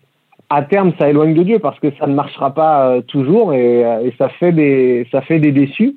À 0.49 0.63
terme, 0.63 0.91
ça 0.99 1.09
éloigne 1.09 1.33
de 1.33 1.43
Dieu 1.43 1.59
parce 1.59 1.79
que 1.79 1.87
ça 1.97 2.07
ne 2.07 2.13
marchera 2.13 2.53
pas 2.53 3.01
toujours 3.07 3.53
et, 3.53 3.79
et, 4.03 4.13
ça, 4.17 4.27
fait 4.27 4.51
des, 4.51 5.07
ça 5.09 5.21
fait 5.21 5.39
des 5.39 5.53
déçus. 5.53 5.95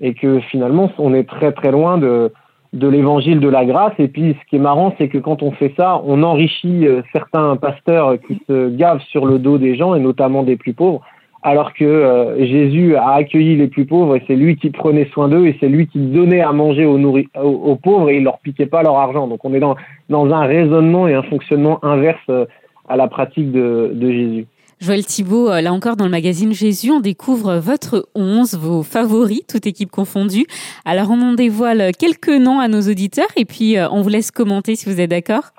Et 0.00 0.14
que 0.14 0.40
finalement, 0.40 0.90
on 0.96 1.12
est 1.12 1.28
très, 1.28 1.52
très 1.52 1.70
loin 1.70 1.98
de, 1.98 2.32
de 2.72 2.88
l'évangile 2.88 3.40
de 3.40 3.48
la 3.48 3.66
grâce. 3.66 3.92
Et 3.98 4.08
puis, 4.08 4.34
ce 4.40 4.48
qui 4.48 4.56
est 4.56 4.60
marrant, 4.60 4.94
c'est 4.96 5.08
que 5.08 5.18
quand 5.18 5.42
on 5.42 5.50
fait 5.50 5.74
ça, 5.76 6.00
on 6.06 6.22
enrichit 6.22 6.86
certains 7.12 7.56
pasteurs 7.56 8.14
qui 8.26 8.40
se 8.48 8.70
gavent 8.70 9.02
sur 9.10 9.26
le 9.26 9.38
dos 9.38 9.58
des 9.58 9.76
gens 9.76 9.94
et 9.94 10.00
notamment 10.00 10.42
des 10.44 10.56
plus 10.56 10.72
pauvres 10.72 11.02
alors 11.42 11.72
que 11.72 11.84
euh, 11.84 12.44
Jésus 12.44 12.96
a 12.96 13.12
accueilli 13.12 13.56
les 13.56 13.68
plus 13.68 13.86
pauvres 13.86 14.16
et 14.16 14.22
c'est 14.26 14.36
lui 14.36 14.56
qui 14.56 14.70
prenait 14.70 15.08
soin 15.12 15.28
d'eux 15.28 15.46
et 15.46 15.56
c'est 15.58 15.68
lui 15.68 15.86
qui 15.86 15.98
donnait 15.98 16.42
à 16.42 16.52
manger 16.52 16.84
aux, 16.84 17.76
pauvres 17.76 18.10
et 18.10 18.18
il 18.18 18.24
leur 18.24 18.38
piquait 18.40 18.66
pas 18.66 18.82
leur 18.82 18.96
argent. 18.96 19.26
Donc 19.26 19.44
on 19.44 19.54
est 19.54 19.60
dans, 19.60 19.76
dans 20.10 20.30
un 20.32 20.46
raisonnement 20.46 21.08
et 21.08 21.14
un 21.14 21.22
fonctionnement 21.22 21.82
inverse 21.84 22.18
euh, 22.28 22.44
à 22.88 22.96
la 22.96 23.08
pratique 23.08 23.52
de, 23.52 23.90
de 23.94 24.10
Jésus. 24.10 24.46
Joël 24.80 25.04
Thibault, 25.04 25.50
euh, 25.50 25.60
là 25.60 25.72
encore 25.72 25.96
dans 25.96 26.06
le 26.06 26.10
magazine 26.10 26.52
Jésus, 26.52 26.90
on 26.90 27.00
découvre 27.00 27.56
votre 27.56 28.08
11, 28.14 28.54
vos 28.56 28.82
favoris, 28.82 29.42
toute 29.46 29.66
équipe 29.66 29.90
confondue. 29.90 30.46
Alors 30.84 31.10
on 31.10 31.20
en 31.22 31.32
dévoile 31.32 31.92
quelques 31.98 32.28
noms 32.28 32.60
à 32.60 32.68
nos 32.68 32.82
auditeurs 32.82 33.28
et 33.36 33.46
puis 33.46 33.76
on 33.90 34.02
vous 34.02 34.08
laisse 34.10 34.30
commenter 34.30 34.76
si 34.76 34.90
vous 34.90 35.00
êtes 35.00 35.10
d'accord. 35.10 35.52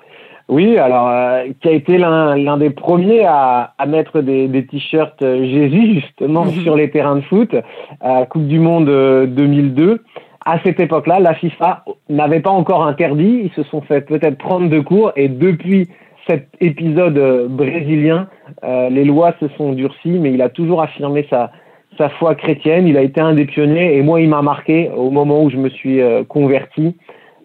Oui, 0.48 0.76
alors 0.76 1.08
euh, 1.08 1.44
qui 1.60 1.68
a 1.68 1.72
été 1.72 1.98
l'un 1.98 2.56
des 2.56 2.70
premiers 2.70 3.24
à, 3.24 3.74
à 3.78 3.86
mettre 3.86 4.20
des, 4.20 4.48
des 4.48 4.66
t-shirts 4.66 5.22
euh, 5.22 5.44
Jésus 5.44 5.94
justement 5.94 6.44
mhm. 6.44 6.50
sur 6.62 6.76
les 6.76 6.90
terrains 6.90 7.16
de 7.16 7.22
foot 7.22 7.54
à 8.00 8.26
Coupe 8.26 8.46
du 8.46 8.58
Monde 8.58 8.86
2002. 8.86 9.82
Euh, 9.82 9.98
à 10.44 10.58
cette 10.64 10.80
époque-là, 10.80 11.20
la 11.20 11.34
FIFA 11.34 11.84
n'avait 12.08 12.40
pas 12.40 12.50
encore 12.50 12.84
interdit. 12.84 13.42
Ils 13.44 13.52
se 13.52 13.62
sont 13.70 13.80
fait 13.80 14.00
peut-être 14.00 14.38
prendre 14.38 14.68
de 14.68 14.80
cours 14.80 15.12
et 15.14 15.28
depuis 15.28 15.88
cet 16.26 16.48
épisode 16.60 17.48
brésilien, 17.48 18.28
les 18.62 19.04
lois 19.04 19.34
se 19.40 19.48
sont 19.56 19.72
durcies, 19.72 20.18
mais 20.20 20.32
il 20.32 20.42
a 20.42 20.48
toujours 20.48 20.82
affirmé 20.82 21.26
sa, 21.30 21.52
sa 21.96 22.08
foi 22.08 22.34
chrétienne. 22.34 22.88
Il 22.88 22.96
a 22.96 23.02
été 23.02 23.20
un 23.20 23.34
des 23.34 23.44
pionniers 23.44 23.96
et 23.96 24.02
moi, 24.02 24.20
il 24.20 24.28
m'a 24.28 24.42
marqué 24.42 24.90
au 24.96 25.10
moment 25.10 25.44
où 25.44 25.50
je 25.50 25.56
me 25.56 25.68
suis 25.68 26.00
converti. 26.28 26.96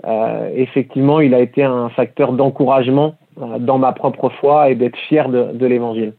Euh, 0.07 0.49
effectivement, 0.55 1.19
il 1.19 1.33
a 1.33 1.39
été 1.39 1.63
un 1.63 1.89
facteur 1.89 2.31
d'encouragement 2.31 3.15
euh, 3.41 3.59
dans 3.59 3.77
ma 3.77 3.91
propre 3.91 4.29
foi 4.39 4.69
et 4.69 4.75
d'être 4.75 4.97
fier 5.09 5.27
de, 5.27 5.51
de 5.53 5.65
l'évangile. 5.65 6.13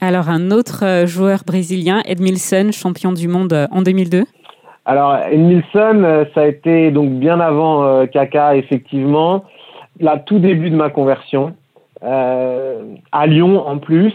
Alors, 0.00 0.30
un 0.30 0.50
autre 0.50 0.84
euh, 0.84 1.06
joueur 1.06 1.40
brésilien, 1.46 2.02
Edmilson, 2.06 2.70
champion 2.72 3.12
du 3.12 3.28
monde 3.28 3.68
en 3.70 3.82
2002 3.82 4.24
Alors, 4.86 5.16
Edmilson, 5.30 6.26
ça 6.34 6.42
a 6.42 6.46
été 6.46 6.90
donc 6.90 7.10
bien 7.12 7.40
avant 7.40 8.06
Kaka, 8.06 8.56
effectivement. 8.56 9.44
Là, 10.00 10.18
tout 10.18 10.38
début 10.38 10.70
de 10.70 10.76
ma 10.76 10.90
conversion. 10.90 11.54
à 12.02 13.26
Lyon, 13.26 13.66
en 13.66 13.78
plus. 13.78 14.14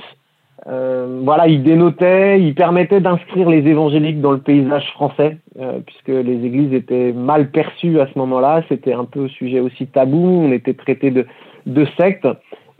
Euh, 0.67 1.21
voilà, 1.24 1.47
il 1.47 1.63
dénotait, 1.63 2.39
il 2.39 2.54
permettait 2.54 3.02
d'inscrire 3.02 3.50
les 3.50 3.67
évangéliques 3.67 4.21
dans 4.21 4.32
le 4.32 4.38
paysage 4.39 4.88
français, 4.91 5.38
euh, 5.60 5.80
puisque 5.86 6.10
les 6.10 6.45
églises 6.45 6.74
étaient 6.74 7.13
mal 7.13 7.50
perçues 7.50 8.00
à 8.00 8.08
ce 8.08 8.19
moment-là. 8.19 8.63
C'était 8.69 8.93
un 8.93 9.06
peu 9.06 9.28
sujet 9.28 9.60
aussi 9.60 9.88
tabou. 9.88 10.43
On 10.45 10.52
était 10.52 10.74
traité 10.74 11.10
de, 11.10 11.26
de 11.65 11.88
secte. 12.00 12.28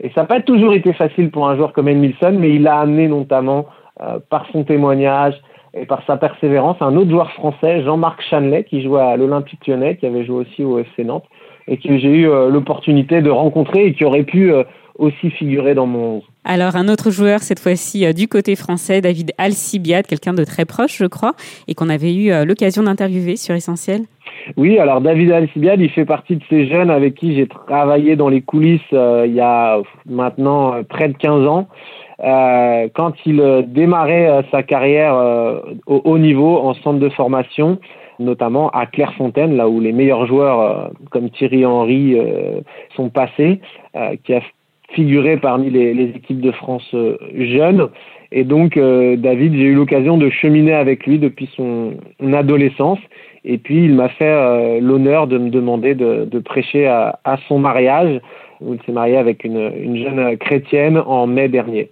Et 0.00 0.10
ça 0.10 0.22
n'a 0.22 0.26
pas 0.26 0.40
toujours 0.40 0.74
été 0.74 0.92
facile 0.92 1.30
pour 1.30 1.48
un 1.48 1.56
joueur 1.56 1.72
comme 1.72 1.88
Emilson, 1.88 2.36
mais 2.38 2.50
il 2.50 2.66
a 2.68 2.78
amené 2.78 3.08
notamment 3.08 3.66
euh, 4.00 4.18
par 4.30 4.46
son 4.52 4.64
témoignage 4.64 5.34
et 5.74 5.86
par 5.86 6.04
sa 6.06 6.16
persévérance 6.16 6.76
un 6.80 6.96
autre 6.96 7.10
joueur 7.10 7.32
français, 7.32 7.82
Jean-Marc 7.82 8.22
Chanlet, 8.28 8.64
qui 8.64 8.82
jouait 8.82 9.00
à 9.00 9.16
l'Olympique 9.16 9.66
lyonnais, 9.66 9.96
qui 9.96 10.06
avait 10.06 10.24
joué 10.24 10.36
aussi 10.36 10.62
au 10.62 10.78
FC 10.78 11.02
Nantes, 11.04 11.24
et 11.66 11.78
que 11.78 11.96
j'ai 11.98 12.10
eu 12.10 12.26
l'opportunité 12.50 13.22
de 13.22 13.30
rencontrer 13.30 13.86
et 13.86 13.94
qui 13.94 14.04
aurait 14.04 14.24
pu 14.24 14.52
aussi 15.02 15.30
figurer 15.30 15.74
dans 15.74 15.86
mon 15.86 16.22
alors 16.44 16.74
un 16.74 16.88
autre 16.88 17.10
joueur, 17.10 17.38
cette 17.38 17.60
fois-ci 17.60 18.04
euh, 18.04 18.12
du 18.12 18.26
côté 18.26 18.56
français, 18.56 19.00
David 19.00 19.32
Alcibiade, 19.38 20.08
quelqu'un 20.08 20.34
de 20.34 20.42
très 20.42 20.64
proche, 20.64 20.96
je 20.98 21.06
crois, 21.06 21.34
et 21.68 21.74
qu'on 21.74 21.88
avait 21.88 22.12
eu 22.12 22.32
euh, 22.32 22.44
l'occasion 22.44 22.82
d'interviewer 22.82 23.36
sur 23.36 23.54
Essentiel. 23.54 24.02
Oui, 24.56 24.76
alors 24.80 25.00
David 25.00 25.30
Alcibiade, 25.30 25.80
il 25.80 25.90
fait 25.90 26.04
partie 26.04 26.34
de 26.34 26.42
ces 26.50 26.66
jeunes 26.66 26.90
avec 26.90 27.14
qui 27.14 27.36
j'ai 27.36 27.46
travaillé 27.46 28.16
dans 28.16 28.28
les 28.28 28.40
coulisses 28.40 28.80
euh, 28.92 29.24
il 29.24 29.34
y 29.34 29.40
a 29.40 29.78
maintenant 30.06 30.82
près 30.88 31.08
de 31.08 31.16
15 31.16 31.46
ans. 31.46 31.68
quand 32.94 33.12
il 33.24 33.64
démarrait 33.68 34.44
sa 34.50 34.62
carrière 34.64 35.14
au 35.86 36.00
haut 36.04 36.18
niveau 36.18 36.58
en 36.58 36.74
centre 36.74 36.98
de 36.98 37.08
formation, 37.08 37.78
notamment 38.18 38.68
à 38.70 38.86
Clairefontaine, 38.86 39.56
là 39.56 39.68
où 39.68 39.80
les 39.80 39.92
meilleurs 39.92 40.26
joueurs 40.26 40.90
comme 41.10 41.30
Thierry 41.30 41.64
Henry 41.64 42.16
sont 42.96 43.10
passés, 43.10 43.60
qui 44.24 44.34
a 44.34 44.40
figurait 44.94 45.36
parmi 45.36 45.70
les, 45.70 46.12
équipes 46.14 46.40
de 46.40 46.52
France 46.52 46.88
euh, 46.94 47.16
jeunes. 47.34 47.88
Et 48.30 48.44
donc, 48.44 48.76
euh, 48.76 49.16
David, 49.16 49.54
j'ai 49.54 49.64
eu 49.64 49.74
l'occasion 49.74 50.16
de 50.16 50.30
cheminer 50.30 50.72
avec 50.72 51.06
lui 51.06 51.18
depuis 51.18 51.48
son 51.56 51.94
adolescence. 52.32 52.98
Et 53.44 53.58
puis, 53.58 53.84
il 53.84 53.94
m'a 53.94 54.08
fait 54.08 54.24
euh, 54.24 54.80
l'honneur 54.80 55.26
de 55.26 55.36
me 55.38 55.50
demander 55.50 55.94
de, 55.94 56.38
prêcher 56.38 56.86
à, 56.86 57.18
son 57.48 57.58
mariage, 57.58 58.20
où 58.60 58.74
il 58.74 58.80
s'est 58.86 58.92
marié 58.92 59.16
avec 59.16 59.44
une, 59.44 59.72
une 59.76 59.96
jeune 59.96 60.36
chrétienne 60.38 60.98
en 60.98 61.26
mai 61.26 61.48
dernier. 61.48 61.90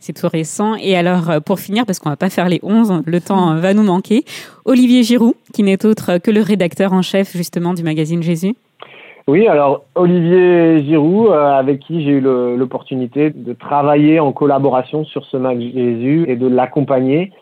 C'est 0.00 0.12
tout 0.12 0.28
récent. 0.28 0.76
Et 0.76 0.96
alors, 0.96 1.40
pour 1.44 1.60
finir, 1.60 1.84
parce 1.84 1.98
qu'on 1.98 2.10
va 2.10 2.16
pas 2.16 2.30
faire 2.30 2.48
les 2.48 2.60
11, 2.62 3.02
le 3.04 3.20
temps 3.20 3.56
va 3.56 3.74
nous 3.74 3.82
manquer, 3.82 4.24
Olivier 4.64 5.02
Giroud, 5.02 5.34
qui 5.52 5.62
n'est 5.62 5.84
autre 5.84 6.18
que 6.18 6.30
le 6.30 6.40
rédacteur 6.40 6.92
en 6.92 7.02
chef 7.02 7.36
justement 7.36 7.74
du 7.74 7.82
magazine 7.82 8.22
Jésus. 8.22 8.54
Oui, 9.28 9.48
alors 9.48 9.82
Olivier 9.96 10.84
Giroud, 10.84 11.32
euh, 11.32 11.58
avec 11.58 11.80
qui 11.80 12.04
j'ai 12.04 12.12
eu 12.12 12.20
l'opportunité 12.20 13.30
de 13.30 13.54
travailler 13.54 14.20
en 14.20 14.30
collaboration 14.30 15.04
sur 15.04 15.24
ce 15.26 15.36
Mag 15.36 15.58
Jésus 15.58 16.26
et 16.28 16.36
de 16.36 16.46
l'accompagner. 16.46 17.32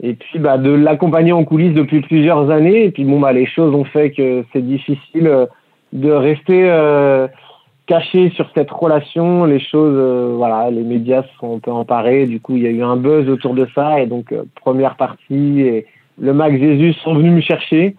Et 0.00 0.14
puis 0.14 0.38
bah, 0.38 0.56
de 0.56 0.70
l'accompagner 0.70 1.32
en 1.32 1.42
coulisses 1.42 1.74
depuis 1.74 2.00
plusieurs 2.00 2.48
années. 2.50 2.84
Et 2.84 2.90
puis 2.92 3.04
bon, 3.04 3.18
bah, 3.18 3.32
les 3.32 3.46
choses 3.46 3.74
ont 3.74 3.82
fait 3.82 4.12
que 4.12 4.44
c'est 4.52 4.64
difficile 4.64 5.26
euh, 5.26 5.46
de 5.92 6.12
rester 6.12 6.70
euh, 6.70 7.26
caché 7.86 8.30
sur 8.36 8.48
cette 8.54 8.70
relation. 8.70 9.44
Les 9.44 9.58
choses, 9.58 10.36
voilà, 10.36 10.70
les 10.70 10.84
médias 10.84 11.24
se 11.24 11.38
sont 11.40 11.56
un 11.56 11.58
peu 11.58 11.72
emparés. 11.72 12.26
Du 12.26 12.38
coup, 12.38 12.54
il 12.54 12.62
y 12.62 12.68
a 12.68 12.70
eu 12.70 12.84
un 12.84 12.96
buzz 12.96 13.28
autour 13.28 13.54
de 13.54 13.66
ça. 13.74 14.00
Et 14.00 14.06
donc, 14.06 14.32
première 14.60 14.94
partie, 14.94 15.62
et 15.62 15.86
le 16.20 16.32
Mag 16.34 16.56
Jésus 16.56 16.92
sont 17.02 17.16
venus 17.16 17.32
me 17.32 17.40
chercher. 17.40 17.96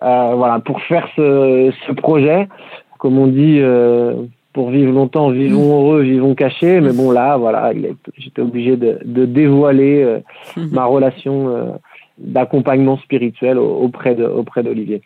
voilà, 0.00 0.60
pour 0.60 0.80
faire 0.82 1.08
ce 1.16 1.92
projet 1.94 2.46
comme 3.04 3.18
on 3.18 3.26
dit, 3.26 3.58
euh, 3.60 4.14
pour 4.54 4.70
vivre 4.70 4.90
longtemps, 4.90 5.28
vivons 5.28 5.66
mm. 5.66 5.72
heureux, 5.72 6.00
vivons 6.00 6.34
cachés. 6.34 6.80
Mais 6.80 6.94
bon, 6.94 7.10
là, 7.10 7.36
voilà, 7.36 7.70
j'étais 8.16 8.40
obligé 8.40 8.78
de, 8.78 9.26
dévoiler 9.26 10.02
euh, 10.02 10.20
mm-hmm. 10.56 10.70
ma 10.70 10.86
relation 10.86 11.54
euh, 11.54 11.64
d'accompagnement 12.16 12.96
spirituel 12.96 13.58
auprès 13.58 14.14
de, 14.14 14.24
auprès 14.24 14.62
d'Olivier. 14.62 15.02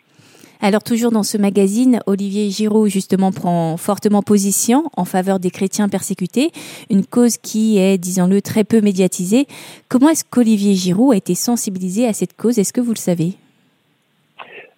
Alors 0.61 0.81
toujours 0.81 1.11
dans 1.11 1.23
ce 1.23 1.37
magazine, 1.37 1.99
Olivier 2.05 2.49
Giraud 2.49 2.87
justement 2.87 3.33
prend 3.33 3.75
fortement 3.75 4.21
position 4.21 4.85
en 4.95 5.03
faveur 5.03 5.41
des 5.41 5.51
chrétiens 5.51 5.89
persécutés, 5.89 6.51
une 6.89 7.05
cause 7.05 7.35
qui 7.35 7.79
est, 7.79 7.97
disons-le, 7.97 8.41
très 8.41 8.63
peu 8.63 8.79
médiatisée. 8.79 9.45
Comment 9.89 10.07
est-ce 10.07 10.23
qu'Olivier 10.23 10.73
Giraud 10.73 11.11
a 11.11 11.17
été 11.17 11.35
sensibilisé 11.35 12.07
à 12.07 12.13
cette 12.13 12.37
cause? 12.37 12.59
Est-ce 12.59 12.71
que 12.71 12.79
vous 12.79 12.93
le 12.93 12.97
savez? 12.97 13.33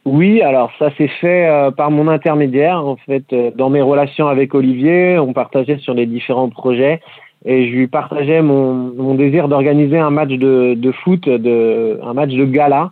Oui, 0.05 0.41
alors 0.41 0.71
ça 0.79 0.89
s'est 0.97 1.07
fait 1.07 1.47
euh, 1.47 1.69
par 1.69 1.91
mon 1.91 2.07
intermédiaire. 2.07 2.85
En 2.85 2.95
fait, 2.95 3.31
euh, 3.33 3.51
dans 3.55 3.69
mes 3.69 3.81
relations 3.81 4.27
avec 4.27 4.55
Olivier, 4.55 5.19
on 5.19 5.31
partageait 5.33 5.77
sur 5.77 5.93
les 5.93 6.07
différents 6.07 6.49
projets 6.49 7.01
et 7.45 7.67
je 7.67 7.75
lui 7.75 7.87
partageais 7.87 8.41
mon, 8.41 8.73
mon 8.73 9.15
désir 9.15 9.47
d'organiser 9.47 9.97
un 9.97 10.09
match 10.09 10.29
de, 10.29 10.75
de, 10.75 10.91
foot, 10.91 11.27
de, 11.27 11.99
un 12.03 12.13
match 12.13 12.31
de 12.31 12.45
gala 12.45 12.91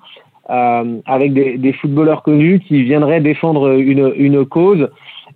euh, 0.49 0.99
avec 1.05 1.33
des, 1.33 1.57
des, 1.57 1.73
footballeurs 1.73 2.23
connus 2.23 2.59
qui 2.59 2.83
viendraient 2.83 3.21
défendre 3.21 3.71
une, 3.77 4.13
une 4.15 4.45
cause 4.45 4.89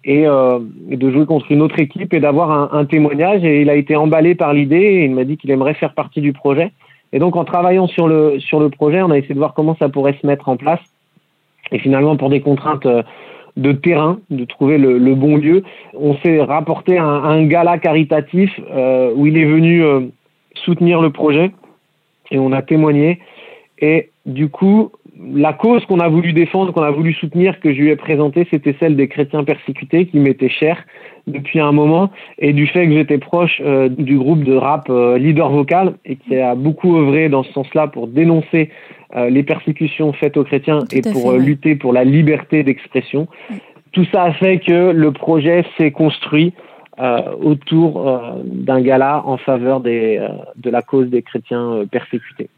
et, 0.04 0.28
euh, 0.28 0.60
de 0.88 1.12
jouer 1.12 1.26
contre 1.26 1.52
une 1.52 1.62
autre 1.62 1.80
équipe 1.80 2.14
et 2.14 2.20
d'avoir 2.20 2.52
un, 2.52 2.70
un, 2.80 2.86
témoignage. 2.86 3.44
Et 3.44 3.62
il 3.62 3.70
a 3.70 3.76
été 3.76 3.96
emballé 3.96 4.36
par 4.36 4.54
l'idée 4.54 4.76
et 4.76 5.06
il 5.06 5.12
m'a 5.14 5.24
dit 5.24 5.38
qu'il 5.38 5.52
aimerait 5.52 5.76
faire 5.76 5.94
partie 5.94 6.22
du 6.22 6.34
projet. 6.34 6.72
Et 7.14 7.20
donc 7.20 7.36
en 7.36 7.46
travaillant 7.46 7.88
sur 7.88 8.08
le, 8.08 8.40
sur 8.40 8.60
le 8.60 8.70
projet, 8.70 9.02
on 9.02 9.12
a 9.12 9.18
essayé 9.18 9.36
de 9.36 9.40
voir 9.40 9.54
comment 9.54 9.76
ça 9.78 9.90
pourrait 9.90 10.18
se 10.20 10.26
mettre 10.26 10.50
en 10.50 10.58
place. 10.58 10.82
Et 11.72 11.80
finalement, 11.80 12.16
pour 12.18 12.30
des 12.30 12.42
contraintes 12.42 12.86
euh, 12.86 13.04
de 13.58 13.72
terrain, 13.72 14.20
de 14.30 14.46
trouver 14.46 14.78
le, 14.78 15.16
bon 15.16 15.38
lieu, 15.38 15.64
on 15.94 16.16
s'est 16.18 16.42
rapporté 16.42 16.98
à 16.98 17.06
un, 17.06 17.46
gala 17.46 17.78
caritatif 17.78 18.52
euh, 18.72 19.12
où 19.16 19.28
il 19.28 19.38
est 19.38 19.46
venu 19.46 19.84
euh, 19.84 20.02
soutenir 20.56 21.02
le 21.02 21.12
projet 21.12 21.52
et 22.32 22.40
on 22.40 22.52
a 22.52 22.64
témoigné. 22.64 23.20
Et 23.80 24.10
du 24.26 24.50
coup, 24.50 24.92
la 25.22 25.54
cause 25.54 25.86
qu'on 25.86 26.00
a 26.00 26.08
voulu 26.08 26.34
défendre, 26.34 26.74
qu'on 26.74 26.82
a 26.82 26.90
voulu 26.90 27.14
soutenir, 27.14 27.60
que 27.60 27.72
je 27.72 27.80
lui 27.80 27.90
ai 27.90 27.96
présentée, 27.96 28.48
c'était 28.50 28.76
celle 28.80 28.96
des 28.96 29.08
chrétiens 29.08 29.44
persécutés 29.44 30.08
qui 30.08 30.18
m'étaient 30.18 30.50
chers 30.50 30.84
depuis 31.28 31.60
un 31.60 31.72
moment 31.72 32.10
et 32.40 32.54
du 32.54 32.66
fait 32.66 32.88
que 32.88 32.94
j'étais 32.94 33.20
proche 33.20 33.62
du 33.90 34.18
groupe 34.18 34.44
de 34.44 34.56
rap 34.56 34.90
Leader 34.90 35.50
Vocal 35.50 35.94
et 36.06 36.16
qui 36.16 36.36
a 36.38 36.56
beaucoup 36.56 36.98
œuvré 36.98 37.30
dans 37.30 37.44
ce 37.44 37.54
sens-là 37.54 37.88
pour 37.88 38.08
dénoncer 38.08 38.72
les 39.16 39.44
persécutions 39.44 40.14
faites 40.14 40.38
aux 40.38 40.44
chrétiens 40.44 40.80
et 40.92 41.02
pour 41.02 41.34
lutter 41.34 41.76
pour 41.76 41.94
la 41.94 42.04
liberté 42.04 42.64
d'expression. 42.64 43.28
Tout 43.92 44.06
ça 44.12 44.24
a 44.24 44.34
fait 44.34 44.60
que 44.60 44.92
le 44.92 45.12
projet 45.12 45.66
s'est 45.78 45.92
construit 45.92 46.54
autour 47.42 48.12
d'un 48.44 48.82
gala 48.82 49.22
en 49.26 49.38
faveur 49.38 49.82
des, 49.82 50.20
de 50.56 50.70
la 50.70 50.82
cause 50.82 51.10
des 51.10 51.22
chrétiens 51.22 51.86
persécutés 51.92 52.50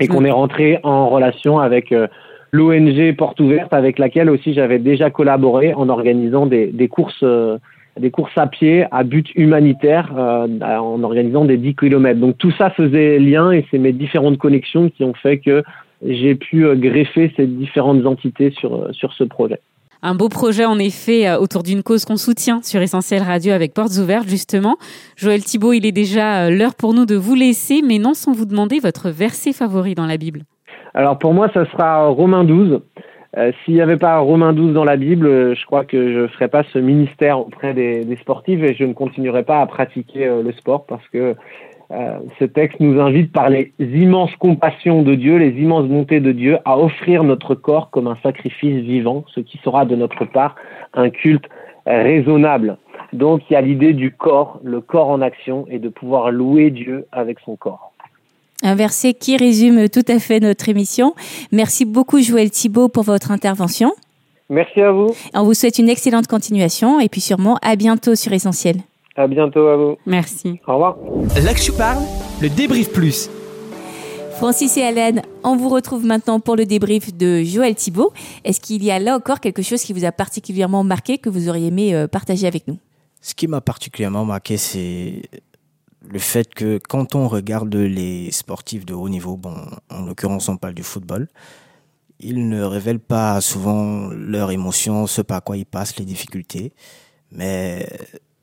et 0.00 0.08
qu'on 0.08 0.24
est 0.24 0.30
rentré 0.30 0.78
en 0.82 1.08
relation 1.08 1.58
avec 1.58 1.92
euh, 1.92 2.06
l'ONG 2.52 3.14
Porte 3.16 3.40
Ouverte, 3.40 3.72
avec 3.72 3.98
laquelle 3.98 4.30
aussi 4.30 4.54
j'avais 4.54 4.78
déjà 4.78 5.10
collaboré 5.10 5.74
en 5.74 5.88
organisant 5.88 6.46
des, 6.46 6.66
des 6.66 6.88
courses. 6.88 7.24
Euh, 7.96 8.00
des 8.00 8.10
courses 8.10 8.36
à 8.36 8.46
pied 8.46 8.84
à 8.90 9.04
but 9.04 9.28
humanitaire 9.34 10.12
euh, 10.16 10.46
en 10.60 11.02
organisant 11.02 11.44
des 11.44 11.56
10 11.56 11.76
km. 11.76 12.18
Donc 12.18 12.38
tout 12.38 12.52
ça 12.52 12.70
faisait 12.70 13.18
lien 13.18 13.52
et 13.52 13.66
c'est 13.70 13.78
mes 13.78 13.92
différentes 13.92 14.38
connexions 14.38 14.90
qui 14.90 15.04
ont 15.04 15.14
fait 15.14 15.38
que 15.38 15.62
j'ai 16.04 16.34
pu 16.34 16.66
greffer 16.76 17.32
ces 17.36 17.46
différentes 17.46 18.04
entités 18.06 18.50
sur, 18.50 18.88
sur 18.92 19.12
ce 19.12 19.24
projet. 19.24 19.60
Un 20.04 20.16
beau 20.16 20.28
projet 20.28 20.64
en 20.64 20.80
effet 20.80 21.28
euh, 21.28 21.38
autour 21.38 21.62
d'une 21.62 21.84
cause 21.84 22.04
qu'on 22.04 22.16
soutient 22.16 22.60
sur 22.62 22.80
Essentiel 22.82 23.22
Radio 23.22 23.52
avec 23.52 23.72
Portes 23.72 23.96
Ouvertes 23.98 24.28
justement. 24.28 24.76
Joël 25.16 25.44
Thibault, 25.44 25.74
il 25.74 25.86
est 25.86 25.92
déjà 25.92 26.46
euh, 26.46 26.50
l'heure 26.50 26.74
pour 26.74 26.92
nous 26.92 27.06
de 27.06 27.14
vous 27.14 27.36
laisser, 27.36 27.82
mais 27.86 28.00
non 28.00 28.12
sans 28.12 28.32
vous 28.32 28.44
demander 28.44 28.80
votre 28.80 29.10
verset 29.10 29.52
favori 29.52 29.94
dans 29.94 30.06
la 30.06 30.16
Bible. 30.16 30.40
Alors 30.94 31.20
pour 31.20 31.32
moi, 31.34 31.48
ça 31.54 31.70
sera 31.70 32.08
Romains 32.08 32.42
12. 32.42 32.80
Euh, 33.36 33.52
S'il 33.64 33.74
n'y 33.74 33.80
avait 33.80 33.96
pas 33.96 34.18
Romains 34.18 34.52
12 34.52 34.74
dans 34.74 34.84
la 34.84 34.96
Bible, 34.96 35.56
je 35.56 35.66
crois 35.66 35.84
que 35.84 36.12
je 36.12 36.18
ne 36.20 36.26
ferais 36.26 36.48
pas 36.48 36.64
ce 36.72 36.78
ministère 36.78 37.40
auprès 37.40 37.72
des, 37.72 38.16
sportifs 38.20 38.62
et 38.62 38.74
je 38.74 38.84
ne 38.84 38.92
continuerais 38.92 39.44
pas 39.44 39.60
à 39.60 39.66
pratiquer 39.66 40.26
le 40.26 40.52
sport 40.52 40.84
parce 40.86 41.06
que 41.08 41.34
euh, 41.92 42.18
ce 42.38 42.44
texte 42.44 42.80
nous 42.80 43.00
invite 43.00 43.32
par 43.32 43.50
les 43.50 43.72
immenses 43.78 44.34
compassions 44.36 45.02
de 45.02 45.14
Dieu, 45.14 45.36
les 45.36 45.50
immenses 45.60 45.86
bontés 45.86 46.20
de 46.20 46.32
Dieu, 46.32 46.58
à 46.64 46.78
offrir 46.78 47.22
notre 47.22 47.54
corps 47.54 47.90
comme 47.90 48.06
un 48.06 48.16
sacrifice 48.22 48.82
vivant, 48.82 49.24
ce 49.28 49.40
qui 49.40 49.58
sera 49.58 49.84
de 49.84 49.94
notre 49.94 50.24
part 50.24 50.56
un 50.94 51.10
culte 51.10 51.44
raisonnable. 51.86 52.78
Donc 53.12 53.42
il 53.50 53.54
y 53.54 53.56
a 53.56 53.60
l'idée 53.60 53.92
du 53.92 54.10
corps, 54.10 54.60
le 54.62 54.80
corps 54.80 55.08
en 55.08 55.20
action, 55.20 55.66
et 55.68 55.78
de 55.78 55.88
pouvoir 55.88 56.30
louer 56.30 56.70
Dieu 56.70 57.06
avec 57.12 57.40
son 57.40 57.56
corps. 57.56 57.91
Un 58.62 58.76
verset 58.76 59.14
qui 59.14 59.36
résume 59.36 59.88
tout 59.88 60.04
à 60.06 60.18
fait 60.18 60.38
notre 60.38 60.68
émission. 60.68 61.14
Merci 61.50 61.84
beaucoup 61.84 62.20
Joël 62.20 62.50
Thibault 62.50 62.88
pour 62.88 63.02
votre 63.02 63.32
intervention. 63.32 63.92
Merci 64.48 64.80
à 64.80 64.92
vous. 64.92 65.14
On 65.34 65.42
vous 65.42 65.54
souhaite 65.54 65.78
une 65.78 65.88
excellente 65.88 66.28
continuation 66.28 67.00
et 67.00 67.08
puis 67.08 67.20
sûrement 67.20 67.58
à 67.62 67.74
bientôt 67.74 68.14
sur 68.14 68.32
Essentiel. 68.32 68.76
À 69.16 69.26
bientôt 69.26 69.66
à 69.66 69.76
vous. 69.76 69.96
Merci. 70.06 70.60
Au 70.66 70.74
revoir. 70.74 70.96
Là 71.42 71.54
que 71.54 71.60
je 71.60 71.72
parle, 71.72 72.02
le 72.40 72.48
débrief 72.48 72.92
plus. 72.92 73.28
Francis 74.36 74.76
et 74.76 74.82
Alain, 74.82 75.22
on 75.44 75.56
vous 75.56 75.68
retrouve 75.68 76.04
maintenant 76.04 76.40
pour 76.40 76.56
le 76.56 76.66
débrief 76.66 77.14
de 77.14 77.42
Joël 77.42 77.74
Thibault. 77.74 78.12
Est-ce 78.44 78.60
qu'il 78.60 78.82
y 78.82 78.90
a 78.90 78.98
là 78.98 79.16
encore 79.16 79.40
quelque 79.40 79.62
chose 79.62 79.82
qui 79.82 79.92
vous 79.92 80.04
a 80.04 80.12
particulièrement 80.12 80.82
marqué, 80.82 81.18
que 81.18 81.28
vous 81.28 81.48
auriez 81.48 81.68
aimé 81.68 81.94
euh, 81.94 82.08
partager 82.08 82.46
avec 82.46 82.66
nous? 82.66 82.76
Ce 83.20 83.34
qui 83.34 83.46
m'a 83.46 83.60
particulièrement 83.60 84.24
marqué, 84.24 84.56
c'est 84.56 85.22
le 86.08 86.18
fait 86.18 86.52
que 86.52 86.78
quand 86.78 87.14
on 87.14 87.28
regarde 87.28 87.74
les 87.74 88.30
sportifs 88.30 88.84
de 88.84 88.94
haut 88.94 89.08
niveau, 89.08 89.36
bon, 89.36 89.56
en 89.90 90.02
l'occurrence 90.02 90.48
on 90.48 90.56
parle 90.56 90.74
du 90.74 90.82
football, 90.82 91.28
ils 92.20 92.48
ne 92.48 92.62
révèlent 92.62 93.00
pas 93.00 93.40
souvent 93.40 94.08
leurs 94.08 94.50
émotions, 94.52 95.06
ce 95.06 95.22
par 95.22 95.42
quoi 95.42 95.56
ils 95.56 95.66
passent, 95.66 95.98
les 95.98 96.04
difficultés. 96.04 96.72
Mais 97.32 97.88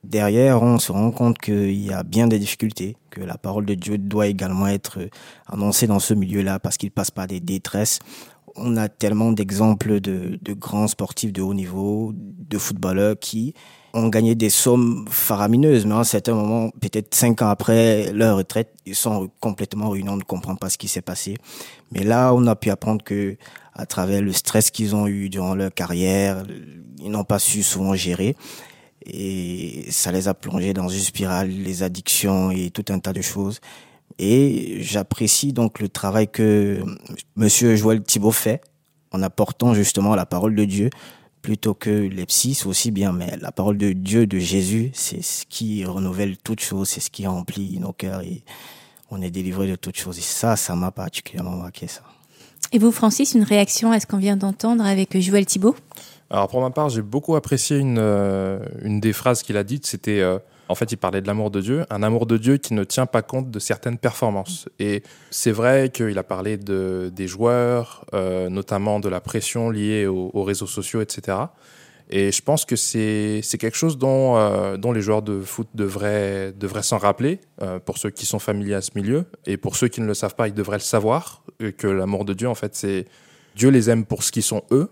derrière, 0.03 0.61
on 0.61 0.79
se 0.79 0.91
rend 0.91 1.11
compte 1.11 1.37
qu'il 1.37 1.79
y 1.79 1.93
a 1.93 2.03
bien 2.03 2.27
des 2.27 2.39
difficultés, 2.39 2.97
que 3.09 3.21
la 3.21 3.37
parole 3.37 3.65
de 3.65 3.75
Dieu 3.75 3.97
doit 3.97 4.27
également 4.27 4.67
être 4.67 4.99
annoncée 5.47 5.87
dans 5.87 5.99
ce 5.99 6.13
milieu-là 6.13 6.59
parce 6.59 6.77
qu'il 6.77 6.91
passe 6.91 7.11
par 7.11 7.27
des 7.27 7.39
détresses. 7.39 7.99
On 8.55 8.75
a 8.77 8.89
tellement 8.89 9.31
d'exemples 9.31 10.01
de, 10.01 10.37
de, 10.41 10.53
grands 10.53 10.87
sportifs 10.87 11.31
de 11.31 11.41
haut 11.41 11.53
niveau, 11.53 12.11
de 12.15 12.57
footballeurs 12.57 13.15
qui 13.19 13.53
ont 13.93 14.07
gagné 14.09 14.35
des 14.35 14.49
sommes 14.49 15.05
faramineuses, 15.09 15.85
mais 15.85 15.95
à 15.95 15.99
un 15.99 16.03
certain 16.03 16.33
moment, 16.33 16.69
peut-être 16.79 17.13
cinq 17.15 17.41
ans 17.41 17.49
après 17.49 18.11
leur 18.13 18.37
retraite, 18.37 18.73
ils 18.85 18.95
sont 18.95 19.29
complètement 19.39 19.89
ruinés, 19.89 20.09
on 20.09 20.17
ne 20.17 20.23
comprend 20.23 20.55
pas 20.55 20.69
ce 20.69 20.77
qui 20.77 20.87
s'est 20.87 21.01
passé. 21.01 21.35
Mais 21.91 22.03
là, 22.03 22.33
on 22.33 22.45
a 22.47 22.55
pu 22.55 22.69
apprendre 22.69 23.03
que, 23.03 23.37
à 23.73 23.85
travers 23.85 24.21
le 24.21 24.31
stress 24.31 24.71
qu'ils 24.71 24.95
ont 24.95 25.07
eu 25.07 25.29
durant 25.29 25.55
leur 25.55 25.73
carrière, 25.73 26.43
ils 26.99 27.09
n'ont 27.09 27.23
pas 27.23 27.39
su 27.39 27.63
souvent 27.63 27.95
gérer 27.95 28.35
et 29.05 29.85
ça 29.89 30.11
les 30.11 30.27
a 30.27 30.33
plongés 30.33 30.73
dans 30.73 30.89
une 30.89 30.99
spirale, 30.99 31.49
les 31.49 31.83
addictions 31.83 32.51
et 32.51 32.69
tout 32.69 32.85
un 32.89 32.99
tas 32.99 33.13
de 33.13 33.21
choses. 33.21 33.59
Et 34.17 34.77
j'apprécie 34.81 35.53
donc 35.53 35.79
le 35.79 35.89
travail 35.89 36.27
que 36.27 36.79
Monsieur 37.35 37.75
Joël 37.75 38.01
Thibault 38.01 38.31
fait 38.31 38.61
en 39.11 39.23
apportant 39.23 39.73
justement 39.73 40.15
la 40.15 40.25
parole 40.25 40.55
de 40.55 40.65
Dieu 40.65 40.89
plutôt 41.41 41.73
que 41.73 41.89
les 41.89 42.25
psys, 42.25 42.55
c'est 42.55 42.67
aussi 42.67 42.91
bien, 42.91 43.11
mais 43.11 43.37
la 43.37 43.51
parole 43.51 43.77
de 43.77 43.93
Dieu, 43.93 44.27
de 44.27 44.39
Jésus, 44.39 44.91
c'est 44.93 45.21
ce 45.21 45.45
qui 45.45 45.85
renouvelle 45.85 46.37
toutes 46.37 46.59
choses, 46.59 46.89
c'est 46.89 46.99
ce 46.99 47.09
qui 47.09 47.25
remplit 47.27 47.79
nos 47.79 47.93
cœurs 47.93 48.21
et 48.21 48.43
on 49.11 49.21
est 49.21 49.31
délivré 49.31 49.67
de 49.67 49.75
toutes 49.75 49.97
choses. 49.97 50.17
Et 50.17 50.21
ça, 50.21 50.55
ça 50.55 50.75
m'a 50.75 50.91
particulièrement 50.91 51.55
marqué 51.55 51.87
ça. 51.87 52.01
Et 52.71 52.79
vous, 52.79 52.91
Francis, 52.91 53.33
une 53.33 53.43
réaction 53.43 53.91
à 53.91 53.99
ce 53.99 54.05
qu'on 54.05 54.17
vient 54.17 54.37
d'entendre 54.37 54.85
avec 54.85 55.19
Joël 55.19 55.45
Thibault? 55.45 55.75
Alors 56.29 56.47
pour 56.47 56.61
ma 56.61 56.69
part, 56.69 56.89
j'ai 56.89 57.01
beaucoup 57.01 57.35
apprécié 57.35 57.77
une, 57.77 57.97
euh, 57.97 58.59
une 58.83 58.99
des 58.99 59.13
phrases 59.13 59.41
qu'il 59.41 59.57
a 59.57 59.63
dites, 59.63 59.87
c'était 59.87 60.19
euh, 60.19 60.37
En 60.69 60.75
fait, 60.75 60.91
il 60.91 60.97
parlait 60.97 61.21
de 61.21 61.27
l'amour 61.27 61.49
de 61.49 61.61
Dieu, 61.61 61.85
un 61.89 62.03
amour 62.03 62.27
de 62.27 62.37
Dieu 62.37 62.57
qui 62.57 62.75
ne 62.75 62.83
tient 62.83 63.07
pas 63.07 63.23
compte 63.23 63.49
de 63.49 63.57
certaines 63.57 63.97
performances. 63.97 64.69
Et 64.77 65.01
c'est 65.31 65.51
vrai 65.51 65.89
qu'il 65.89 66.17
a 66.19 66.23
parlé 66.23 66.57
de, 66.57 67.11
des 67.13 67.27
joueurs, 67.27 68.05
euh, 68.13 68.49
notamment 68.49 68.99
de 68.99 69.09
la 69.09 69.19
pression 69.19 69.71
liée 69.71 70.05
aux, 70.05 70.29
aux 70.31 70.43
réseaux 70.43 70.67
sociaux, 70.67 71.01
etc. 71.01 71.37
Et 72.11 72.31
je 72.31 72.41
pense 72.43 72.65
que 72.65 72.75
c'est 72.75 73.41
quelque 73.59 73.77
chose 73.77 73.97
dont, 73.97 74.37
euh, 74.37 74.77
dont 74.77 74.91
les 74.91 75.01
joueurs 75.01 75.23
de 75.23 75.41
foot 75.41 75.67
devraient, 75.73 76.51
devraient 76.51 76.83
s'en 76.83 76.99
rappeler, 76.99 77.39
euh, 77.63 77.79
pour 77.79 77.97
ceux 77.97 78.11
qui 78.11 78.27
sont 78.27 78.39
familiers 78.39 78.75
à 78.75 78.81
ce 78.81 78.91
milieu. 78.93 79.25
Et 79.47 79.57
pour 79.57 79.75
ceux 79.75 79.87
qui 79.87 80.01
ne 80.01 80.05
le 80.05 80.13
savent 80.13 80.35
pas, 80.35 80.47
ils 80.47 80.53
devraient 80.53 80.77
le 80.77 80.83
savoir, 80.83 81.41
que 81.77 81.87
l'amour 81.87 82.25
de 82.25 82.33
Dieu, 82.33 82.47
en 82.47 82.55
fait, 82.55 82.75
c'est 82.75 83.05
Dieu 83.55 83.69
les 83.69 83.89
aime 83.89 84.05
pour 84.05 84.21
ce 84.21 84.31
qu'ils 84.31 84.43
sont 84.43 84.61
eux, 84.71 84.89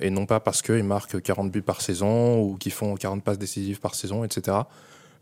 et 0.00 0.10
non 0.10 0.26
pas 0.26 0.40
parce 0.40 0.62
qu'ils 0.62 0.82
marquent 0.82 1.20
40 1.20 1.52
buts 1.52 1.62
par 1.62 1.80
saison 1.80 2.40
ou 2.42 2.56
qu'ils 2.56 2.72
font 2.72 2.94
40 2.96 3.22
passes 3.22 3.38
décisives 3.38 3.78
par 3.78 3.94
saison, 3.94 4.24
etc. 4.24 4.56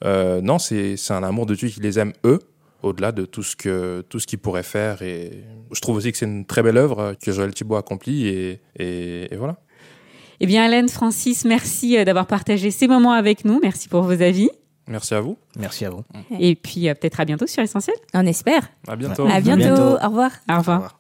Euh, 0.05 0.41
non, 0.41 0.59
c'est 0.59 0.97
c'est 0.97 1.13
un 1.15 1.23
amour 1.23 1.47
de 1.47 1.55
Dieu 1.55 1.69
qui 1.69 1.81
les 1.81 1.99
aime 1.99 2.13
eux, 2.25 2.41
au-delà 2.83 3.13
de 3.13 3.25
tout 3.25 3.43
ce 3.43 3.57
que 3.57 4.03
tout 4.09 4.19
ce 4.19 4.27
qu'ils 4.27 4.39
pourraient 4.39 4.63
faire. 4.63 5.03
Et 5.03 5.45
je 5.73 5.81
trouve 5.81 5.97
aussi 5.97 6.11
que 6.13 6.19
c'est 6.19 6.27
une 6.27 6.45
très 6.47 6.63
belle 6.63 6.77
œuvre 6.79 7.15
que 7.23 7.33
Joël 7.33 7.53
Thibault 7.53 7.77
accomplit, 7.77 8.27
et, 8.29 8.61
et, 8.77 9.33
et 9.33 9.37
voilà. 9.37 9.57
Eh 10.41 10.47
bien, 10.47 10.65
Hélène, 10.65 10.89
Francis, 10.89 11.45
merci 11.45 11.99
euh, 11.99 12.05
d'avoir 12.05 12.27
partagé 12.27 12.71
ces 12.71 12.89
moments 12.89 13.13
avec 13.13 13.45
nous. 13.45 13.61
Merci 13.63 13.89
pour 13.89 14.03
vos 14.03 14.23
avis. 14.23 14.49
Merci 14.89 15.15
à 15.15 15.21
vous. 15.21 15.37
Merci 15.57 15.85
à 15.85 15.91
vous. 15.91 16.03
Et 16.41 16.57
puis, 16.57 16.89
euh, 16.89 16.95
peut-être 16.95 17.21
à 17.21 17.27
bientôt 17.27 17.47
sur 17.47 17.63
Essentiel. 17.63 17.95
On 18.15 18.25
espère. 18.27 18.71
À 18.89 18.97
bientôt. 18.97 19.27
À 19.27 19.41
bientôt. 19.41 19.99
Au 20.03 20.09
revoir. 20.09 20.31
Au 20.51 20.59
revoir. 20.59 20.99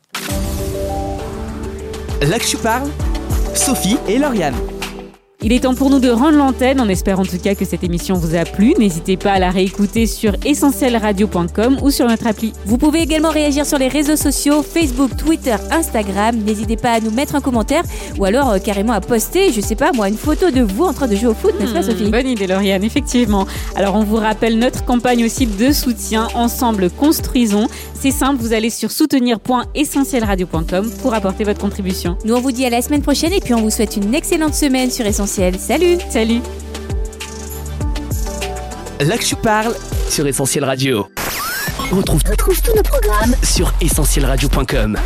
L'Actu 2.20 2.58
parle, 2.58 2.90
Sophie 3.54 3.96
et 4.06 4.18
Lauriane. 4.18 4.54
Il 5.42 5.54
est 5.54 5.60
temps 5.60 5.74
pour 5.74 5.88
nous 5.88 6.00
de 6.00 6.10
rendre 6.10 6.36
l'antenne. 6.36 6.82
On 6.82 6.88
espère 6.90 7.18
en 7.18 7.24
tout 7.24 7.38
cas 7.38 7.54
que 7.54 7.64
cette 7.64 7.82
émission 7.82 8.14
vous 8.14 8.34
a 8.34 8.44
plu. 8.44 8.74
N'hésitez 8.78 9.16
pas 9.16 9.32
à 9.32 9.38
la 9.38 9.48
réécouter 9.50 10.06
sur 10.06 10.34
essentielradio.com 10.44 11.78
ou 11.82 11.90
sur 11.90 12.06
notre 12.06 12.26
appli. 12.26 12.52
Vous 12.66 12.76
pouvez 12.76 13.00
également 13.00 13.30
réagir 13.30 13.64
sur 13.64 13.78
les 13.78 13.88
réseaux 13.88 14.16
sociaux, 14.16 14.62
Facebook, 14.62 15.16
Twitter, 15.16 15.56
Instagram. 15.70 16.36
N'hésitez 16.44 16.76
pas 16.76 16.90
à 16.92 17.00
nous 17.00 17.10
mettre 17.10 17.36
un 17.36 17.40
commentaire 17.40 17.84
ou 18.18 18.26
alors 18.26 18.50
euh, 18.50 18.58
carrément 18.58 18.92
à 18.92 19.00
poster, 19.00 19.50
je 19.50 19.62
sais 19.62 19.76
pas 19.76 19.92
moi, 19.92 20.10
une 20.10 20.18
photo 20.18 20.50
de 20.50 20.60
vous 20.60 20.84
en 20.84 20.92
train 20.92 21.08
de 21.08 21.16
jouer 21.16 21.28
au 21.28 21.34
foot, 21.34 21.54
n'est-ce 21.58 21.72
pas 21.72 21.80
Hmm, 21.80 21.84
Sophie? 21.84 22.10
Bonne 22.10 22.28
idée, 22.28 22.46
Lauriane, 22.46 22.84
effectivement. 22.84 23.46
Alors, 23.76 23.94
on 23.96 24.04
vous 24.04 24.16
rappelle 24.16 24.58
notre 24.58 24.84
campagne 24.84 25.24
aussi 25.24 25.46
de 25.46 25.72
soutien. 25.72 26.28
Ensemble, 26.34 26.90
construisons. 26.90 27.66
C'est 27.94 28.10
simple, 28.10 28.42
vous 28.42 28.52
allez 28.52 28.68
sur 28.68 28.90
soutenir.essentielradio.com 28.90 30.90
pour 31.00 31.14
apporter 31.14 31.44
votre 31.44 31.60
contribution. 31.60 32.18
Nous 32.26 32.34
on 32.34 32.40
vous 32.40 32.52
dit 32.52 32.66
à 32.66 32.70
la 32.70 32.82
semaine 32.82 33.00
prochaine 33.02 33.32
et 33.32 33.40
puis 33.40 33.54
on 33.54 33.62
vous 33.62 33.70
souhaite 33.70 33.96
une 33.96 34.14
excellente 34.14 34.54
semaine 34.54 34.90
sur 34.90 35.06
Essentiel. 35.06 35.29
Salut 35.30 36.00
Salut 36.10 36.42
L'Actu 39.00 39.36
parle 39.36 39.76
sur 40.08 40.26
Essentiel 40.26 40.64
Radio. 40.64 41.06
On 41.92 41.98
retrouve, 41.98 42.20
retrouve 42.28 42.60
tous 42.60 42.74
nos 42.74 42.82
programmes 42.82 43.36
sur 43.44 43.72
essentielradio.com. 43.80 44.98